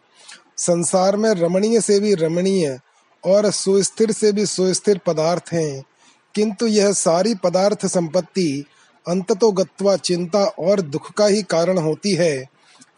संसार 0.56 1.16
में 1.16 1.30
रमणीय 1.30 1.80
से 1.80 2.00
भी 2.00 2.14
रमणीय 2.14 2.80
और 3.24 3.50
सुस्थिर 3.50 4.12
से 4.12 4.32
भी 4.32 4.46
सुस्थिर 4.46 4.98
पदार्थ 4.98 5.44
हैं। 5.52 5.84
किंतु 6.34 6.66
यह 6.66 6.92
सारी 6.92 7.34
पदार्थ 7.34 7.86
संपत्ति 7.86 8.64
अंततो 9.06 9.50
गत्वा 9.52 9.96
चिंता 9.96 10.44
और 10.58 10.80
दुख 10.80 11.10
का 11.12 11.26
ही 11.26 11.42
कारण 11.42 11.78
होती 11.78 12.14
है, 12.14 12.48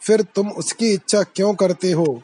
फिर 0.01 0.21
तुम 0.35 0.49
उसकी 0.49 0.91
इच्छा 0.91 1.21
क्यों 1.25 1.53
करते 1.53 1.91
हो? 1.91 2.21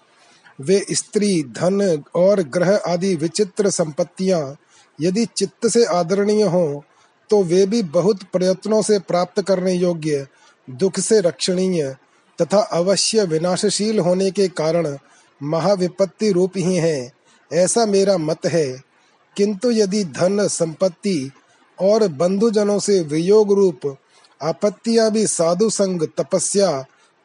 वे 0.59 0.85
स्त्री, 0.91 1.43
धन 1.43 2.03
और 2.15 2.41
ग्रह 2.43 2.75
आदि 2.87 3.15
विचित्र 3.15 3.69
संपत्तियाँ 3.69 4.57
यदि 4.99 5.25
चित्त 5.27 5.67
से 5.67 5.83
आदरणीय 5.85 6.43
हो 6.43 6.83
तो 7.29 7.41
वे 7.43 7.65
भी 7.65 7.81
बहुत 7.83 8.23
प्रयत्नों 8.23 8.81
से 8.81 8.97
प्राप्त 8.99 9.41
करने 9.41 9.73
योग्य, 9.73 10.25
दुख 10.67 10.99
से 10.99 11.19
रक्षणीय 11.21 11.95
तथा 12.39 12.61
अवश्य 12.61 13.23
विनाशशील 13.23 13.99
होने 13.99 14.29
के 14.31 14.47
कारण 14.47 14.97
महाविपत्ति 15.41 16.31
रूप 16.31 16.57
ही 16.57 16.75
है। 16.75 17.11
ऐसा 17.51 17.85
मेरा 17.85 18.17
मत 18.17 18.45
है। 18.45 18.88
किंतु 19.37 19.71
यदि 19.71 20.03
धन, 20.03 20.47
संपत्ति 20.47 21.31
और 21.79 22.07
बंधुजनों 22.07 22.79
से 22.79 22.99
वियोग 23.01 23.53
रूप, 23.53 23.97
आपत्तियाँ 24.41 25.09
भी 25.11 25.25
साधु 25.27 25.69
संग, 25.69 26.07
तपस्या 26.17 26.69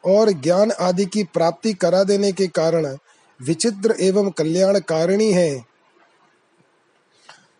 और 0.03 0.31
ज्ञान 0.33 0.71
आदि 0.71 1.05
की 1.05 1.23
प्राप्ति 1.23 1.73
करा 1.73 2.03
देने 2.03 2.31
के 2.31 2.47
कारण 2.47 2.95
विचित्र 3.39 3.95
एवं 3.99 4.29
कल्याणकारिणी 4.29 5.31
है। 5.31 5.65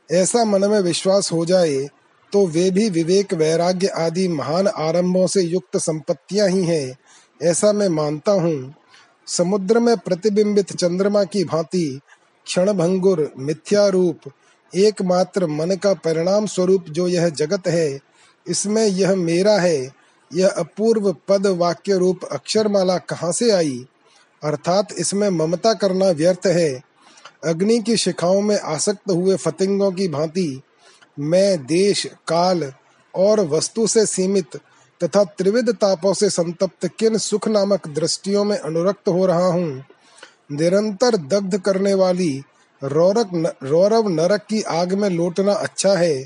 ऐसा 0.09 0.43
मन 0.45 0.69
में 0.69 0.79
विश्वास 0.81 1.31
हो 1.31 1.45
जाए 1.45 1.87
तो 2.33 2.45
वे 2.47 2.69
भी 2.71 2.89
विवेक, 2.89 3.33
वैराग्य 3.33 3.87
आदि 3.87 4.27
महान 4.27 4.67
आरंभों 4.67 5.25
से 5.27 5.41
युक्त 5.41 5.77
संपत्तियाँ 5.77 6.47
ही 6.49 6.63
हैं, 6.63 6.97
ऐसा 7.41 7.71
मैं 7.73 7.87
मानता 7.89 8.31
हूँ। 8.31 8.73
समुद्र 9.27 9.79
में 9.79 9.95
प्रतिबिंबित 9.97 10.73
चंद्रमा 10.73 11.23
की 11.23 11.43
भांति 11.43 11.99
क्षण 12.45 12.73
भंगुर 12.73 13.33
मिथ्या 13.37 13.87
रूप 13.87 14.31
एकमात्र 14.75 15.47
मन 15.47 15.75
का 15.75 15.93
परिणाम 15.93 16.45
स्वरूप 16.45 16.85
जो 16.89 17.07
यह 17.07 17.29
जगत 17.29 17.67
है, 17.67 17.99
इसमें 18.47 18.85
यह 18.85 19.15
मेरा 19.15 19.59
है। 19.59 20.05
यह 20.33 20.47
अपूर्व 20.47 21.15
पद 21.27 21.47
वाक्य 21.47 21.97
रूप 21.97 22.23
अक्षरमाला 22.31 22.97
कहाँ 22.97 23.31
से 23.31 23.51
आई? 23.51 23.85
अर्थात 24.43 24.87
इसमें 24.97 25.29
ममता 25.29 25.73
करना 25.73 26.09
व्यर्थ 26.09 26.47
है। 26.47 26.81
अग्नि 27.45 27.79
की 27.79 27.97
शिखाओं 27.97 28.41
में 28.41 28.59
आसक्त 28.59 29.11
हुए 29.11 29.35
फतिंगों 29.35 29.91
की 29.91 30.07
भांति, 30.07 30.61
मैं 31.19 31.65
देश, 31.65 32.05
काल 32.05 32.73
और 33.15 33.39
वस्तु 33.39 33.87
से 33.87 34.05
सीमित 34.05 34.57
तथा 35.03 35.23
त्रिविध 35.23 35.69
तापों 35.69 36.13
से 36.13 36.29
संतप्त 36.29 36.87
किन 36.99 37.17
सुख 37.17 37.47
नामक 37.47 37.87
दृष्टियों 37.87 38.43
में 38.43 38.57
अनुरक्त 38.57 39.07
हो 39.07 39.25
रहा 39.25 39.47
हूँ? 39.47 39.83
निरंतर 40.51 41.17
दग्ध 41.17 41.57
करने 41.57 41.93
वाली 41.93 42.43
रौरक 42.83 43.29
न, 43.33 43.47
रौरव 43.63 44.09
नरक 44.09 44.41
की 44.41 44.61
आग 44.61 44.93
में 44.93 45.09
लौटना 45.09 45.53
अच्छा 45.53 45.93
है 45.93 46.25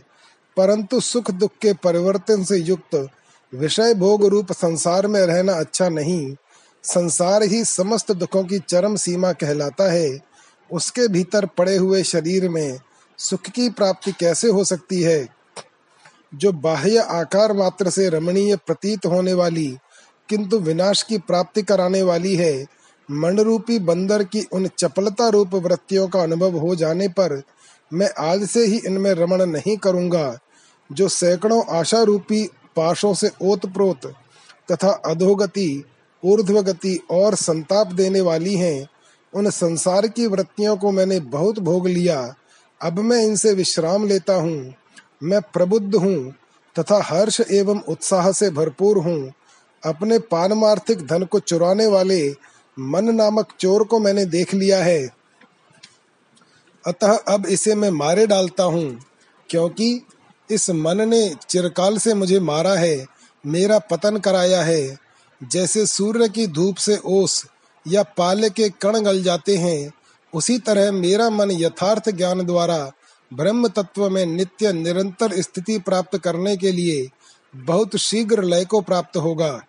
परंतु 0.57 0.99
सुख 0.99 1.31
दुख 1.31 1.51
के 1.61 1.73
परिवर्तन 1.73 2.43
से 2.43 2.57
युक्त 2.57 3.07
विषय 3.55 3.93
भोग 3.93 4.25
रूप 4.25 4.51
संसार 4.51 5.07
में 5.07 5.21
रहना 5.21 5.53
अच्छा 5.53 5.89
नहीं। 5.89 6.35
संसार 6.83 7.43
ही 7.43 7.65
समस्त 7.65 8.11
दुखों 8.11 8.43
की 8.43 8.59
चरम 8.59 8.95
सीमा 8.95 9.31
कहलाता 9.33 9.91
है। 9.91 10.19
उसके 10.71 11.07
भीतर 11.07 11.45
पड़े 11.45 11.77
हुए 11.77 12.03
शरीर 12.03 12.49
में 12.49 12.79
सुख 13.17 13.41
की 13.41 13.69
प्राप्ति 13.69 14.11
कैसे 14.11 14.47
हो 14.47 14.63
सकती 14.63 15.01
है? 15.01 15.27
जो 16.35 16.51
बाह्य 16.51 16.97
आकार 16.97 17.53
मात्र 17.53 17.89
से 17.89 18.09
रमणीय 18.09 18.55
प्रतीत 18.55 19.05
होने 19.05 19.33
वाली 19.33 19.77
किंतु 20.29 20.59
विनाश 20.59 21.03
की 21.03 21.17
प्राप्ति 21.17 21.61
कराने 21.61 22.01
वाली 22.01 22.35
है 22.35 22.65
रूपी 23.11 23.79
बंदर 23.79 24.23
की 24.23 24.45
उन 24.53 24.67
चपलता 24.77 25.29
रूप 25.29 25.55
वृत्तियों 25.55 26.07
का 26.07 26.21
अनुभव 26.23 26.57
हो 26.57 26.75
जाने 26.75 27.07
पर 27.07 27.41
मैं 27.93 28.09
आज 28.19 28.45
से 28.45 28.65
ही 28.65 28.77
इनमें 28.77 29.11
रमण 29.11 29.45
नहीं 29.45 29.77
करूँगा, 29.77 30.39
जो 30.91 31.07
सैकड़ों 31.07 31.63
आशा 31.69 32.01
रूपी 32.03 32.49
पाशों 32.75 33.13
से 33.13 33.31
ओतप्रोत 33.41 34.05
तथा 34.71 34.89
अधोगति, 35.05 35.83
ऊर्ध्वगति 36.23 36.99
और 37.11 37.35
संताप 37.35 37.87
देने 37.87 38.21
वाली 38.21 38.55
हैं। 38.55 38.87
उन 39.33 39.49
संसार 39.49 40.07
की 40.07 40.27
वृत्तियों 40.27 40.77
को 40.77 40.91
मैंने 40.91 41.19
बहुत 41.19 41.59
भोग 41.59 41.87
लिया। 41.87 42.35
अब 42.81 42.99
मैं 42.99 43.25
इनसे 43.25 43.53
विश्राम 43.53 44.07
लेता 44.07 44.33
हूँ। 44.33 44.73
मैं 45.23 45.41
प्रबुद्ध 45.41 45.95
हूँ 45.95 46.33
तथा 46.79 47.01
हर्ष 47.03 47.41
एवं 47.51 47.79
उत्साह 47.79 48.31
से 48.31 48.49
भरपूर 48.49 48.97
हूँ। 48.97 49.33
अपने 49.85 50.19
पारमार्थिक 50.19 51.07
धन 51.07 51.23
को 51.23 51.39
चुराने 51.39 51.87
वाले 51.87 52.35
मन 52.79 53.15
नामक 53.15 53.47
चोर 53.59 53.83
को 53.83 53.99
मैंने 53.99 54.25
देख 54.25 54.53
लिया 54.53 54.83
है। 54.83 54.99
अतः 56.83 57.15
अब 57.27 57.45
इसे 57.45 57.75
मैं 57.75 57.89
मारे 57.91 58.25
डालता 58.27 58.63
हूँ, 58.63 58.99
क्योंकि 59.49 60.01
इस 60.49 60.69
मन 60.69 61.07
ने 61.09 61.35
चिरकाल 61.49 61.97
से 61.97 62.13
मुझे 62.13 62.39
मारा 62.39 62.73
है, 62.73 63.05
मेरा 63.43 63.79
पतन 63.79 64.17
कराया 64.17 64.61
है। 64.63 64.97
जैसे 65.41 65.85
सूर्य 65.85 66.27
की 66.29 66.45
धूप 66.47 66.75
से 66.75 66.97
ओस 67.05 67.45
या 67.85 68.03
पाले 68.17 68.49
के 68.49 68.69
कण 68.69 68.99
गल 68.99 69.21
जाते 69.23 69.55
हैं, 69.57 69.91
उसी 70.33 70.57
तरह 70.59 70.91
मेरा 70.91 71.29
मन 71.29 71.51
यथार्थ 71.51 72.09
ज्ञान 72.09 72.45
द्वारा 72.45 72.91
ब्रह्म 73.31 73.67
तत्व 73.67 74.09
में 74.09 74.25
नित्य 74.25 74.71
निरंतर 74.73 75.41
स्थिति 75.41 75.77
प्राप्त 75.79 76.17
करने 76.17 76.55
के 76.57 76.71
लिए 76.71 77.07
बहुत 77.53 77.95
शीघ्र 77.95 78.43
लय 78.43 78.65
को 78.65 78.81
प्राप्त 78.81 79.17
होगा। 79.17 79.59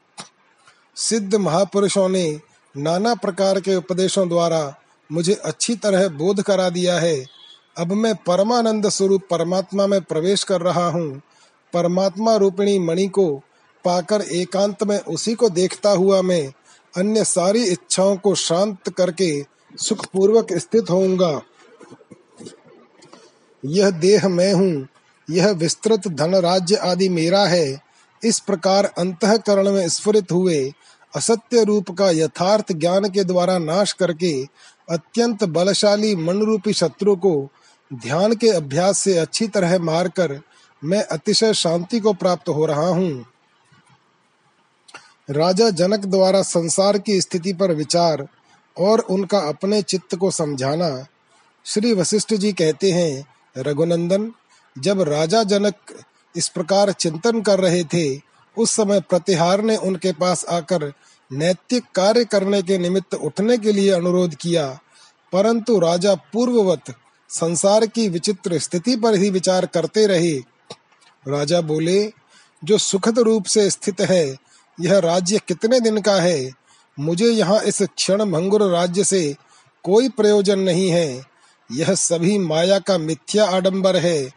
सिद्ध 0.96 1.34
महापुरुषों 1.34 2.08
ने 2.08 2.40
नाना 2.76 3.14
प्रकार 3.14 3.60
के 3.60 3.74
उपदेशों 3.76 4.28
द्वारा 4.28 4.76
मुझे 5.12 5.34
अच्छी 5.34 5.74
तरह 5.74 6.08
बोध 6.08 6.42
करा 6.42 6.68
दिया 6.70 6.98
है। 6.98 7.26
अब 7.78 7.92
मैं 7.92 8.14
परमानंद 8.14 8.88
स्वरूप 8.88 9.22
परमात्मा 9.30 9.86
में 9.86 10.00
प्रवेश 10.00 10.44
कर 10.44 10.60
रहा 10.60 10.88
हूँ। 10.88 11.22
परमात्मा 11.72 12.36
रूपिणी 12.36 12.78
मणि 12.78 13.06
को 13.06 13.42
पाकर 13.84 14.20
एकांत 14.20 14.82
में 14.82 15.00
उसी 15.00 15.34
को 15.34 15.48
देखता 15.48 15.90
हुआ 15.90 16.22
मैं 16.22 16.52
अन्य 16.96 17.24
सारी 17.24 17.64
इच्छाओं 17.64 18.16
को 18.16 18.34
शांत 18.34 18.88
करके 18.88 19.42
सुख 19.76 20.06
पूर्वक 20.06 20.52
स्थित 20.52 20.90
होऊँगा। 20.90 21.40
यह 23.64 23.90
देह 23.90 24.28
मैं 24.28 24.52
हूँ। 24.52 24.88
यह 25.30 25.50
विस्तृत 25.50 26.08
धन 26.08 26.34
राज्य 26.34 26.74
आदि 26.74 27.08
मेरा 27.08 27.44
है। 27.44 27.80
इस 28.24 28.38
प्रकार 28.40 28.84
अंतकरण 28.84 29.70
में 29.70 29.88
स्फुरित 29.88 30.32
हुए। 30.32 30.72
असत्य 31.16 31.64
रूप 31.64 31.90
का 31.90 32.10
यथार्थ 32.10 32.72
ज्ञान 32.72 33.08
के 33.08 33.24
द्वारा 33.24 33.58
नाश 33.58 33.92
करके 33.92 34.44
अत्यंत 34.90 35.44
बलशाली 35.44 36.16
मन 36.16 36.42
रूपी 36.42 36.72
शत्रु 36.72 37.16
को 37.16 37.48
ध्यान 37.94 38.34
के 38.34 38.48
अभ्यास 38.48 38.98
से 38.98 39.16
अच्छी 39.18 39.46
तरह 39.46 39.78
मारकर 39.78 40.40
मैं 40.84 41.02
अतिशय 41.02 41.54
शांति 41.54 42.00
को 42.00 42.12
प्राप्त 42.12 42.48
हो 42.48 42.66
रहा 42.66 42.86
हूँ। 42.86 43.26
राजा 45.30 45.70
जनक 45.70 46.00
द्वारा 46.00 46.42
संसार 46.42 46.98
की 46.98 47.20
स्थिति 47.20 47.52
पर 47.52 47.74
विचार 47.74 48.26
और 48.78 49.00
उनका 49.00 49.38
अपने 49.38 49.82
चित्त 49.82 50.14
को 50.14 50.30
समझाना, 50.30 51.06
श्री 51.64 51.92
वशिष्ठ 51.92 52.34
जी 52.34 52.52
कहते 52.52 52.90
हैं, 52.90 53.26
रघुनंदन, 53.58 54.32
जब 54.78 55.00
राजा 55.00 55.42
जनक 55.42 55.74
इस 56.36 56.48
प्रकार 56.48 56.92
चिंतन 56.92 57.42
कर 57.42 57.60
रहे 57.60 57.84
थे 57.84 58.29
उस 58.56 58.70
समय 58.70 59.00
प्रतिहार 59.00 59.62
ने 59.62 59.76
उनके 59.76 60.12
पास 60.12 60.44
आकर 60.48 60.92
नैतिक 61.30 61.84
कार्य 61.94 62.24
करने 62.24 62.62
के 62.62 62.78
निमित्त 62.78 63.14
उठने 63.14 63.58
के 63.58 63.72
लिए 63.72 63.90
अनुरोध 63.90 64.34
किया, 64.34 64.66
परंतु 65.32 65.78
राजा 65.78 66.14
पूर्ववत 66.32 66.94
संसार 67.30 67.86
की 67.86 68.08
विचित्र 68.08 68.58
स्थिति 68.58 68.96
पर 68.96 69.14
ही 69.14 69.30
विचार 69.30 69.66
करते 69.66 70.06
रहे। 70.06 70.32
राजा 71.28 71.60
बोले, 71.60 72.12
जो 72.64 72.78
सुखद 72.78 73.18
रूप 73.18 73.44
से 73.44 73.70
स्थित 73.70 74.00
है, 74.00 74.36
यह 74.80 74.98
राज्य 74.98 75.40
कितने 75.48 75.80
दिन 75.80 76.00
का 76.00 76.14
है? 76.14 76.50
मुझे 76.98 77.26
यहाँ 77.26 77.60
इस 77.60 77.82
क्षण 77.82 78.24
भंगुर 78.24 78.62
राज्य 78.62 79.04
से 79.04 79.36
कोई 79.84 80.08
प्रयोजन 80.08 80.58
नहीं 80.58 80.90
है। 80.90 81.24
यह 81.70 81.94
सभी 81.94 82.38
माया 82.38 82.78
का 82.78 82.98
मिथ्या 82.98 83.44
आडंबर 83.44 83.96
है। 83.96 84.30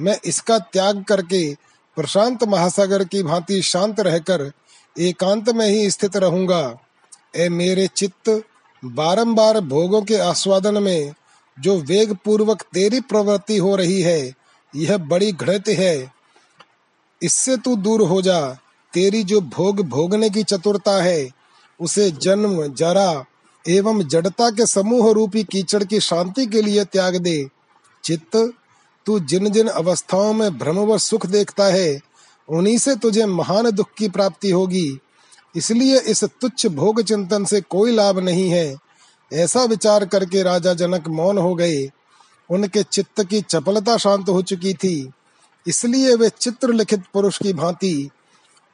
मैं 0.00 0.18
इसका 0.24 0.58
त्याग 0.58 1.02
करके 1.04 1.56
प्रशांत 1.98 2.44
महासागर 2.44 3.04
की 3.04 3.22
भांति 3.22 3.62
शांत 3.62 4.00
रहकर 4.00 4.52
एकांत 4.98 5.50
में 5.50 5.66
ही 5.66 5.90
स्थित 5.90 6.16
रहूँगा। 6.16 6.78
ए 7.36 7.48
मेरे 7.48 7.88
चित्त, 7.96 8.42
बारंबार 8.84 9.60
भोगों 9.60 10.02
के 10.02 10.16
आस्वादन 10.16 10.82
में 10.82 11.14
जो 11.60 11.78
वेग 11.80 12.16
पूर्वक 12.24 12.62
तेरी 12.62 13.00
प्रवृत्ति 13.00 13.56
हो 13.56 13.76
रही 13.76 14.02
है, 14.02 14.32
यह 14.76 14.98
बड़ी 14.98 15.32
घृत 15.32 15.68
है। 15.68 16.12
इससे 17.22 17.56
तू 17.56 17.76
दूर 17.76 18.02
हो 18.02 18.22
जा। 18.22 18.50
तेरी 18.92 19.24
जो 19.24 19.40
भोग 19.40 19.80
भोगने 19.80 20.30
की 20.30 20.42
चतुरता 20.42 21.02
है, 21.02 21.28
उसे 21.80 22.10
जन्म, 22.10 22.74
जरा 22.74 23.24
एवं 23.68 24.08
जड़ता 24.08 24.50
के 24.50 24.66
समूह 24.66 25.12
रूपी 25.12 25.44
कीचड़ 25.44 25.84
की 25.84 26.00
शांति 26.00 26.46
के 26.46 26.62
लिए 26.62 26.84
त्याग 26.84 27.16
दे। 27.16 27.48
चित्त 28.04 28.52
तू 29.08 29.20
जिन 29.20 29.50
जिन 29.50 29.68
अवस्थाओं 29.68 30.34
में 30.34 30.58
भ्रम 30.58 30.78
व 30.78 30.98
सुख 30.98 31.26
देखता 31.26 31.64
है, 31.64 32.00
उन्हीं 32.48 32.78
से 32.78 32.96
तुझे 32.96 33.26
महान 33.26 33.70
दुख 33.70 33.86
की 33.98 34.08
प्राप्ति 34.08 34.50
होगी। 34.50 34.98
इसलिए 35.56 36.00
इस 36.00 36.24
तुच्छ 36.24 36.66
भोग 36.66 37.02
चिंतन 37.02 37.44
से 37.44 37.60
कोई 37.60 37.92
लाभ 37.92 38.18
नहीं 38.18 38.50
है। 38.50 38.76
ऐसा 39.32 39.64
विचार 39.64 40.06
करके 40.06 40.42
राजा 40.42 40.74
जनक 40.74 41.08
मौन 41.08 41.38
हो 41.38 41.54
गए। 41.54 41.90
उनके 42.50 42.82
चित्त 42.82 43.24
की 43.24 43.40
चपलता 43.40 43.96
शांत 43.96 44.28
हो 44.28 44.42
चुकी 44.42 44.74
थी। 44.74 45.10
इसलिए 45.66 46.14
वे 46.14 46.28
चित्र 46.28 46.72
लिखित 46.72 47.02
पुरुष 47.12 47.38
की 47.38 47.52
भांति 47.52 48.10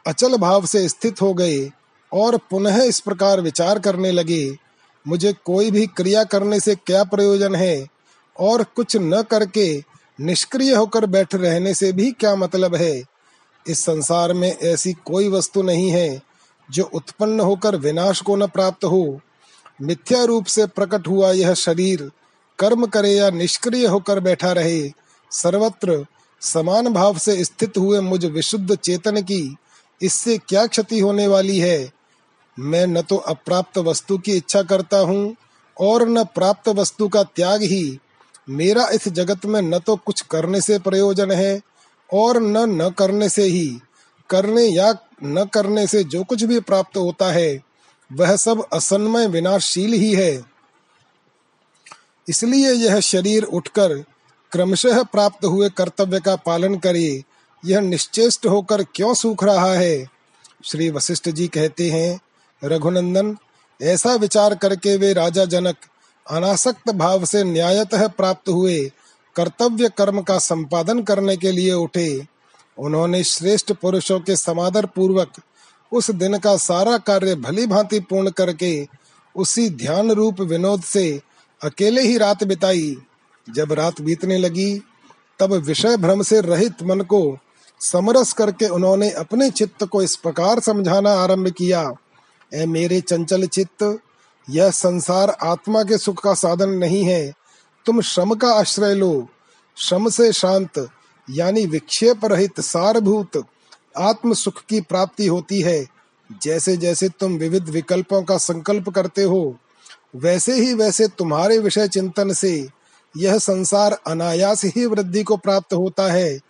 अचल 0.06 0.36
भाव 0.36 0.66
से 0.66 0.88
स्थित 0.88 1.22
हो 1.22 1.34
गए 1.34 1.70
और 2.12 2.36
पुनः 2.36 2.82
इस 2.82 3.00
प्रकार 3.00 3.40
विचार 3.40 3.78
करने 3.78 4.10
लगे। 4.10 4.56
मुझे 5.08 5.34
कोई 5.44 5.70
भी 5.70 5.86
क्रिया 5.86 6.24
करने 6.24 6.60
से 6.60 6.74
क्या 6.74 7.04
प्रयोजन 7.04 7.54
है? 7.54 7.86
और 8.40 8.62
कुछ 8.62 8.96
न 8.96 9.22
करके 9.22 9.93
निष्क्रिय 10.20 10.74
होकर 10.74 11.06
बैठ 11.06 11.34
रहने 11.34 11.74
से 11.74 11.92
भी 11.92 12.10
क्या 12.12 12.36
मतलब 12.36 12.74
है? 12.74 13.02
इस 13.66 13.84
संसार 13.84 14.32
में 14.32 14.58
ऐसी 14.58 14.92
कोई 14.92 15.28
वस्तु 15.28 15.62
नहीं 15.62 15.90
है 15.90 16.22
जो 16.70 16.90
उत्पन्न 16.94 17.40
होकर 17.40 17.76
विनाश 17.76 18.20
को 18.20 18.36
न 18.36 18.46
प्राप्त 18.46 18.84
हो। 18.84 19.20
मिथ्या 19.82 20.24
रूप 20.24 20.44
से 20.44 20.66
प्रकट 20.66 21.08
हुआ 21.08 21.32
यह 21.32 21.54
शरीर, 21.54 22.10
कर्म 22.58 22.86
करे 22.86 23.10
या 23.10 23.30
निष्क्रिय 23.30 23.86
होकर 23.86 24.20
बैठा 24.20 24.52
रहे, 24.52 24.92
सर्वत्र 25.30 26.06
समान 26.40 26.88
भाव 26.88 27.18
से 27.18 27.44
स्थित 27.44 27.78
हुए 27.78 28.00
मुझ 28.00 28.24
विशुद्ध 28.24 28.74
चेतन 28.74 29.22
की 29.22 29.56
इससे 30.02 30.38
क्या 30.38 30.66
क्षति 30.66 31.00
होने 31.00 31.26
वाली 31.26 31.58
है? 31.58 31.92
मैं 32.58 32.86
न 32.86 33.02
तो 33.02 33.16
अप्राप्त 33.16 33.78
वस्तु 33.78 34.18
की 34.18 34.32
इच्छा 34.32 34.62
करता 34.62 34.98
हूँ 34.98 35.36
और 35.80 36.08
न 36.08 36.24
प्राप्त 36.24 36.68
वस्तु 36.68 37.08
का 37.08 37.22
त्याग 37.22 37.62
ही 37.62 37.98
मेरा 38.48 38.88
इस 38.88 39.08
जगत 39.08 39.46
में 39.46 39.62
न 39.62 39.78
तो 39.78 39.96
कुछ 39.96 40.20
करने 40.20 40.60
से 40.60 40.78
प्रयोजन 40.78 41.30
है 41.30 41.60
और 42.12 42.42
न 42.42 42.82
न 42.82 42.90
करने 42.90 43.28
से 43.28 43.42
ही। 43.42 43.78
करने 44.30 44.62
या 44.62 44.94
न 45.24 45.44
करने 45.44 45.86
से 45.86 46.04
जो 46.04 46.24
कुछ 46.24 46.42
भी 46.42 46.60
प्राप्त 46.60 46.96
होता 46.96 47.32
है, 47.32 47.60
वह 48.12 48.36
सब 48.36 48.64
असन्मय 48.72 49.26
विनाशशील 49.26 49.92
ही 49.92 50.12
है। 50.14 50.44
इसलिए 52.28 52.72
यह 52.72 53.00
शरीर 53.00 53.42
उठकर 53.42 54.04
क्रमशः 54.52 55.02
प्राप्त 55.02 55.44
हुए 55.44 55.68
कर्तव्य 55.68 56.20
का 56.20 56.36
पालन 56.36 56.76
करे, 56.76 57.24
यह 57.64 57.80
निश्चेष्ट 57.80 58.46
होकर 58.46 58.82
क्यों 58.82 59.14
सूख 59.14 59.44
रहा 59.44 59.74
है? 59.74 60.06
श्री 60.64 60.90
वशिष्ठ 60.90 61.28
जी 61.28 61.48
कहते 61.48 61.90
हैं, 61.90 62.20
रघुनंदन, 62.64 63.36
ऐसा 63.82 64.14
विचार 64.14 64.54
करके 64.54 64.96
वे 64.96 65.12
राजा 65.12 65.44
जनक 65.44 65.76
अनासक्त 66.26 66.90
भाव 66.90 67.24
से 67.24 67.42
न्यायतः 67.44 68.06
प्राप्त 68.08 68.48
हुए, 68.48 68.78
कर्तव्य 69.36 69.88
कर्म 69.88 70.20
का 70.20 70.38
संपादन 70.38 71.02
करने 71.02 71.36
के 71.36 71.50
लिए 71.50 71.72
उठे। 71.72 72.26
उन्होंने 72.78 73.22
श्रेष्ठ 73.24 73.72
पुरुषों 73.72 74.20
के 74.20 74.36
समादर 74.36 74.86
पूर्वक 74.86 75.32
उस 75.92 76.10
दिन 76.10 76.38
का 76.38 76.56
सारा 76.56 76.96
कार्य 76.98 77.34
भली 77.34 77.66
भांति 77.66 78.00
पूर्ण 78.00 78.30
करके 78.30 78.86
उसी 79.36 79.68
ध्यान 79.70 80.10
रूप 80.10 80.40
विनोद 80.40 80.82
से 80.82 81.20
अकेले 81.62 82.02
ही 82.02 82.18
रात 82.18 82.44
बिताई। 82.44 82.96
जब 83.46 83.72
रात 83.72 84.00
बीतने 84.00 84.38
लगी, 84.38 84.82
तब 85.40 85.52
विषय 85.52 85.96
भ्रम 85.96 86.22
से 86.22 86.40
रहित 86.40 86.82
मन 86.82 87.00
को 87.00 87.38
समरस 87.80 88.32
करके 88.32 88.66
उन्होंने 88.68 89.10
अपने 89.10 89.50
चित्त 89.50 89.84
को 89.84 90.02
इस 90.02 90.16
प्रकार 90.16 90.60
समझाना 90.60 91.10
आरंभ 91.12 91.48
किया 91.48 91.92
ए 92.54 92.66
मेरे 92.66 93.00
चंचल 93.00 93.46
चित्त 93.46 93.82
यह 94.50 94.70
संसार 94.70 95.36
आत्मा 95.42 95.82
के 95.82 95.98
सुख 95.98 96.22
का 96.22 96.34
साधन 96.34 96.68
नहीं 96.68 97.04
है। 97.04 97.32
तुम 97.86 98.00
श्रम 98.00 98.34
का 98.34 98.48
आश्रय 98.48 98.94
लो। 98.94 99.28
श्रम 99.76 100.08
से 100.08 100.32
शांत, 100.32 100.88
यानी 101.30 101.66
विक्षेप 101.66 102.24
रहित 102.24 102.60
सारभूत, 102.60 103.46
आत्म 103.98 104.34
सुख 104.34 104.64
की 104.68 104.80
प्राप्ति 104.80 105.26
होती 105.26 105.60
है। 105.60 105.86
जैसे 106.42 106.76
जैसे 106.76 107.08
तुम 107.08 107.32
विविध 107.32 107.68
विकल्पों 107.68 108.22
का 108.22 108.36
संकल्प 108.36 108.90
करते 108.90 109.22
हो, 109.22 109.56
वैसे 110.16 110.52
ही 110.52 110.74
वैसे 110.74 111.08
तुम्हारे 111.08 111.58
विषय 111.58 111.88
चिंतन 111.88 112.32
से 112.32 112.68
यह 113.16 113.38
संसार 113.38 113.98
अनायास 114.06 114.64
ही 114.64 114.86
वृद्धि 114.86 115.22
को 115.22 115.36
प्राप्त 115.36 115.74
होता 115.74 116.12
है। 116.12 116.40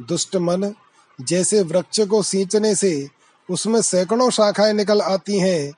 दुष्ट 0.00 0.36
मन, 0.36 0.74
जैसे 1.20 1.62
वृक्ष 1.62 2.00
को 2.00 2.22
सींचने 2.22 2.74
से 2.74 3.08
उसमें 3.50 3.82
सैकड़ों 3.82 4.30
शाखाएँ 4.30 4.72
निकल 4.72 5.00
आती 5.00 5.38
हैं। 5.38 5.72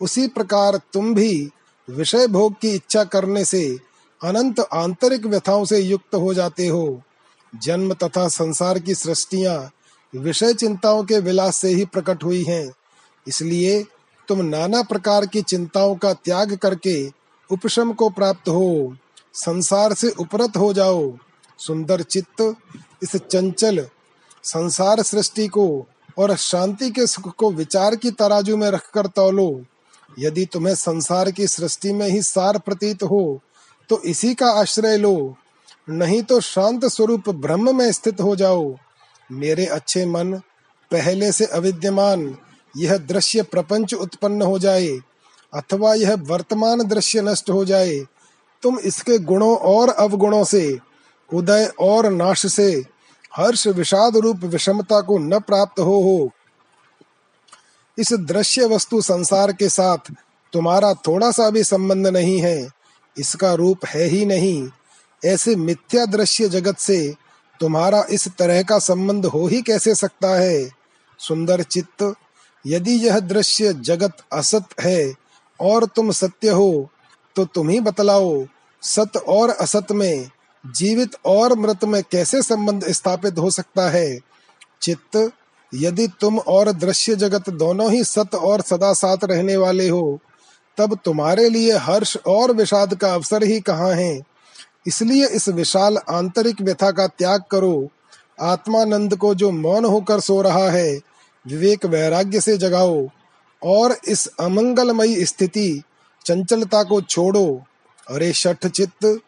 उसी 0.00 0.26
प्रकार 0.28 0.80
तुम 0.92 1.14
भी 1.14 1.50
विषय 1.90 2.26
भोग 2.26 2.54
की 2.60 2.70
इच्छा 2.70 3.04
करने 3.04 3.44
से 3.44 3.78
अनंत 4.24 4.60
आंतरिक 4.60 5.26
व्यथाओं 5.26 5.64
से 5.64 5.78
युक्त 5.78 6.14
हो 6.14 6.34
जाते 6.34 6.66
हो। 6.66 7.02
जन्म 7.54 7.94
तथा 7.94 8.28
संसार 8.28 8.78
की 8.78 8.94
सृष्टियाँ 8.94 9.70
विषय 10.16 10.54
चिंताओं 10.54 11.04
के 11.04 11.18
विलास 11.18 11.56
से 11.56 11.68
ही 11.68 11.84
प्रकट 11.84 12.24
हुई 12.24 12.42
हैं। 12.42 12.72
इसलिए 13.28 13.84
तुम 14.28 14.42
नाना 14.42 14.82
प्रकार 14.82 15.26
की 15.26 15.42
चिंताओं 15.42 15.94
का 15.94 16.12
त्याग 16.12 16.56
करके 16.56 17.10
उपशम 17.50 17.92
को 17.92 18.10
प्राप्त 18.10 18.48
हो। 18.48 18.96
संसार 19.34 19.94
से 19.94 20.10
उपरत 20.10 20.56
हो 20.56 20.72
जाओ। 20.72 21.12
सुंदर 21.58 22.02
चित्त 22.02 22.54
इस 23.02 23.16
चंचल 23.16 23.88
संसार 24.44 25.02
सृष्टि 25.02 25.48
को 25.48 25.86
और 26.18 26.36
शांति 26.36 26.90
के 26.90 27.06
सुख 27.06 27.34
को 27.34 27.50
विचार 27.50 27.96
की 27.96 28.10
तराजू 28.10 28.56
में 28.56 28.70
रखकर 28.70 29.06
तौलो। 29.06 29.64
यदि 30.16 30.44
तुम्हें 30.44 30.74
संसार 30.74 31.30
की 31.30 31.46
सृष्टि 31.46 31.92
में 31.92 32.08
ही 32.08 32.22
सार 32.22 32.58
प्रतीत 32.58 33.02
हो 33.02 33.40
तो 33.90 34.00
इसी 34.02 34.34
का 34.34 34.46
आश्रय 34.50 34.96
लो। 34.96 35.36
नहीं 35.88 36.22
तो 36.22 36.40
शांत 36.40 36.84
स्वरूप 36.84 37.28
ब्रह्म 37.30 37.76
में 37.76 37.90
स्थित 37.92 38.20
हो 38.20 38.36
जाओ। 38.36 38.74
मेरे 39.30 39.66
अच्छे 39.66 40.04
मन, 40.06 40.32
पहले 40.90 41.30
से 41.32 41.44
अविद्यमान, 41.46 42.36
यह 42.76 42.96
दृश्य 42.96 43.42
प्रपंच 43.42 43.94
उत्पन्न 43.94 44.42
हो 44.42 44.58
जाए, 44.58 44.88
अथवा 45.52 45.94
यह 45.94 46.14
वर्तमान 46.14 46.82
दृश्य 46.82 47.22
नष्ट 47.22 47.50
हो 47.50 47.64
जाए। 47.64 47.98
तुम 48.62 48.78
इसके 48.78 49.18
गुणों 49.18 49.56
और 49.56 49.88
अवगुणों 49.88 50.44
से, 50.44 50.78
उदय 51.34 51.70
और 51.80 52.10
नाश 52.12 52.46
से, 52.46 52.84
हर्ष 53.36 53.66
विषाद 53.66 54.16
रूप 54.16 54.44
विषमता 54.44 55.00
को 55.00 55.18
न 55.18 55.38
प्राप्त 55.38 55.80
हो 55.80 56.00
हो। 56.00 56.30
इस 57.98 58.12
दृश्य 58.12 58.66
वस्तु 58.66 59.00
संसार 59.02 59.52
के 59.52 59.68
साथ 59.68 60.10
तुम्हारा 60.52 60.94
थोड़ा 60.94 61.30
सा 61.30 61.50
भी 61.50 61.64
संबंध 61.64 62.06
नहीं 62.06 62.38
है। 62.40 62.68
इसका 63.18 63.52
रूप 63.54 63.86
है 63.86 64.04
ही 64.04 64.24
नहीं। 64.26 64.68
ऐसे 65.24 65.56
मिथ्या 65.56 66.04
दृश्य 66.06 66.48
जगत 66.48 66.78
से 66.78 67.14
तुम्हारा 67.60 68.04
इस 68.10 68.28
तरह 68.28 68.62
का 68.62 68.78
संबंध 68.78 69.26
हो 69.26 69.46
ही 69.46 69.62
कैसे 69.62 69.94
सकता 69.94 70.28
है? 70.28 70.70
सुंदर 71.18 71.62
चित्त, 71.62 72.14
यदि 72.66 72.92
यह 72.92 73.18
दृश्य 73.20 73.72
जगत 73.72 74.16
असत 74.32 74.80
है 74.80 75.14
और 75.60 75.84
तुम 75.86 76.10
सत्य 76.10 76.50
हो 76.50 76.90
तो 77.36 77.44
तुम 77.44 77.68
ही 77.68 77.80
बतलाओ, 77.80 78.44
सत 78.82 79.16
और 79.16 79.50
असत 79.50 79.92
में 79.92 80.30
जीवित 80.66 81.16
और 81.24 81.58
मृत 81.58 81.84
में 81.84 82.02
कैसे 82.10 82.42
संबंध 82.42 82.88
स्थापित 82.88 83.38
हो 83.38 83.50
सकता 83.50 83.88
है? 83.90 84.18
चित्त 84.82 85.30
यदि 85.74 86.08
तुम 86.20 86.38
और 86.38 86.72
दृश्य 86.72 87.14
जगत 87.14 87.50
दोनों 87.50 87.92
ही 87.92 88.04
सत 88.04 88.34
और 88.34 88.60
सदा 88.60 88.92
साथ 88.92 89.16
रहने 89.24 89.56
वाले 89.56 89.88
हो, 89.88 90.18
तब 90.76 90.98
तुम्हारे 91.04 91.48
लिए 91.48 91.72
हर्ष 91.72 92.16
और 92.26 92.52
विषाद 92.52 92.94
का 92.94 93.14
अवसर 93.14 93.44
ही 93.44 93.60
कहाँ 93.60 93.92
है? 93.92 94.22
इसलिए 94.86 95.26
इस 95.26 95.48
विशाल 95.48 95.96
आंतरिक 95.96 96.60
व्यथा 96.60 96.90
का 96.90 97.06
त्याग 97.06 97.42
करो। 97.50 97.88
आत्मानंद 98.40 99.16
को 99.16 99.34
जो 99.34 99.50
मौन 99.50 99.84
होकर 99.84 100.20
सो 100.20 100.42
रहा 100.42 100.70
है, 100.70 101.00
विवेक 101.46 101.86
वैराग्य 101.86 102.40
से 102.40 102.58
जगाओ। 102.58 103.08
और 103.62 103.96
इस 104.08 104.26
अमंगलमयी 104.40 105.24
स्थिति, 105.24 105.82
चंचलता 106.24 106.82
को 106.82 107.00
छोड़ो। 107.00 107.62
अरे 108.10 108.32
शठ 108.32 108.66
चित्त, 108.66 109.20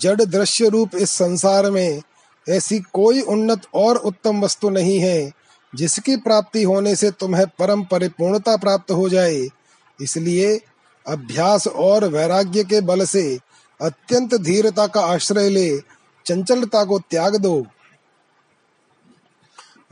जड़ 0.00 0.22
दृश्य 0.22 0.68
रूप 0.68 0.90
इस 0.94 1.10
संसार 1.10 1.70
में, 1.70 2.02
ऐसी 2.48 2.80
कोई 2.80 3.20
उन्नत 3.20 3.62
और 3.74 3.96
उत्तम 3.96 4.44
वस्तु 4.44 4.70
नहीं 4.70 4.98
है। 4.98 5.41
जिसकी 5.74 6.16
प्राप्ति 6.16 6.62
होने 6.62 6.96
से 6.96 7.10
तुम्हें 7.10 7.46
परम 7.58 7.84
परिपूर्णता 7.84 8.56
प्राप्त 8.56 8.90
हो 8.90 9.08
जाए। 9.08 9.48
इसलिए 10.00 10.60
अभ्यास 11.06 11.66
और 11.66 12.04
वैराग्य 12.04 12.64
के 12.64 12.80
बल 12.80 13.04
से 13.04 13.38
अत्यंत 13.80 14.34
धीरता 14.34 14.86
का 14.86 15.00
आश्रय 15.00 15.48
ले, 15.48 15.78
चंचलता 16.26 16.84
को 16.84 16.98
त्याग 16.98 17.36
दो। 17.36 17.66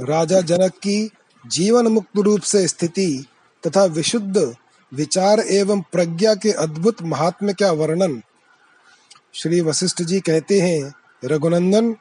राजा 0.00 0.40
जनक 0.40 0.72
की 0.72 1.10
जीवन 1.44 1.86
मुक्त 1.86 2.18
रूप 2.18 2.40
से 2.40 2.66
स्थिति 2.68 3.26
तथा 3.66 3.84
विशुद्ध 3.84 4.54
विचार 4.92 5.40
एवं 5.40 5.80
प्रज्ञा 5.92 6.34
के 6.34 6.52
अद्भुत 6.52 7.02
महात्म्य 7.02 7.52
का 7.52 7.70
वर्णन। 7.72 8.22
श्री 9.34 9.60
वशिष्ठ 9.60 10.02
जी 10.02 10.20
कहते 10.20 10.60
हैं, 10.60 10.94
रघुनंदन 11.24 11.92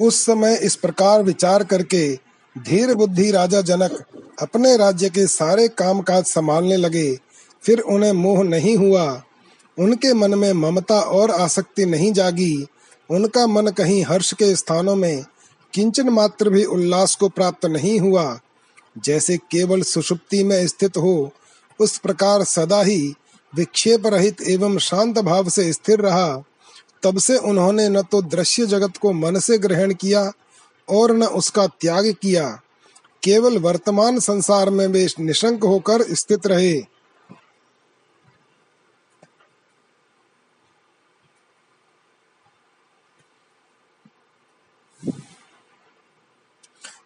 उस 0.00 0.24
समय 0.24 0.58
इस 0.62 0.76
प्रकार 0.76 1.22
विचार 1.22 1.64
करके 1.64 2.18
धीर 2.58 2.94
बुद्धि 2.94 3.30
राजा 3.30 3.60
जनक 3.60 4.04
अपने 4.42 4.76
राज्य 4.76 5.10
के 5.10 5.26
सारे 5.26 5.68
कामकाज 5.68 6.24
संभालने 6.24 6.76
लगे। 6.76 7.18
फिर 7.62 7.80
उन्हें 7.80 8.12
मोह 8.12 8.44
नहीं 8.44 8.76
हुआ। 8.76 9.22
उनके 9.78 10.14
मन 10.14 10.34
में 10.34 10.52
ममता 10.52 11.00
और 11.00 11.30
आसक्ति 11.30 11.86
नहीं 11.86 12.12
जागी। 12.12 12.66
उनका 13.10 13.46
मन 13.46 13.66
कहीं 13.66 14.04
हर्ष 14.04 14.32
के 14.32 14.56
स्थानों 14.56 14.96
में 14.96 15.24
किंचन 15.74 16.08
मात्र 16.08 16.50
भी 16.50 16.64
उल्लास 16.64 17.14
को 17.14 17.28
प्राप्त 17.28 17.66
नहीं 17.66 18.00
हुआ। 18.00 18.40
जैसे 18.98 19.36
केवल 19.36 19.82
सुषुप्ति 19.82 20.44
में 20.44 20.66
स्थित 20.66 20.96
हो, 20.96 21.32
उस 21.80 21.98
प्रकार 21.98 22.44
सदा 22.44 22.82
ही 22.82 23.14
विक्षेप 23.54 24.06
रहित 24.06 24.42
एवं 24.42 24.78
शांत 24.78 25.18
भाव 25.18 25.48
से 25.48 25.72
स्थिर 25.72 25.98
रहा। 26.00 26.42
तब 27.02 27.18
से 27.18 27.36
उन्होंने 27.36 27.88
न 27.88 28.02
तो 28.02 28.22
दृश्य 28.22 28.66
जगत 28.66 28.96
को 28.96 29.12
मन 29.12 29.38
से 29.38 29.58
ग्रहण 29.58 29.94
किया 29.94 30.32
और 30.88 31.12
न 31.12 31.22
उसका 31.22 31.66
त्याग 31.66 32.14
किया। 32.22 32.48
केवल 33.22 33.58
वर्तमान 33.58 34.18
संसार 34.18 34.70
में 34.70 34.86
वे 34.86 35.06
निशंक 35.20 35.64
होकर 35.64 36.14
स्थित 36.14 36.46
रहे। 36.46 36.84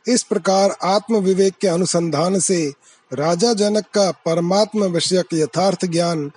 इस 0.09 0.22
प्रकार 0.22 0.76
आत्म 0.82 1.16
विवेक 1.16 1.55
के 1.55 1.68
अनुसंधान 1.68 2.38
से 2.41 2.72
राजा 3.12 3.53
जनक 3.53 3.84
का 3.95 4.11
परमात्मा 4.11 4.86
विषयक 4.86 5.26
यथार्थ 5.34 5.84
ज्ञान 5.84 6.30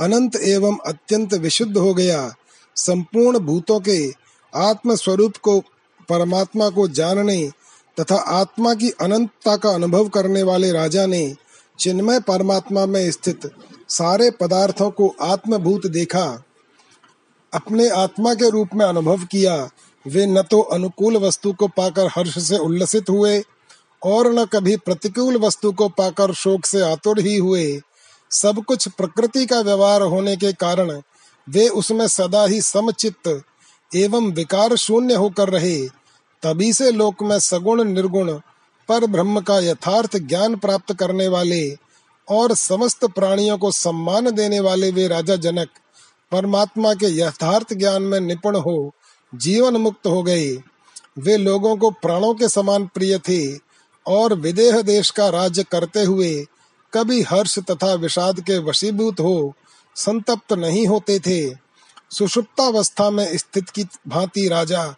अनंत 0.00 0.36
एवं 0.36 0.78
अत्यंत 0.86 1.34
विशुद्ध 1.34 1.76
हो 1.76 1.94
गया। 1.94 2.34
संपूर्ण 2.76 3.38
भूतों 3.38 3.80
के 3.80 4.10
आत्म 4.54 4.94
स्वरूप 4.94 5.36
को, 5.36 5.60
परमात्मा 6.08 6.68
को 6.70 6.88
जानने 6.88 7.50
तथा 8.00 8.16
आत्मा 8.16 8.74
की 8.74 8.90
अनंतता 8.90 9.56
का 9.56 9.70
अनुभव 9.70 10.08
करने 10.08 10.42
वाले 10.42 10.72
राजा 10.72 11.06
ने 11.06 11.34
चिन्मय 11.78 12.20
परमात्मा 12.20 12.86
में 12.86 13.10
स्थित 13.10 13.50
सारे 13.88 14.30
पदार्थों 14.30 14.90
को 14.90 15.14
आत्मभूत 15.22 15.86
देखा। 15.86 16.44
अपने 17.54 17.88
आत्मा 17.88 18.34
के 18.34 18.50
रूप 18.50 18.68
में 18.74 18.86
अनुभव 18.86 19.24
किया। 19.24 19.70
वे 20.06 20.26
न 20.26 20.42
तो 20.42 20.60
अनुकूल 20.60 21.16
वस्तु 21.16 21.52
को 21.52 21.68
पाकर 21.68 22.06
हर्ष 22.06 22.38
से 22.38 22.58
उल्लसित 22.58 23.10
हुए 23.10 23.42
और 24.02 24.32
न 24.32 24.44
कभी 24.44 24.76
प्रतिकूल 24.76 25.36
वस्तु 25.36 25.72
को 25.72 25.88
पाकर 25.88 26.32
शोक 26.34 26.66
से 26.66 26.80
आतुर 26.80 27.20
ही 27.20 27.36
हुए। 27.36 27.80
सब 28.30 28.64
कुछ 28.64 28.88
प्रकृति 28.88 29.46
का 29.46 29.60
व्यवहार 29.60 30.02
होने 30.02 30.36
के 30.36 30.52
कारण 30.52 31.00
वे 31.50 31.68
उसमें 31.68 32.08
सदा 32.08 32.44
ही 32.44 32.60
समचित्त 32.60 33.42
एवं 33.94 34.32
विकार 34.32 34.76
शून्य 34.76 35.14
होकर 35.14 35.48
रहे, 35.48 35.88
तभी 36.42 36.72
से 36.72 36.90
लोक 36.90 37.22
में 37.22 37.38
सगुण 37.38 37.84
निर्गुण, 37.84 38.32
पर 38.88 39.06
ब्रह्म 39.06 39.40
का 39.40 39.58
यथार्थ 39.58 40.16
ज्ञान 40.16 40.56
प्राप्त 40.56 40.92
करने 40.92 41.28
वाले 41.28 41.76
और 42.28 42.54
समस्त 42.54 43.04
प्राणियों 43.04 43.58
को 43.58 43.70
सम्मान 43.70 44.30
देने 44.30 44.60
वाले 44.60 44.90
वे 44.90 45.08
राजा 45.08 45.36
जनक, 45.36 45.68
परमात्मा 46.32 46.94
के 46.94 47.06
यथार्थ 47.06 47.74
ज्ञान 47.74 48.02
में 48.02 48.20
निपुण 48.20 48.56
हो, 48.56 48.94
जीवन 49.34 49.76
मुक्त 49.76 50.06
हो 50.06 50.22
गए। 50.22 50.58
वे 51.18 51.36
लोगों 51.36 51.76
को 51.76 51.90
प्राणों 51.90 52.34
के 52.34 52.48
समान 52.48 52.86
प्रिय 52.86 53.18
थे 53.18 53.58
और 54.06 54.34
विदेह 54.34 54.82
देश 54.82 55.10
का 55.10 55.28
राज्य 55.28 55.62
करते 55.62 56.02
हुए 56.04 56.46
कभी 56.94 57.22
हर्ष 57.22 57.58
तथा 57.58 57.94
विषाद 57.94 58.40
के 58.40 58.58
वशीभूत 58.58 59.20
हो 59.20 59.54
संतप्त 59.94 60.52
नहीं 60.52 60.86
होते 60.86 61.18
थे। 61.18 61.54
सुषुप्तावस्था 62.10 63.10
में 63.10 63.38
स्थित 63.38 63.70
की 63.70 63.84
भांति 64.08 64.48
राजा, 64.48 64.94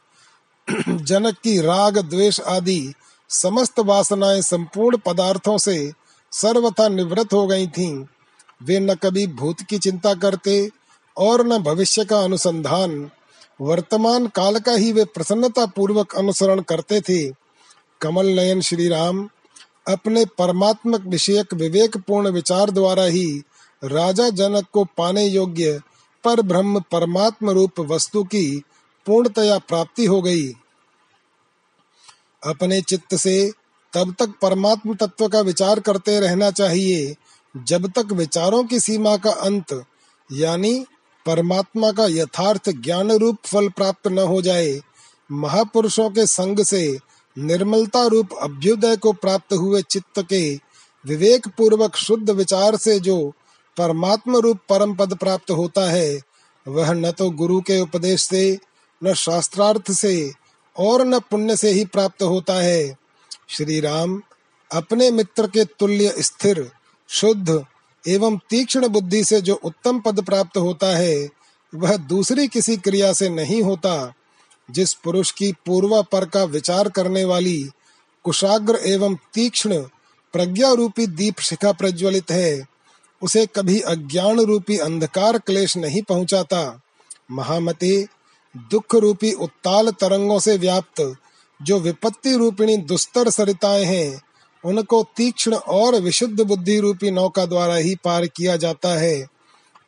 जनक 0.89 1.35
की 1.35 1.61
राग, 1.61 1.99
द्वेष 1.99 2.41
आदि 2.41 2.95
समस्त 3.29 3.81
वासनाएँ 3.81 4.43
संपूर्ण 4.43 4.97
पदार्थों 4.97 5.59
से 5.59 5.93
सर्वथा 6.33 6.89
निवृत्त 6.89 7.33
हो 7.33 7.47
गई 7.47 7.67
थीं। 7.67 8.05
वे 8.63 8.81
न 8.81 8.95
कभी 8.95 9.27
भूत 9.27 9.61
की 9.61 9.79
चिंता 9.79 10.15
करते 10.15 10.71
और 11.17 11.47
न 11.47 11.59
भविष्य 11.59 12.05
का 12.05 12.21
अनुसंधान। 12.21 13.11
वर्तमान 13.61 14.27
काल 14.27 14.59
का 14.59 14.73
ही 14.73 14.93
वे 14.93 15.05
प्रसन्नता 15.05 15.67
पूर्वक 15.67 16.15
अनुसरण 16.17 16.61
करते 16.61 17.01
थे। 17.01 17.31
कमल 18.01 18.27
नयन 18.27 18.61
श्री 18.61 18.89
राम 18.89 19.29
अपने 19.89 20.25
परमात्मक 20.25 21.01
विषयक 21.01 21.55
विवेक 21.55 21.97
पूर्ण 21.97 22.29
विचार 22.29 22.71
द्वारा 22.71 23.03
ही 23.03 23.43
राजा 23.85 24.29
जनक 24.31 24.67
को 24.73 24.85
पाने 24.85 25.25
योग्य 25.25 25.81
पर 26.25 26.43
ब्रह्म 26.43 26.81
परमात्म 26.81 27.51
रूप 27.51 27.81
वस्तु 27.81 28.25
की 28.25 28.63
पूर्णतया 29.07 29.59
प्राप्ति 29.59 30.05
हो 30.05 30.23
गई। 30.23 30.49
अपने 32.43 32.81
चित्त 32.81 33.15
से 33.15 33.53
तब 33.93 34.15
तक 34.19 34.33
परमात्म 34.43 34.95
तत्व 34.95 35.29
का 35.29 35.41
विचार 35.41 35.81
करते 35.81 36.21
रहना 36.21 36.51
चाहिए, 36.51 37.17
जब 37.57 37.91
तक 37.91 38.13
विचारों 38.13 38.65
की 38.65 38.81
सीमा 38.81 39.17
का 39.17 39.31
अंत, 39.31 39.85
यानी 40.33 40.87
परमात्मा 41.27 41.93
का 41.93 42.07
यथार्थ 42.07 42.71
ज्ञान 42.71 43.11
रूप 43.11 43.37
फल 43.45 43.69
प्राप्त 43.69 44.09
न 44.09 44.19
हो 44.19 44.43
जाए, 44.43 44.81
महापुरुषों 45.33 46.11
के 46.11 46.27
संग 46.27 46.65
से 46.65 46.99
निर्मलता 47.39 48.07
रूप 48.07 48.29
अभ्युदय 48.43 48.97
को 48.97 49.13
प्राप्त 49.13 49.53
हुए 49.53 49.83
चित्त 49.83 50.23
के 50.23 50.61
विवेक 51.07 51.49
पूर्वक 51.49 51.97
शुद्ध 51.97 52.31
विचार 52.31 52.77
से 52.77 53.01
जो 53.01 53.33
परमात्म 53.77 54.37
रूप 54.37 54.59
परम 54.69 54.95
पद 54.95 55.15
प्राप्त 55.15 55.51
होता 55.51 55.91
है, 55.91 56.21
वह 56.69 56.93
न 56.93 57.11
तो 57.11 57.31
गुरु 57.31 57.61
के 57.61 57.81
उपदेश 57.81 58.23
से, 58.23 58.59
न 59.05 59.15
शास्त्रार्थ 59.15 59.93
से 59.93 60.33
और 60.79 61.07
न 61.07 61.19
पुण्य 61.19 61.57
से 61.57 61.71
ही 61.71 61.85
प्राप्त 61.85 62.23
होता 62.23 62.55
है। 62.55 62.97
श्री 63.49 63.81
राम 63.81 64.23
अपने 64.73 65.11
मित्र 65.11 65.47
के 65.47 65.65
तुल्य 65.65 66.15
स्थिर, 66.19 66.71
शुद्ध 67.09 67.65
एवं 68.09 68.39
तीक्ष्ण 68.51 68.89
बुद्धि 68.89 69.25
से 69.25 69.41
जो 69.41 69.55
उत्तम 69.55 70.01
पद 70.01 70.25
प्राप्त 70.25 70.57
होता 70.57 70.97
है, 70.97 71.29
वह 71.75 71.97
दूसरी 71.97 72.49
किसी 72.49 72.77
क्रिया 72.77 73.13
से 73.13 73.29
नहीं 73.29 73.63
होता, 73.63 74.13
जिस 74.71 74.95
पुरुष 74.95 75.31
की 75.31 75.53
पूर्वा 75.53 76.03
पर 76.03 76.25
का 76.25 76.45
विचार 76.45 76.89
करने 76.89 77.25
वाली 77.25 77.71
कुशाग्र 78.25 78.77
एवं 78.77 79.17
तीक्ष्ण 79.35 79.79
प्रज्ञा 80.33 80.73
रूपी 80.73 81.07
दीप 81.07 81.41
शिखा 81.41 81.73
प्रज्वलित 81.73 82.31
है। 82.31 82.72
उसे 83.23 83.47
कभी 83.47 83.81
अज्ञान 83.81 84.41
रूपी 84.41 84.79
अंधकार 84.79 85.39
क्लेश 85.39 85.77
नहीं 85.77 86.03
पहुंचाता। 86.03 86.81
महामते 87.31 88.07
दुख 88.71 88.95
रूपी 88.95 89.33
उत्ताल 89.33 89.91
तरंगों 89.91 90.39
से 90.39 90.57
व्याप्त, 90.57 91.15
जो 91.63 91.81
विपत्ति 91.81 92.37
रूपिणी 92.37 92.77
दुस्तर 92.77 93.31
सरिताएँ 93.31 93.85
हैं, 93.85 94.23
उनको 94.65 95.07
तीक्ष्ण 95.17 95.55
और 95.55 95.95
विशुद्ध 95.95 96.41
बुद्धि 96.41 96.79
रूपी 96.81 97.11
नौका 97.11 97.47
द्वारा 97.47 97.75
ही 97.75 97.95
पार 97.95 98.27
किया 98.27 98.57
जाता 98.57 98.89
है। 98.89 99.27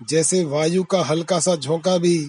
जैसे 0.09 0.45
वायु 0.45 0.85
का 0.85 1.03
हल्का 1.03 1.41
सा 1.41 1.57
झोंका 1.57 1.99
भी 1.99 2.29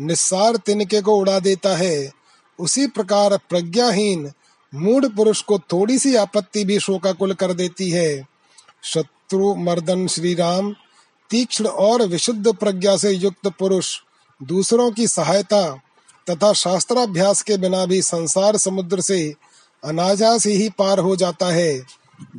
निस्सार 0.00 0.56
तिनके 0.56 1.00
को 1.00 1.16
उड़ा 1.16 1.38
देता 1.38 1.76
है, 1.76 2.12
उसी 2.58 2.86
प्रकार 2.86 3.36
प्रज्ञाहीन 3.36 4.32
मूढ़ 4.74 5.06
पुरुष 5.06 5.42
को 5.42 5.58
थोड़ी 5.58 5.98
सी 5.98 6.16
आपत्ति 6.16 6.64
भी 6.64 6.80
शोकाकुल 6.80 7.32
कर 7.32 7.52
देती 7.52 7.90
है। 7.90 8.28
शत्रु 9.26 9.54
मर्दन 9.54 10.06
श्री 10.06 10.34
राम 10.34 10.70
तीक्ष्ण 11.30 11.66
और 11.66 12.02
विशुद्ध 12.02 12.52
प्रज्ञा 12.54 12.96
से 12.96 13.10
युक्त 13.10 13.48
पुरुष, 13.58 13.88
दूसरों 14.40 14.90
की 14.90 15.06
सहायता 15.08 15.62
तथा 16.30 16.52
शास्त्राभ्यास 16.52 17.42
के 17.42 17.56
बिना 17.56 17.84
भी 17.86 18.00
संसार 18.02 18.56
समुद्र 18.56 19.00
से 19.00 19.18
अनायास 19.82 20.46
ही 20.46 20.68
पार 20.68 20.98
हो 20.98 21.16
जाता 21.16 21.46
है। 21.46 21.82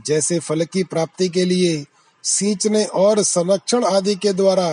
जैसे 0.06 0.40
फल 0.40 0.64
की 0.64 0.84
प्राप्ति 0.84 1.30
के 1.30 1.46
लिए 1.46 1.84
सींचने 2.24 2.86
और 2.86 3.24
संरक्षण 3.24 3.86
आदि 3.86 4.16
के 4.16 4.34
द्वारा 4.34 4.70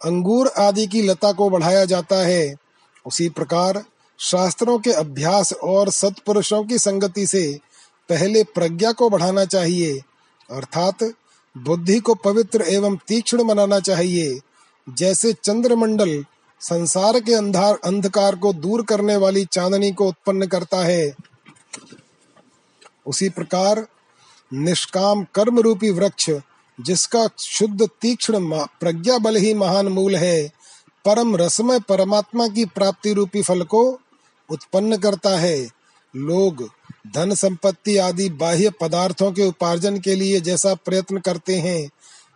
अंगूर 0.00 0.52
आदि 0.58 0.86
की 0.86 1.02
लता 1.02 1.32
को 1.32 1.50
बढ़ाया 1.50 1.84
जाता 1.84 2.16
है। 2.16 2.54
उसी 3.06 3.28
प्रकार 3.28 3.84
शास्त्रों 4.18 4.78
के 4.78 4.92
अभ्यास 4.92 5.52
और 5.52 5.90
सत्पुरुषों 5.90 6.64
की 6.64 6.78
संगति 6.78 7.26
से 7.26 7.58
पहले 8.08 8.44
प्रज्ञा 8.44 8.92
को 8.92 9.10
बढ़ाना 9.10 9.44
चाहिए, 9.44 9.98
अर्थात 10.50 11.12
बुद्धि 11.58 11.98
को 12.00 12.14
पवित्र 12.14 12.62
एवं 12.62 12.96
तीक्ष्ण 12.96 13.44
बनाना 13.44 13.80
चाहिए। 13.80 14.40
जैसे 14.88 15.32
चंद्रमंडल 15.32 16.24
संसार 16.60 17.20
के 17.20 17.34
अंधार, 17.34 17.78
अंधकार 17.84 18.36
को 18.36 18.52
दूर 18.52 18.84
करने 18.84 19.16
वाली 19.16 19.44
चांदनी 19.44 19.92
को 19.92 20.08
उत्पन्न 20.08 20.46
करता 20.46 20.84
है। 20.84 21.14
उसी 23.06 23.28
प्रकार 23.28 23.86
निष्काम 24.52 25.26
कर्म 25.34 25.58
रूपी 25.58 25.90
वृक्ष, 25.90 26.30
जिसका 26.80 27.28
शुद्ध 27.38 27.88
तीक्ष्ण 28.00 28.34
प्रज्ञा 28.80 29.18
बल 29.18 29.36
ही 29.36 29.54
महान 29.54 29.88
मूल 29.88 30.16
है, 30.16 30.52
परम 31.04 31.36
रसमय 31.36 31.80
परमात्मा 31.80 32.48
की 32.48 32.64
प्राप्ति 32.64 33.12
रूपी 33.12 33.42
फल 33.42 33.62
को 33.62 34.00
उत्पन्न 34.50 34.96
करता 34.96 35.30
है। 35.30 35.68
लोग 36.16 36.70
धन 37.06 37.34
संपत्ति 37.34 37.96
आदि 37.96 38.28
बाह्य 38.28 38.70
पदार्थों 38.70 39.32
के 39.32 39.46
उपार्जन 39.46 39.98
के 39.98 40.14
लिए 40.14 40.40
जैसा 40.40 40.74
प्रयत्न 40.74 41.18
करते 41.18 41.56
हैं, 41.56 41.90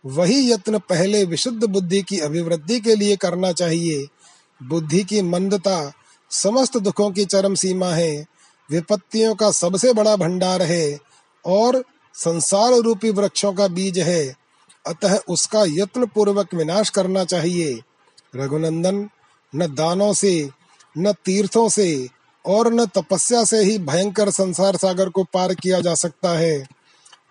वही 0.07 0.53
यत्न 0.53 0.79
पहले 0.79 1.25
विशुद्ध 1.25 1.65
बुद्धि 1.65 2.03
की 2.03 2.19
अभिवृद्धि 2.19 2.81
के 2.81 2.97
लिए 2.97 3.17
करना 3.17 3.53
चाहिए। 3.53 4.07
बुद्धि 4.63 5.05
की 5.05 5.23
मंदता 5.23 5.93
समस्त 6.31 6.77
दुखों 6.77 7.11
की 7.11 7.25
चरम 7.25 7.55
सीमा 7.55 7.89
है, 7.89 8.27
विपत्तियों 8.71 9.35
का 9.35 9.51
सबसे 9.51 9.93
बड़ा 9.93 10.17
भंडार 10.17 10.63
है 10.63 10.99
और 11.47 11.85
संसार 12.15 12.73
रूपी 12.73 13.11
वृक्षों 13.11 13.53
का 13.53 13.69
बीज 13.69 13.99
है। 13.99 14.35
अतः 14.87 15.19
उसका 15.29 15.65
यत्न 15.69 16.07
पूर्वक 16.07 16.55
विनाश 16.55 16.91
करना 16.91 17.25
चाहिए। 17.25 17.81
रघुनंदन, 18.37 19.09
न 19.55 19.75
दानों 19.75 20.13
से, 20.13 20.51
न 20.99 21.13
तीर्थों 21.13 21.69
से 21.69 22.09
और 22.47 22.73
न 22.75 22.85
तपस्या 22.87 23.45
से 23.45 23.59
ही 23.59 23.79
भयंकर 23.79 24.31
संसार 24.31 24.77
सागर 24.77 25.09
को 25.09 25.25
पार 25.25 25.55
किया 25.55 25.81
जा 25.81 25.95
सकता 25.95 26.37
है। 26.39 26.59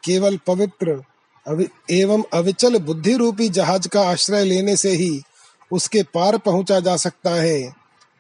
केवल 0.03 0.37
पवित्र 0.47 1.01
एवं 1.91 2.23
अविचल 2.33 2.77
बुद्धि 2.79 3.15
रूपी 3.15 3.49
जहाज़ 3.49 3.87
का 3.87 4.01
आश्रय 4.01 4.43
लेने 4.43 4.77
से 4.77 4.91
ही 4.91 5.21
उसके 5.71 6.03
पार 6.03 6.37
पहुँचा 6.37 6.79
जा 6.79 6.95
सकता 6.97 7.29
है। 7.29 7.73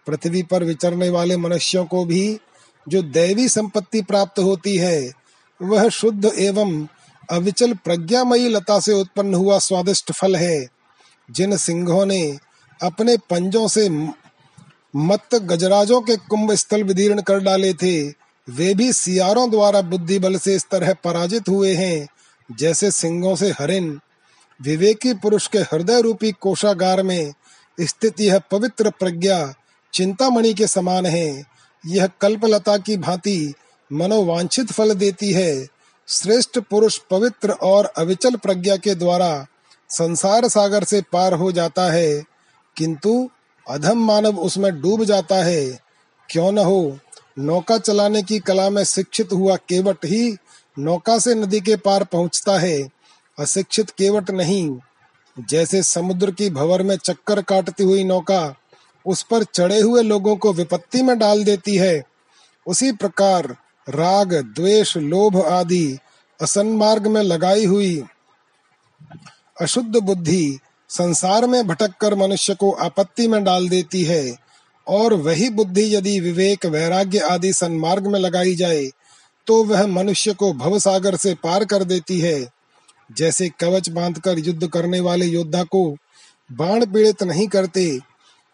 पृथ्वी 0.07 0.43
पर 0.43 0.63
विचरने 0.63 1.09
वाले 1.09 1.37
मनुष्यों 1.37 1.85
को 1.85 2.05
भी 2.05 2.39
जो 2.87 3.01
दैवी 3.01 3.47
संपत्ति 3.49 4.01
प्राप्त 4.01 4.39
होती 4.39 4.77
है, 4.77 5.11
वह 5.61 5.89
शुद्ध 5.89 6.25
एवं 6.25 6.87
अविचल 7.29 7.73
प्रज्ञामयी 7.73 8.49
लता 8.49 8.79
से 8.79 8.93
उत्पन्न 8.93 9.33
हुआ 9.33 9.57
स्वादिष्ट 9.59 10.11
फल 10.11 10.35
है, 10.35 10.67
जिन 11.31 11.57
सिंहों 11.57 12.05
ने 12.05 12.37
अपने 12.79 13.17
पंजों 13.29 13.67
से 13.67 13.89
मत 14.95 15.35
गजराजों 15.35 16.01
के 16.01 16.15
कुंभ 16.15 16.51
स्थल 16.51 16.83
विदीर्ण 16.83 17.21
कर 17.21 17.39
डाले 17.39 17.73
थे। 17.73 18.09
वे 18.49 18.73
भी 18.73 18.93
सियारों 18.93 19.51
द्वारा 19.51 19.81
बुद्धि 19.81 20.19
बल 20.19 20.37
से 20.37 20.55
इस 20.55 20.65
तरह 20.71 20.93
पराजित 20.93 21.49
हुए 21.49 21.73
हैं, 21.73 22.07
जैसे 22.57 22.91
सिंहों 22.91 23.35
से 23.35 23.49
हरिण 23.49 23.99
विवेकी 24.61 25.13
पुरुष 25.13 25.47
के 25.47 25.57
हृदय 25.57 26.01
रूपी 26.01 26.31
कोषागार 26.31 27.03
में 27.03 27.33
स्थित 27.81 28.21
यह 28.21 28.39
पवित्र 28.39 28.89
प्रज्ञा 28.89 29.53
चिंतामणि 29.93 30.53
के 30.53 30.67
समान 30.67 31.05
है। 31.05 31.45
यह 31.85 32.09
कल्पलता 32.21 32.77
की 32.77 32.97
भांति 32.97 33.53
मनोवांछित 33.93 34.71
फल 34.71 34.93
देती 34.93 35.31
है। 35.31 35.67
श्रेष्ठ 36.07 36.59
पुरुष 36.59 36.97
पवित्र 36.97 37.51
और 37.51 37.85
अविचल 37.85 38.35
प्रज्ञा 38.35 38.75
के 38.75 38.95
द्वारा 38.95 39.45
संसार 39.89 40.47
सागर 40.47 40.83
से 40.83 41.01
पार 41.01 41.33
हो 41.33 41.51
जाता 41.51 41.91
है। 41.91 42.23
किंतु 42.77 43.29
अधम 43.69 43.97
मानव 43.97 44.39
उसमें 44.39 44.81
डूब 44.81 45.03
जाता 45.03 45.35
है। 45.35 45.79
क्यों 46.29 46.51
न 46.51 46.57
हो? 46.57 46.99
नौका 47.39 47.77
चलाने 47.77 48.23
की 48.23 48.39
कला 48.39 48.69
में 48.69 48.83
शिक्षित 48.83 49.33
हुआ 49.33 49.55
केवट 49.55 49.97
ही 50.05 50.37
नौका 50.79 51.19
से 51.19 51.35
नदी 51.35 51.59
के 51.61 51.75
पार 51.75 52.03
पहुँचता 52.03 52.59
है। 52.59 52.89
अशिक्षित 53.39 53.89
केवट 53.89 54.31
नहीं। 54.31 54.77
जैसे 55.49 55.83
समुद्र 55.83 56.31
की 56.31 56.49
भवर 56.49 56.83
में 56.83 56.95
चक्कर 56.95 57.41
काटती 57.41 57.83
हुई 57.83 58.03
नौका 58.03 58.55
उस 59.05 59.23
पर 59.23 59.43
चढ़े 59.43 59.81
हुए 59.81 60.03
लोगों 60.03 60.35
को 60.35 60.53
विपत्ति 60.53 61.01
में 61.03 61.19
डाल 61.19 61.43
देती 61.43 61.77
है। 61.77 62.03
उसी 62.67 62.91
प्रकार 62.91 63.57
राग, 63.89 64.33
द्वेष, 64.33 64.97
लोभ 64.97 65.41
आदि 65.41 65.97
असन्मार्ग 66.41 67.07
में 67.07 67.21
लगाई 67.21 67.65
हुई 67.65 68.03
अशुद्ध 69.61 69.95
बुद्धि 69.97 70.59
संसार 70.89 71.45
में 71.47 71.65
भटक 71.67 71.93
कर 72.01 72.15
मनुष्य 72.15 72.55
को 72.55 72.71
आपत्ति 72.79 73.27
में 73.27 73.43
डाल 73.43 73.67
देती 73.69 74.03
है, 74.03 74.35
और 74.87 75.13
वही 75.13 75.49
बुद्धि 75.49 75.83
यदि 75.95 76.19
विवेक, 76.19 76.65
वैराग्य 76.65 77.19
आदि 77.25 77.53
सन्मार्ग 77.53 78.07
में 78.07 78.19
लगाई 78.19 78.55
जाए 78.55 78.85
तो 79.47 79.63
वह 79.63 79.85
मनुष्य 79.87 80.33
को 80.33 80.51
भव 80.53 80.77
सागर 80.79 81.15
से 81.15 81.33
पार 81.33 81.65
कर 81.65 81.83
देती 81.83 82.19
है। 82.19 82.47
जैसे 83.09 83.49
कवच 83.59 83.89
बांधकर 83.89 84.39
युद्ध 84.39 84.67
करने 84.67 84.99
वाले 84.99 85.25
योद्धा 85.25 85.63
को 85.63 85.83
बाण 86.49 86.85
पीड़ित 86.85 87.21
नहीं 87.23 87.47
करते, 87.47 87.99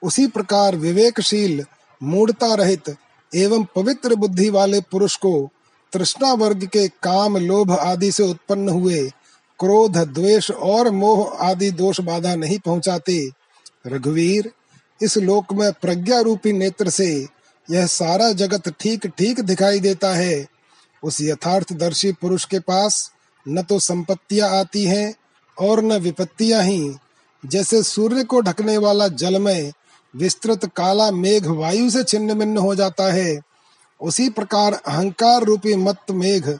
उसी 0.01 0.25
प्रकार 0.27 0.75
विवेकशील, 0.75 1.63
मूढ़ता 2.01 2.53
रहित 2.55 2.95
एवं 3.31 3.63
पवित्र 3.75 4.15
बुद्धि 4.15 4.49
वाले 4.49 4.81
पुरुष 4.81 5.15
को 5.15 5.49
तृष्णा 5.93 6.33
वर्ग 6.33 6.65
के 6.65 6.87
काम, 7.03 7.37
लोभ 7.37 7.71
आदि 7.71 8.11
से 8.11 8.23
उत्पन्न 8.23 8.69
हुए 8.69 9.09
क्रोध, 9.61 9.97
द्वेष 10.13 10.49
और 10.51 10.89
मोह 10.91 11.37
आदि 11.41 11.69
दोष 11.71 11.99
बाधा 12.01 12.35
नहीं 12.35 12.57
पहुंचाते। 12.59 13.17
रघुवीर, 13.87 14.51
इस 15.01 15.17
लोक 15.17 15.53
में 15.53 15.71
प्रज्ञा 15.73 16.19
रूपी 16.19 16.53
नेत्र 16.53 16.89
से 16.89 17.09
यह 17.67 17.85
सारा 17.87 18.31
जगत 18.33 18.69
ठीक 18.79 19.07
ठीक 19.07 19.39
दिखाई 19.39 19.79
देता 19.79 20.13
है। 20.13 20.45
उस 21.03 21.21
यथार्थदर्शी 21.21 22.11
पुरुष 22.11 22.45
के 22.45 22.59
पास 22.59 23.11
न 23.45 23.61
तो 23.61 23.79
संपत्तियाँ 23.79 24.49
आती 24.49 24.83
हैं 24.85 25.13
और 25.57 25.83
न 25.83 25.97
विपत्तियाँ 25.99 26.63
ही। 26.63 26.93
जैसे 27.43 27.83
सूर्य 27.83 28.23
को 28.23 28.41
ढकने 28.41 28.77
वाला 28.77 29.07
जल 29.07 29.39
में 29.41 29.71
विस्तृत 30.13 30.65
काला 30.75 31.09
मेघ 31.11 31.45
वायु 31.47 31.89
से 31.89 32.03
छिन्न 32.03 32.37
भिन्न 32.39 32.57
हो 32.57 32.75
जाता 32.75 33.11
है, 33.13 33.39
उसी 34.01 34.29
प्रकार 34.29 34.73
अहंकार 34.73 35.43
रूपी 35.43 35.75
मत 35.75 36.11
मेघ 36.11 36.57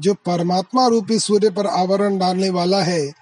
जो 0.00 0.14
परमात्मा 0.14 0.86
रूपी 0.86 1.18
सूर्य 1.18 1.50
पर 1.50 1.66
आवरण 1.66 2.18
डालने 2.18 2.50
वाला 2.50 2.82
है, 2.82 3.12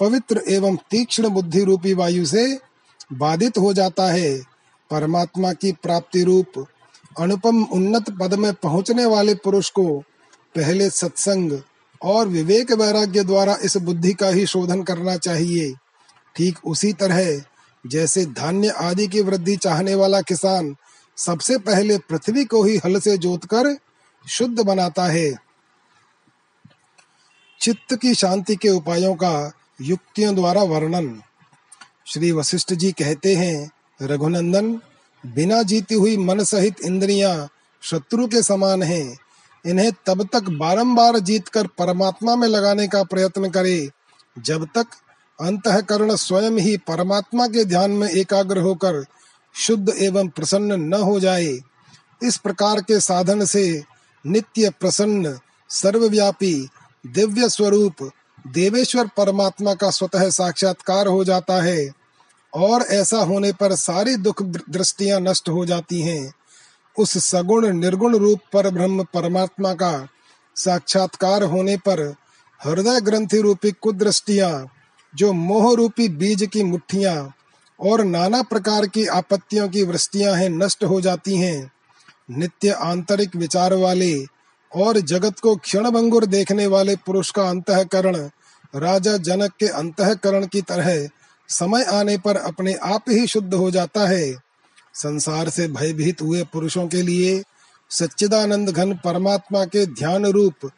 पवित्र 0.00 0.42
एवं 0.48 0.76
तीक्ष्ण 0.76 1.28
बुद्धि 1.28 1.64
रूपी 1.64 1.94
वायु 1.94 2.26
से 2.26 2.58
बाधित 3.12 3.58
हो 3.58 3.72
जाता 3.72 4.12
है। 4.12 4.38
परमात्मा 4.90 5.52
की 5.52 5.72
प्राप्ति 5.72 6.22
रूप 6.22 6.66
अनुपम 7.20 7.64
उन्नत 7.64 8.10
पद 8.10 8.34
में 8.34 8.54
पहुँचने 8.54 9.04
वाले 9.04 9.34
पुरुष 9.34 9.70
को 9.70 9.98
पहले 10.56 10.90
सत्संग 10.90 11.60
और 12.02 12.28
विवेक 12.28 12.72
वैराग्य 12.72 13.24
द्वारा 13.24 13.58
इस 13.62 13.76
बुद्धि 13.76 14.12
का 14.12 14.28
ही 14.28 14.46
शोधन 14.46 14.82
करना 14.82 15.16
चाहिए। 15.16 15.74
ठीक 16.36 16.58
उसी 16.66 16.92
तरह 16.92 17.42
जैसे 17.86 18.26
धान्य 18.26 18.68
आदि 18.68 19.06
की 19.06 19.20
वृद्धि 19.20 19.56
चाहने 19.56 19.94
वाला 19.94 20.20
किसान 20.20 20.76
सबसे 21.16 21.58
पहले 21.58 21.98
पृथ्वी 21.98 22.44
को 22.44 22.62
ही 22.62 22.80
हल 22.84 23.00
से 23.00 23.18
जोतकर 23.18 23.76
शुद्ध 24.28 24.60
बनाता 24.60 25.04
है। 25.04 25.51
चित्त 27.62 27.94
की 27.94 28.14
शांति 28.14 28.56
के 28.56 28.68
उपायों 28.68 29.14
का 29.14 29.52
युक्तियों 29.80 30.34
द्वारा 30.34 30.62
वर्णन। 30.62 31.22
श्री 32.06 32.32
वशिष्ठ 32.32 32.72
जी 32.72 32.92
कहते 32.92 33.34
हैं, 33.34 33.70
रघुनंदन, 34.02 34.80
बिना 35.24 35.62
जीती 35.62 35.94
हुई 35.94 36.16
मन 36.16 36.42
सहित 36.44 36.80
इंद्रियाँ 36.84 37.48
शत्रु 37.82 38.26
के 38.26 38.42
समान 38.42 38.82
हैं। 38.82 39.18
इन्हें 39.66 39.92
तब 40.06 40.28
तक 40.32 40.48
बारंबार 40.50 41.18
जीतकर 41.18 41.66
परमात्मा 41.66 42.36
में 42.36 42.48
लगाने 42.48 42.88
का 42.88 43.04
प्रयत्न 43.04 43.50
करे, 43.50 43.90
जब 44.38 44.68
तक 44.74 44.86
अंतकरण 45.40 46.16
स्वयं 46.16 46.58
ही 46.58 46.76
परमात्मा 46.76 47.46
के 47.46 47.64
ध्यान 47.64 47.90
में 47.90 48.08
एकाग्र 48.08 48.58
होकर 48.58 49.04
शुद्ध 49.54 49.88
एवं 49.88 50.28
प्रसन्न 50.28 50.80
न 50.80 50.94
हो 50.94 51.20
जाए। 51.20 51.58
इस 52.22 52.36
प्रकार 52.36 52.80
के 52.80 53.00
साधन 53.00 53.44
से 53.44 53.82
नित्य 54.26 54.70
प्रसन्न, 54.70 55.38
सर्वव्यापी 55.68 56.68
दिव्य 57.06 57.48
स्वरूप, 57.48 58.10
देवेश्वर 58.46 59.06
परमात्मा 59.06 59.74
का 59.74 59.90
स्वतः 59.90 60.30
साक्षात्कार 60.30 61.06
हो 61.06 61.24
जाता 61.24 61.62
है 61.62 61.90
और 62.54 62.82
ऐसा 62.82 63.18
होने 63.18 63.52
पर 63.52 63.74
सारी 63.74 64.16
दुख 64.16 64.42
दृष्टियाँ 64.42 65.20
नष्ट 65.20 65.48
हो 65.48 65.66
जाती 65.66 66.00
हैं। 66.02 66.32
उस 66.98 67.18
सगुण 67.18 67.68
निर्गुण 67.72 68.16
रूप 68.16 68.40
पर 68.52 68.70
ब्रह्म 68.70 69.04
परमात्मा 69.04 69.74
का 69.74 70.08
साक्षात्कार 70.56 71.42
होने 71.42 71.76
पर 71.76 72.14
हृदय 72.64 73.00
ग्रंथि 73.00 73.40
रूपी 73.40 73.70
कुदृष्टिया, 73.70 74.66
जो 75.14 75.32
मोह 75.32 75.74
रूपी 75.74 76.08
बीज 76.08 76.48
की 76.52 76.64
मुठ्ठिया 76.64 77.32
और 77.80 78.04
नाना 78.04 78.42
प्रकार 78.42 78.86
की 78.86 79.06
आपत्तियों 79.06 79.68
की 79.68 79.82
वृष्टियाँ 79.82 80.34
हैं, 80.34 80.48
नष्ट 80.50 80.84
हो 80.84 81.00
जाती 81.00 81.36
हैं। 81.36 81.70
नित्य 82.30 82.70
आंतरिक 82.70 83.36
विचार 83.36 83.74
वाले 83.74 84.24
और 84.76 85.00
जगत 85.00 85.38
को 85.40 85.56
क्षण 85.56 85.90
भंगुर 85.90 86.26
देखने 86.26 86.66
वाले 86.66 86.96
पुरुष 86.96 87.30
का 87.30 87.48
अंतकरण, 87.48 88.16
राजा 88.76 89.16
जनक 89.16 89.52
के 89.60 89.66
अंतकरण 89.66 90.46
की 90.46 90.60
तरह 90.60 91.08
समय 91.48 91.84
आने 91.84 92.18
पर 92.18 92.36
अपने 92.36 92.74
आप 92.74 93.04
ही 93.08 93.26
शुद्ध 93.26 93.54
हो 93.54 93.70
जाता 93.70 94.08
है। 94.08 94.34
संसार 94.94 95.48
से 95.48 95.68
भयभीत 95.68 96.22
हुए 96.22 96.42
पुरुषों 96.42 96.86
के 96.88 97.02
लिए 97.02 97.42
सच्चिदानंद 97.90 98.70
घन 98.70 98.94
परमात्मा 98.94 99.64
के 99.64 99.86
ध्यान 99.86 100.26
रूप 100.26 100.70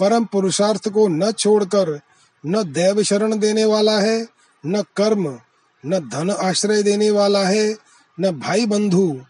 परम 0.00 0.24
पुरुषार्थ 0.24 0.88
को 0.88 1.08
न 1.08 1.30
छोड़कर, 1.32 2.00
न 2.46 2.62
देव 2.62 3.02
शरण 3.02 3.38
देने 3.38 3.64
वाला 3.64 3.98
है, 3.98 4.26
न 4.66 4.82
कर्म, 4.96 5.40
न 5.86 5.98
धन 5.98 6.30
आश्रय 6.30 6.82
देने 6.82 7.10
वाला 7.10 7.44
है, 7.44 7.76
न 8.20 8.30
भाई 8.30 8.66
बंधु। 8.66 9.20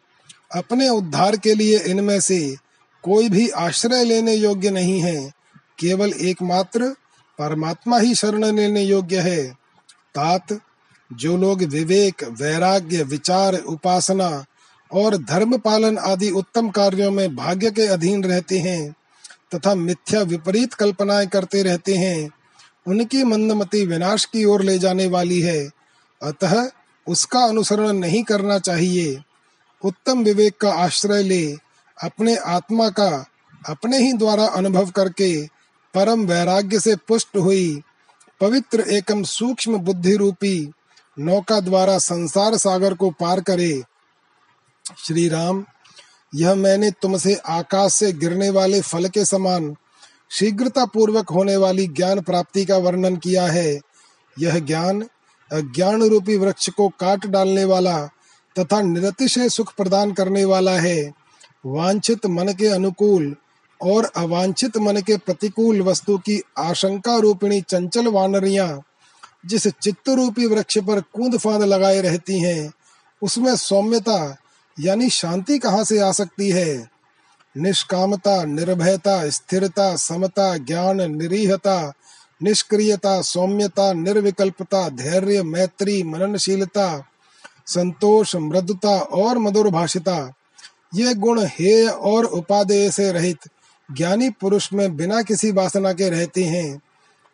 अपने 0.55 0.89
उद्धार 0.89 1.37
के 1.37 1.55
लिए 1.55 1.79
इनमें 1.79 2.21
से 2.21 2.57
कोई 3.03 3.29
भी 3.29 3.49
आश्रय 3.49 4.05
लेने 4.05 4.35
योग्य 4.35 4.71
नहीं 4.71 5.01
है, 5.01 5.33
केवल 5.79 6.13
एकमात्र 6.13 6.95
परमात्मा 7.39 7.99
ही 7.99 8.15
शरण 8.15 8.45
लेने 8.45 8.83
योग्य 8.83 9.19
है। 9.19 9.45
तात, 10.15 10.61
जो 11.13 11.37
लोग 11.37 11.63
विवेक, 11.63 12.25
वैराग्य, 12.25 13.03
विचार, 13.03 13.55
उपासना 13.55 14.45
और 14.93 15.17
धर्म 15.17 15.59
पालन 15.59 15.99
आदि 15.99 16.31
उत्तम 16.31 16.69
कार्यों 16.69 17.11
में 17.11 17.37
भाग्य 17.37 17.71
के 17.71 17.87
अधीन 17.87 18.25
रहते 18.25 18.59
हैं, 18.59 18.95
तथा 19.55 19.75
मिथ्या 19.75 20.23
विपरीत 20.23 20.75
कल्पनाएँ 20.75 21.27
करते 21.27 21.63
रहते 21.63 21.95
हैं, 21.95 22.31
उनकी 22.87 23.25
मंदमति 23.25 23.87
विनाश 23.87 24.25
की 24.25 24.45
ओर 24.45 24.63
ले 24.63 24.79
जाने 24.79 25.07
वाली 25.07 25.41
है। 25.41 25.71
अतः 26.23 26.71
उसका 27.09 27.41
अनुसरण 27.41 27.93
नहीं 27.93 28.25
करना 28.25 28.59
चाहिए। 28.59 29.23
उत्तम 29.85 30.23
विवेक 30.23 30.57
का 30.61 30.73
आश्रय 30.73 31.23
ले 31.23 31.68
अपने 32.03 32.37
आत्मा 32.37 32.89
का 32.89 33.27
अपने 33.69 33.99
ही 33.99 34.13
द्वारा 34.13 34.47
अनुभव 34.47 34.91
करके 34.91 35.47
परम 35.95 36.27
वैराग्य 36.27 36.81
से 36.81 36.97
पुष्ट 36.97 37.37
हुई 37.37 37.83
पवित्र 38.41 38.81
एकम 38.81 39.23
सूक्ष्म 39.23 39.79
बुद्धि 39.79 40.17
रूपी 40.17 40.73
नौका 41.19 41.61
द्वारा 41.61 41.99
संसार 41.99 42.57
सागर 42.57 42.95
को 42.95 43.11
पार 43.11 43.41
करे। 43.41 43.83
श्री 45.07 45.29
राम 45.29 45.65
यह 46.35 46.55
मैंने 46.55 46.91
तुमसे 46.91 47.35
आकाश 47.35 47.95
से 47.95 48.13
गिरने 48.13 48.51
वाले 48.51 48.81
फल 48.81 49.09
के 49.09 49.25
समान 49.25 49.77
शीघ्रता 50.31 50.85
पूर्वक 50.85 51.31
होने 51.31 51.57
वाली 51.57 51.87
ज्ञान 51.87 52.21
प्राप्ति 52.21 52.65
का 52.65 52.77
वर्णन 52.77 53.17
किया 53.17 53.47
है। 53.47 53.81
यह 54.39 54.59
ज्ञान 54.59 55.03
अज्ञान 55.53 56.03
रूपी 56.03 56.37
वृक्ष 56.37 56.69
को 56.69 56.89
काट 56.89 57.27
डालने 57.27 57.65
वाला 57.65 57.99
तथा 58.59 58.81
निरतिशय 58.81 59.49
सुख 59.49 59.75
प्रदान 59.75 60.13
करने 60.13 60.45
वाला 60.45 60.73
है। 60.73 61.18
वांछित 61.69 62.27
मन 62.27 62.49
के 62.53 62.67
अनुकूल 62.67 63.37
और 63.83 64.05
अवांछित 64.05 64.77
मन 64.77 64.97
के 64.97 65.17
प्रतिकूल 65.17 65.83
वस्तु 65.83 66.19
की 66.19 66.43
आशंका 66.59 67.17
रूपिणी 67.17 67.61
चंचल 67.61 68.07
वानरिया, 68.09 68.81
जिस 69.47 69.69
चित्त 69.69 70.09
रूपी 70.09 70.47
वृक्ष 70.47 70.79
पर 70.79 71.01
कूद 71.01 71.39
फांद 71.39 71.63
लगाए 71.63 72.01
रहती 72.01 72.41
हैं, 72.41 72.73
उसमें 73.23 73.57
सौम्यता 73.57 74.37
यानी 74.81 75.11
शांति 75.11 75.59
कहाँ 75.59 75.85
से 75.85 75.99
आ 75.99 76.13
सकती 76.13 76.51
है? 76.51 76.89
निष्कामता, 77.57 78.45
निर्भयता, 78.45 79.31
स्थिरता, 79.31 79.97
समता, 79.97 80.57
ज्ञान, 80.57 81.17
निरीहता, 81.17 81.93
निष्क्रियता, 82.43 83.23
सौम्यता, 83.23 83.93
निर्विकल्पता, 83.93 84.89
धैर्य, 84.89 85.43
मैत्री, 85.43 86.03
मननशीलता, 86.03 87.05
संतोष, 87.67 88.37
मृदुता 88.37 88.99
और 88.99 89.39
मधुर 89.39 89.71
भाषिता 89.71 90.33
ये 90.95 91.15
गुण 91.15 91.45
हेय 91.45 91.89
और 91.89 92.25
उपादेय 92.25 92.91
से 92.91 93.13
रहित 93.13 93.39
ज्ञानी 93.97 94.31
पुरुष 94.31 94.73
में 94.73 94.97
बिना 94.97 95.23
किसी 95.23 95.51
वासना 95.51 95.93
के 95.93 96.09
रहते 96.09 96.45
हैं। 96.45 96.81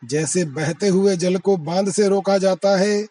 जैसे 0.05 0.45
बहते 0.45 0.89
हुए 0.89 1.17
जल 1.17 1.37
को 1.37 1.57
बाँध 1.57 1.91
से 1.91 2.09
रोका 2.09 2.39
जाता 2.39 2.77
है, 2.77 3.07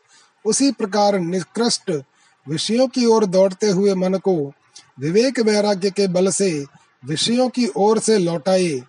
उसी 0.45 0.71
प्रकार 0.71 1.19
निकृष्ट 1.19 2.03
विषयों 2.49 2.87
की 2.87 3.05
ओर 3.05 3.25
दौड़ते 3.25 3.69
हुए 3.69 3.95
मन 3.95 4.13
को 4.13 4.51
विवेक 4.99 5.39
वैराग्य 5.39 5.89
के 5.89 6.07
बल 6.07 6.29
से 6.29 6.65
विषयों 7.05 7.49
की 7.49 7.67
ओर 7.77 7.99
से 7.99 8.17
लौटाए। 8.17 8.81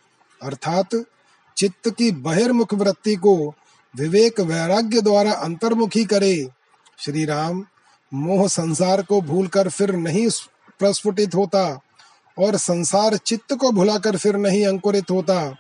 अर्थात 0.43 1.05
चित्त 1.57 1.91
की 1.91 2.11
बहिर्मुख 2.11 2.75
वृत्ति 2.75 3.15
को 3.15 3.55
विवेक 3.97 4.41
वैराग्य 4.41 5.01
द्वारा 5.01 5.33
अंतर्मुखी 5.33 6.05
करे। 6.05 6.49
श्री 6.99 7.25
राम 7.25 7.65
मोह 8.15 8.49
संसार 8.49 9.03
को 9.03 9.21
भूलकर 9.21 9.69
फिर 9.69 9.93
नहीं 9.93 10.29
प्रस्फुटित 10.79 11.35
होता 11.35 11.81
और 12.39 12.57
संसार 12.57 13.17
चित्त 13.17 13.55
को 13.55 13.71
भुलाकर 13.73 14.17
फिर 14.17 14.37
नहीं 14.37 14.67
अंकुरित 14.67 15.11
होता। 15.11 15.57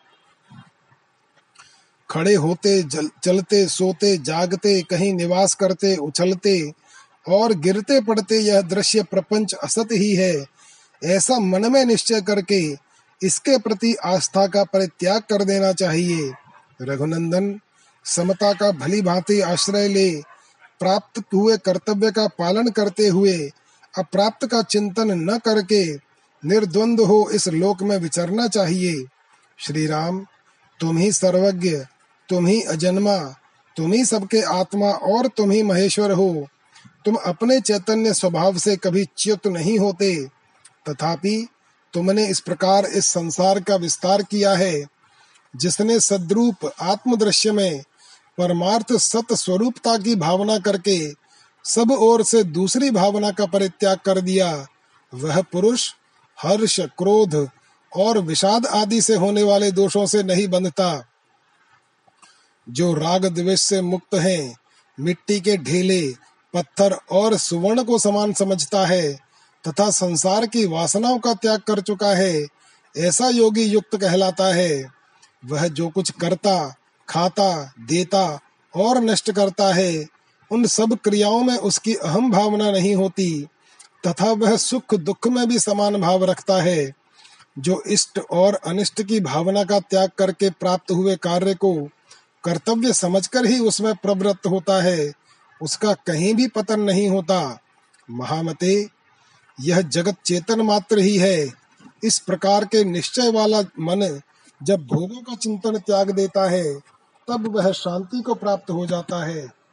खड़े 2.11 2.35
होते 2.35 2.83
जल, 2.83 3.09
चलते 3.25 3.67
सोते 3.67 4.17
जागते 4.17 4.81
कहीं 4.83 5.13
निवास 5.15 5.55
करते 5.55 5.97
उछलते 5.97 6.73
और 7.29 7.53
गिरते 7.53 8.01
पड़ते 8.01 8.39
यह 8.39 8.61
दृश्य 8.61 9.03
प्रपंच 9.03 9.55
असत 9.55 9.89
ही 9.93 10.15
है। 10.15 10.47
ऐसा 11.05 11.39
मन 11.39 11.73
में 11.73 11.85
निश्चय 11.85 12.21
करके 12.21 12.61
इसके 13.23 13.59
प्रति 13.59 13.95
आस्था 13.95 14.47
का 14.47 14.65
परित्याग 14.65 15.23
कर 15.23 15.45
देना 15.45 15.73
चाहिए। 15.73 16.33
रघुनंदन 16.83 17.61
समता 18.05 18.53
का 18.53 18.71
भली 18.71 19.03
भांति 19.03 19.41
आश्रय 19.41 19.89
ले 19.89 20.11
प्राप्त 20.81 21.23
हुए 21.35 21.57
कर्तव्य 21.57 22.11
का 22.11 22.27
पालन 22.29 22.69
करते 22.69 23.09
हुए 23.09 23.51
अप्राप्त 23.99 24.47
का 24.47 24.63
चिंतन 24.63 25.11
न 25.11 25.39
करके 25.39 25.95
निर्द्वंद 26.47 27.01
हो 27.01 27.31
इस 27.33 27.49
लोक 27.49 27.83
में 27.83 27.97
विचरना 27.97 28.49
चाहिए। 28.49 29.05
श्री 29.59 29.87
राम 29.87 30.27
तुम 30.81 30.99
ही 30.99 31.13
सर्वज्ञ, 31.13 31.77
तुम 32.29 32.47
ही 32.47 32.63
अजन्मा, 32.63 33.17
तुम 33.77 33.93
ही 33.93 34.05
सबके 34.05 34.41
आत्मा 34.41 34.87
और 34.87 35.27
तुम 35.27 35.51
ही 35.51 35.63
महेश्वर 35.63 36.13
हो। 36.13 36.47
तुम 37.05 37.15
अपने 37.15 37.61
चैतन्य 37.61 38.15
स्वभाव 38.15 38.59
से 38.59 38.77
कभी 38.77 39.09
च्युत 39.17 39.47
नहीं 39.47 39.79
होते। 39.79 40.27
तथापि 40.89 41.49
तुमने 41.93 42.27
इस 42.27 42.41
प्रकार 42.41 42.85
इस 42.85 43.07
संसार 43.07 43.61
का 43.61 43.77
विस्तार 43.77 44.23
किया 44.23 44.55
है, 44.55 44.85
जिसने 45.57 46.01
सद्रूप 46.01 46.73
आत्मदृश्य 46.81 47.53
में 47.53 47.83
परमार्थ 48.39 48.93
सत 48.93 49.33
स्वरूपता 49.33 49.99
की 49.99 50.15
भावना 50.15 50.59
करके 50.59 51.24
सब 51.65 51.91
ओर 51.91 52.23
से 52.23 52.45
दूसरी 52.45 52.91
भावना 52.91 53.31
का 53.31 53.47
परित्याग 53.47 53.99
कर 53.99 54.21
दिया। 54.21 54.67
वह 55.15 55.43
पुरुष 55.43 55.93
हर्ष, 56.43 56.81
क्रोध 56.81 57.49
और 57.97 58.19
विषाद 58.19 58.67
आदि 58.67 59.03
से 59.03 59.15
होने 59.15 59.43
वाले 59.43 59.73
दोषों 59.73 60.07
से 60.07 60.23
नहीं 60.23 60.49
बंधता। 60.49 61.05
जो 62.69 62.95
राग 62.95 63.27
द्वेष 63.27 63.61
से 63.61 63.83
मुक्त 63.83 64.15
हैं, 64.15 64.57
मिट्टी 65.01 65.41
के 65.41 65.57
ढेले, 65.57 66.15
पत्थर 66.55 66.93
और 67.11 67.37
सुवर्ण 67.37 67.83
को 67.83 67.99
समान 67.99 68.33
समझता 68.33 68.87
है, 68.87 69.13
तथा 69.69 69.91
संसार 69.91 70.47
की 70.47 70.67
वासनाओं 70.67 71.19
का 71.19 71.35
त्याग 71.35 71.61
कर 71.61 71.81
चुका 71.81 72.09
है, 72.09 72.47
ऐसा 72.99 73.29
योगी 73.29 73.63
युक्त 73.63 73.97
कहलाता 73.97 74.45
है। 74.45 74.93
वह 75.45 75.69
जो 75.69 75.89
कुछ 75.89 76.11
करता, 76.11 76.75
खाता, 77.09 77.73
देता 77.81 78.41
और 78.77 78.99
नष्ट 78.99 79.31
करता 79.31 79.75
है 79.75 80.14
उन 80.55 80.67
सब 80.67 80.97
क्रियाओं 81.05 81.43
में 81.43 81.57
उसकी 81.57 81.95
अहम 81.95 82.31
भावना 82.31 82.71
नहीं 82.71 82.95
होती, 82.95 83.47
तथा 84.07 84.31
वह 84.33 84.57
सुख 84.57 84.95
दुख 84.95 85.29
में 85.29 85.47
भी 85.49 85.59
समान 85.59 86.01
भाव 86.01 86.25
रखता 86.25 86.61
है, 86.63 86.93
जो 87.59 87.83
इष्ट 87.87 88.19
और 88.31 88.55
अनिष्ट 88.55 89.03
की 89.03 89.21
भावना 89.21 89.65
का 89.65 89.81
त्याग 89.81 90.11
करके 90.19 90.51
प्राप्त 90.51 90.91
हुए 90.91 91.17
कार्य 91.17 91.55
को 91.55 91.75
कर्तव्य 92.45 92.93
समझकर 92.93 93.47
ही 93.47 93.59
उसमें 93.59 93.95
प्रवृत्त 93.97 94.47
होता 94.47 94.83
है, 94.83 95.13
उसका 95.61 95.93
कहीं 95.93 96.35
भी 96.35 96.47
पतन 96.47 96.81
नहीं 96.81 97.09
होता। 97.09 97.59
महामते, 98.11 98.89
यह 99.61 99.81
जगत 99.81 100.17
चेतन 100.25 100.61
मात्र 100.61 100.99
ही 100.99 101.17
है। 101.19 101.53
इस 102.05 102.19
प्रकार 102.19 102.65
के 102.65 102.85
निश्चय 102.85 103.31
वाला 103.31 103.61
मन 103.61 104.21
जब 104.63 104.87
भोगों 104.87 105.23
का 105.23 105.35
चिंतन 105.35 105.79
त्याग 105.79 106.11
देता 106.11 106.51
है, 106.51 106.75
तब 107.29 107.47
वह 107.57 107.71
शांति 107.73 108.21
को 108.23 108.35
प्राप्त 108.35 108.71
हो 108.71 108.87
जाता 108.87 109.25
है। 109.25 109.64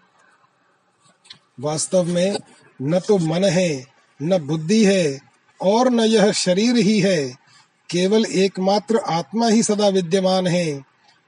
वास्तव 1.59 2.03
में 2.03 2.37
न 2.81 2.99
तो 2.99 3.17
मन 3.17 3.43
है, 3.43 3.85
न 4.21 4.37
बुद्धि 4.37 4.85
है 4.85 5.19
और 5.61 5.89
न 5.89 5.99
यह 5.99 6.31
शरीर 6.31 6.77
ही 6.77 6.99
है। 6.99 7.29
केवल 7.89 8.25
एकमात्र 8.25 8.97
आत्मा 8.97 9.47
ही 9.47 9.63
सदा 9.63 9.87
विद्यमान 9.87 10.47
है। 10.47 10.81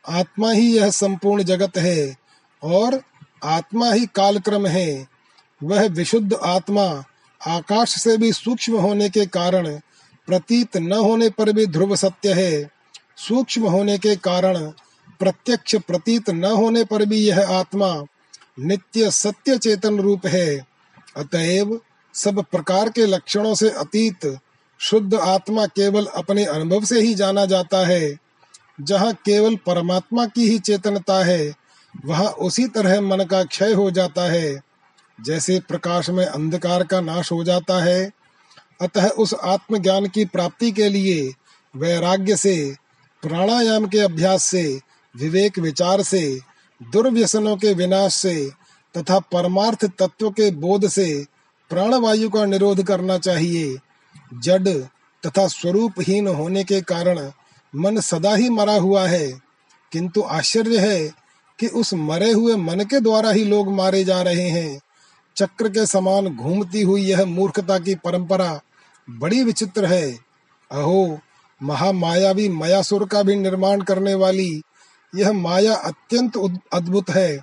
आत्मा 0.09 0.51
ही 0.51 0.77
यह 0.77 0.89
संपूर्ण 0.89 1.43
जगत 1.43 1.77
है 1.77 2.15
और 2.63 3.01
आत्मा 3.43 3.93
ही 3.93 4.05
कालक्रम 4.05 4.67
है। 4.67 5.07
वह 5.63 5.87
विशुद्ध 5.87 6.33
आत्मा 6.33 7.03
आकाश 7.47 8.01
से 8.03 8.17
भी 8.17 8.33
सूक्ष्म 8.33 8.77
होने 8.77 9.09
के 9.09 9.25
कारण 9.25 9.79
प्रतीत 10.27 10.77
न 10.77 10.93
होने 10.93 11.29
पर 11.29 11.51
भी 11.51 11.65
ध्रुव 11.65 11.95
सत्य 11.95 12.33
है। 12.33 12.69
सूक्ष्म 13.17 13.67
होने 13.67 13.97
के 13.97 14.15
कारण 14.15 14.57
प्रत्यक्ष 15.19 15.75
प्रतीत 15.75 16.29
न 16.29 16.43
होने 16.43 16.83
पर 16.83 17.05
भी 17.05 17.17
यह 17.17 17.49
आत्मा 17.49 18.03
नित्य 18.59 19.11
सत्य 19.11 19.57
चेतन 19.57 19.99
रूप 19.99 20.25
है। 20.25 20.65
अतएव 21.17 21.81
सब 22.13 22.45
प्रकार 22.51 22.89
के 22.89 23.05
लक्षणों 23.05 23.55
से 23.55 23.69
अतीत, 23.69 24.39
शुद्ध 24.79 25.15
आत्मा 25.15 25.65
केवल 25.65 26.05
अपने 26.05 26.45
अनुभव 26.45 26.85
से 26.85 27.01
ही 27.01 27.15
जाना 27.15 27.45
जाता 27.45 27.87
है। 27.87 28.17
जहाँ 28.81 29.13
केवल 29.13 29.55
परमात्मा 29.55 30.25
की 30.25 30.47
ही 30.47 30.59
चेतनता 30.59 31.25
है, 31.25 31.53
वहाँ 32.05 32.29
उसी 32.29 32.67
तरह 32.67 33.01
मन 33.01 33.23
का 33.23 33.43
क्षय 33.43 33.73
हो 33.73 33.91
जाता 33.91 34.31
है। 34.31 34.61
जैसे 35.21 35.59
प्रकाश 35.59 36.09
में 36.09 36.25
अंधकार 36.25 36.83
का 36.83 37.01
नाश 37.01 37.31
हो 37.31 37.43
जाता 37.43 37.83
है, 37.83 38.11
अतः 38.81 39.07
उस 39.07 39.33
आत्मज्ञान 39.33 40.07
की 40.07 40.25
प्राप्ति 40.25 40.71
के 40.71 40.89
लिए 40.89 41.33
वैराग्य 41.75 42.35
से, 42.35 42.75
प्राणायाम 43.21 43.87
के 43.87 43.99
अभ्यास 43.99 44.43
से, 44.43 44.79
विवेक 45.17 45.59
विचार 45.59 46.01
से 46.01 46.39
दुर्व्यसनों 46.91 47.57
के 47.57 47.73
विनाश 47.73 48.13
से 48.13 48.51
तथा 48.97 49.19
परमार्थ 49.19 49.85
तत्व 49.85 50.31
के 50.31 50.51
बोध 50.51 50.87
से 50.87 51.25
प्राणवायु 51.69 52.29
का 52.29 52.45
निरोध 52.45 52.83
करना 52.83 53.17
चाहिए। 53.17 53.77
जड 54.33 54.67
तथा 55.25 55.47
स्वरूपहीन 55.47 56.27
होने 56.27 56.63
के 56.63 56.81
कारण 56.81 57.31
मन 57.75 57.99
सदा 57.99 58.35
ही 58.35 58.49
मरा 58.49 58.73
हुआ 58.73 59.07
है। 59.07 59.41
किंतु 59.91 60.21
आश्चर्य 60.21 60.77
है 60.77 61.11
कि 61.59 61.67
उस 61.67 61.93
मरे 61.93 62.31
हुए 62.31 62.55
मन 62.55 62.79
के 62.79 62.99
द्वारा 62.99 63.29
ही 63.29 63.43
लोग 63.43 63.71
मारे 63.71 64.03
जा 64.03 64.21
रहे 64.21 64.49
हैं। 64.49 64.79
चक्र 65.37 65.69
के 65.69 65.85
समान 65.85 66.27
घूमती 66.27 66.81
हुई 66.81 67.01
यह 67.01 67.25
मूर्खता 67.25 67.79
की 67.79 67.95
परंपरा 67.95 68.61
बड़ी 69.09 69.43
विचित्र 69.43 69.85
है। 69.85 70.11
अहो, 70.71 71.19
महामायावी 71.63 72.49
मयासुर 72.49 73.07
का 73.07 73.23
भी 73.23 73.35
निर्माण 73.35 73.81
करने 73.81 74.13
वाली 74.13 74.61
यह 75.15 75.31
माया 75.31 75.75
अत्यंत 75.75 76.59
अद्भुत 76.73 77.09
है, 77.09 77.41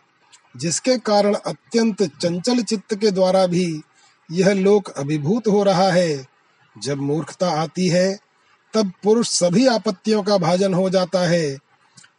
जिसके 0.56 0.98
कारण 0.98 1.34
अत्यंत 1.34 2.02
चंचल 2.02 2.62
चित्त 2.62 2.94
के 2.94 3.10
द्वारा 3.10 3.46
भी 3.46 3.82
यह 4.30 4.52
लोक 4.52 4.88
अभिभूत 4.88 5.48
हो 5.48 5.62
रहा 5.62 5.90
है। 5.90 6.26
जब 6.82 6.98
मूर्खता 6.98 7.50
आती 7.50 7.88
है, 7.88 8.18
तब 8.74 8.92
पुरुष 9.02 9.28
सभी 9.28 9.66
आपत्तियों 9.66 10.22
का 10.22 10.38
भाजन 10.38 10.74
हो 10.74 10.90
जाता 10.90 11.20
है। 11.20 11.58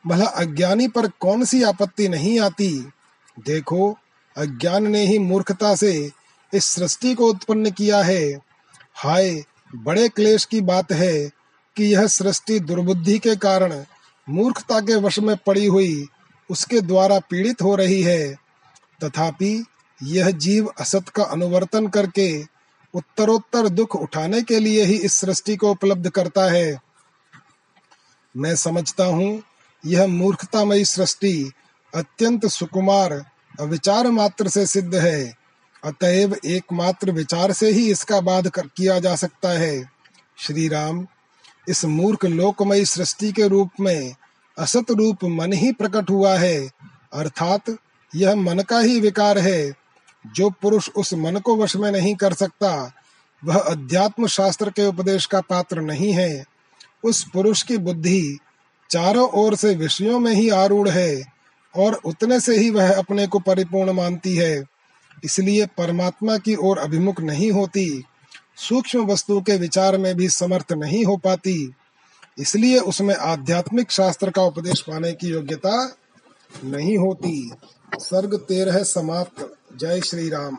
भला 0.07 0.25
अज्ञानी 0.25 0.87
पर 0.87 1.07
कौन 1.07 1.45
सी 1.45 1.63
आपत्ति 1.63 2.09
नहीं 2.09 2.39
आती? 2.39 2.89
देखो, 3.45 3.97
अज्ञान 4.37 4.87
ने 4.87 5.05
ही 5.05 5.19
मूर्खता 5.19 5.75
से 5.75 6.11
इस 6.53 6.65
सृष्टि 6.65 7.13
को 7.13 7.27
उत्पन्न 7.27 7.71
किया 7.71 8.01
है। 8.01 8.39
हाय, 8.93 9.43
बड़े 9.75 10.09
क्लेश 10.09 10.45
की 10.45 10.61
बात 10.61 10.91
है 10.91 11.27
कि 11.75 11.83
यह 11.83 12.07
सृष्टि 12.07 12.59
दुर्बुद्धि 12.59 13.19
के 13.19 13.35
कारण 13.35 13.85
मूर्खता 14.27 14.79
के 14.79 14.95
वश 14.95 15.19
में 15.19 15.35
पड़ी 15.37 15.65
हुई 15.65 16.07
उसके 16.49 16.81
द्वारा 16.81 17.19
पीड़ित 17.19 17.61
हो 17.61 17.75
रही 17.75 18.01
है। 18.03 18.35
तथापि 19.03 19.65
यह 20.03 20.29
जीव 20.31 20.73
असत 20.79 21.09
का 21.09 21.23
अनुवर्तन 21.23 21.87
करके 21.87 22.43
उत्तरोत्तर 22.93 23.67
दुख 23.69 23.95
उठाने 23.95 24.41
के 24.41 24.59
लिए 24.59 24.83
ही 24.83 24.95
इस 24.95 25.13
सृष्टि 25.13 25.55
को 25.55 25.71
उपलब्ध 25.71 26.09
करता 26.09 26.51
है। 26.51 26.79
मैं 28.35 28.55
समझता 28.55 29.05
हूँ 29.05 29.43
यह 29.85 30.07
मूर्खतामयी 30.07 30.85
सृष्टि 30.85 31.51
अत्यंत 31.93 32.45
सुकुमार 32.45 33.25
विचार 33.61 34.07
मात्र 34.07 34.47
से 34.47 34.65
सिद्ध 34.65 34.95
है। 34.95 35.33
अतएव 35.83 36.35
एकमात्र 36.45 37.11
विचार 37.11 37.51
से 37.51 37.71
ही 37.71 37.89
इसका 37.91 38.21
बाध 38.21 38.49
कर, 38.49 38.67
किया 38.67 38.99
जा 38.99 39.15
सकता 39.15 39.49
है। 39.49 39.89
श्री 40.37 40.67
राम 40.67 41.07
इस 41.69 41.85
मूर्ख 41.85 42.25
लोकमयी 42.25 42.85
सृष्टि 42.85 43.31
के 43.31 43.47
रूप 43.47 43.69
में 43.79 44.15
असत 44.57 44.85
रूप 44.91 45.17
मन 45.23 45.53
ही 45.53 45.71
प्रकट 45.71 46.09
हुआ 46.09 46.37
है। 46.37 46.69
अर्थात 47.13 47.61
यह 48.15 48.35
मन 48.35 48.59
का 48.59 48.79
ही 48.79 48.99
विकार 48.99 49.37
है। 49.37 49.73
जो 50.35 50.49
पुरुष 50.49 50.89
उस 50.89 51.13
मन 51.13 51.35
को 51.35 51.55
वश 51.55 51.75
में 51.75 51.91
नहीं 51.91 52.15
कर 52.15 52.33
सकता, 52.33 52.91
वह 53.45 53.57
अध्यात्म 53.59 54.27
शास्त्र 54.27 54.69
के 54.69 54.85
उपदेश 54.85 55.25
का 55.25 55.41
पात्र 55.41 55.81
नहीं 55.81 56.13
है। 56.13 56.45
उस 57.03 57.29
पुरुष 57.33 57.63
की 57.63 57.77
बुद्धि 57.77 58.37
चारों 58.89 59.29
ओर 59.29 59.55
से 59.55 59.75
विषयों 59.75 60.19
में 60.19 60.33
ही 60.33 60.49
आरूढ़ 60.49 60.89
है 60.89 61.23
और 61.75 61.93
उतने 61.93 62.39
से 62.39 62.57
ही 62.57 62.69
वह 62.69 62.97
अपने 62.97 63.27
को 63.27 63.39
परिपूर्ण 63.39 63.91
मानती 63.91 64.35
है। 64.35 64.63
इसलिए 65.23 65.65
परमात्मा 65.65 66.37
की 66.37 66.55
ओर 66.55 66.77
अभिमुख 66.77 67.21
नहीं 67.21 67.51
होती। 67.51 68.03
सूक्ष्म 68.69 69.05
वस्तु 69.05 69.41
के 69.41 69.57
विचार 69.57 69.97
में 69.97 70.15
भी 70.15 70.29
समर्थ 70.29 70.71
नहीं 70.71 71.05
हो 71.05 71.17
पाती। 71.17 71.73
इसलिए 72.39 72.79
उसमें 72.79 73.15
आध्यात्मिक 73.15 73.91
शास्त्र 73.91 74.31
का 74.31 74.41
उपदेश 74.41 74.81
पाने 74.81 75.13
की 75.13 75.27
योग्यता 75.27 75.95
नहीं 76.63 76.97
होती। 76.97 77.51
सर्ग 77.95 78.35
तेरह 78.35 78.83
समाप्त। 78.83 79.53
जय 79.77 80.01
श्री 80.01 80.29
राम। 80.29 80.57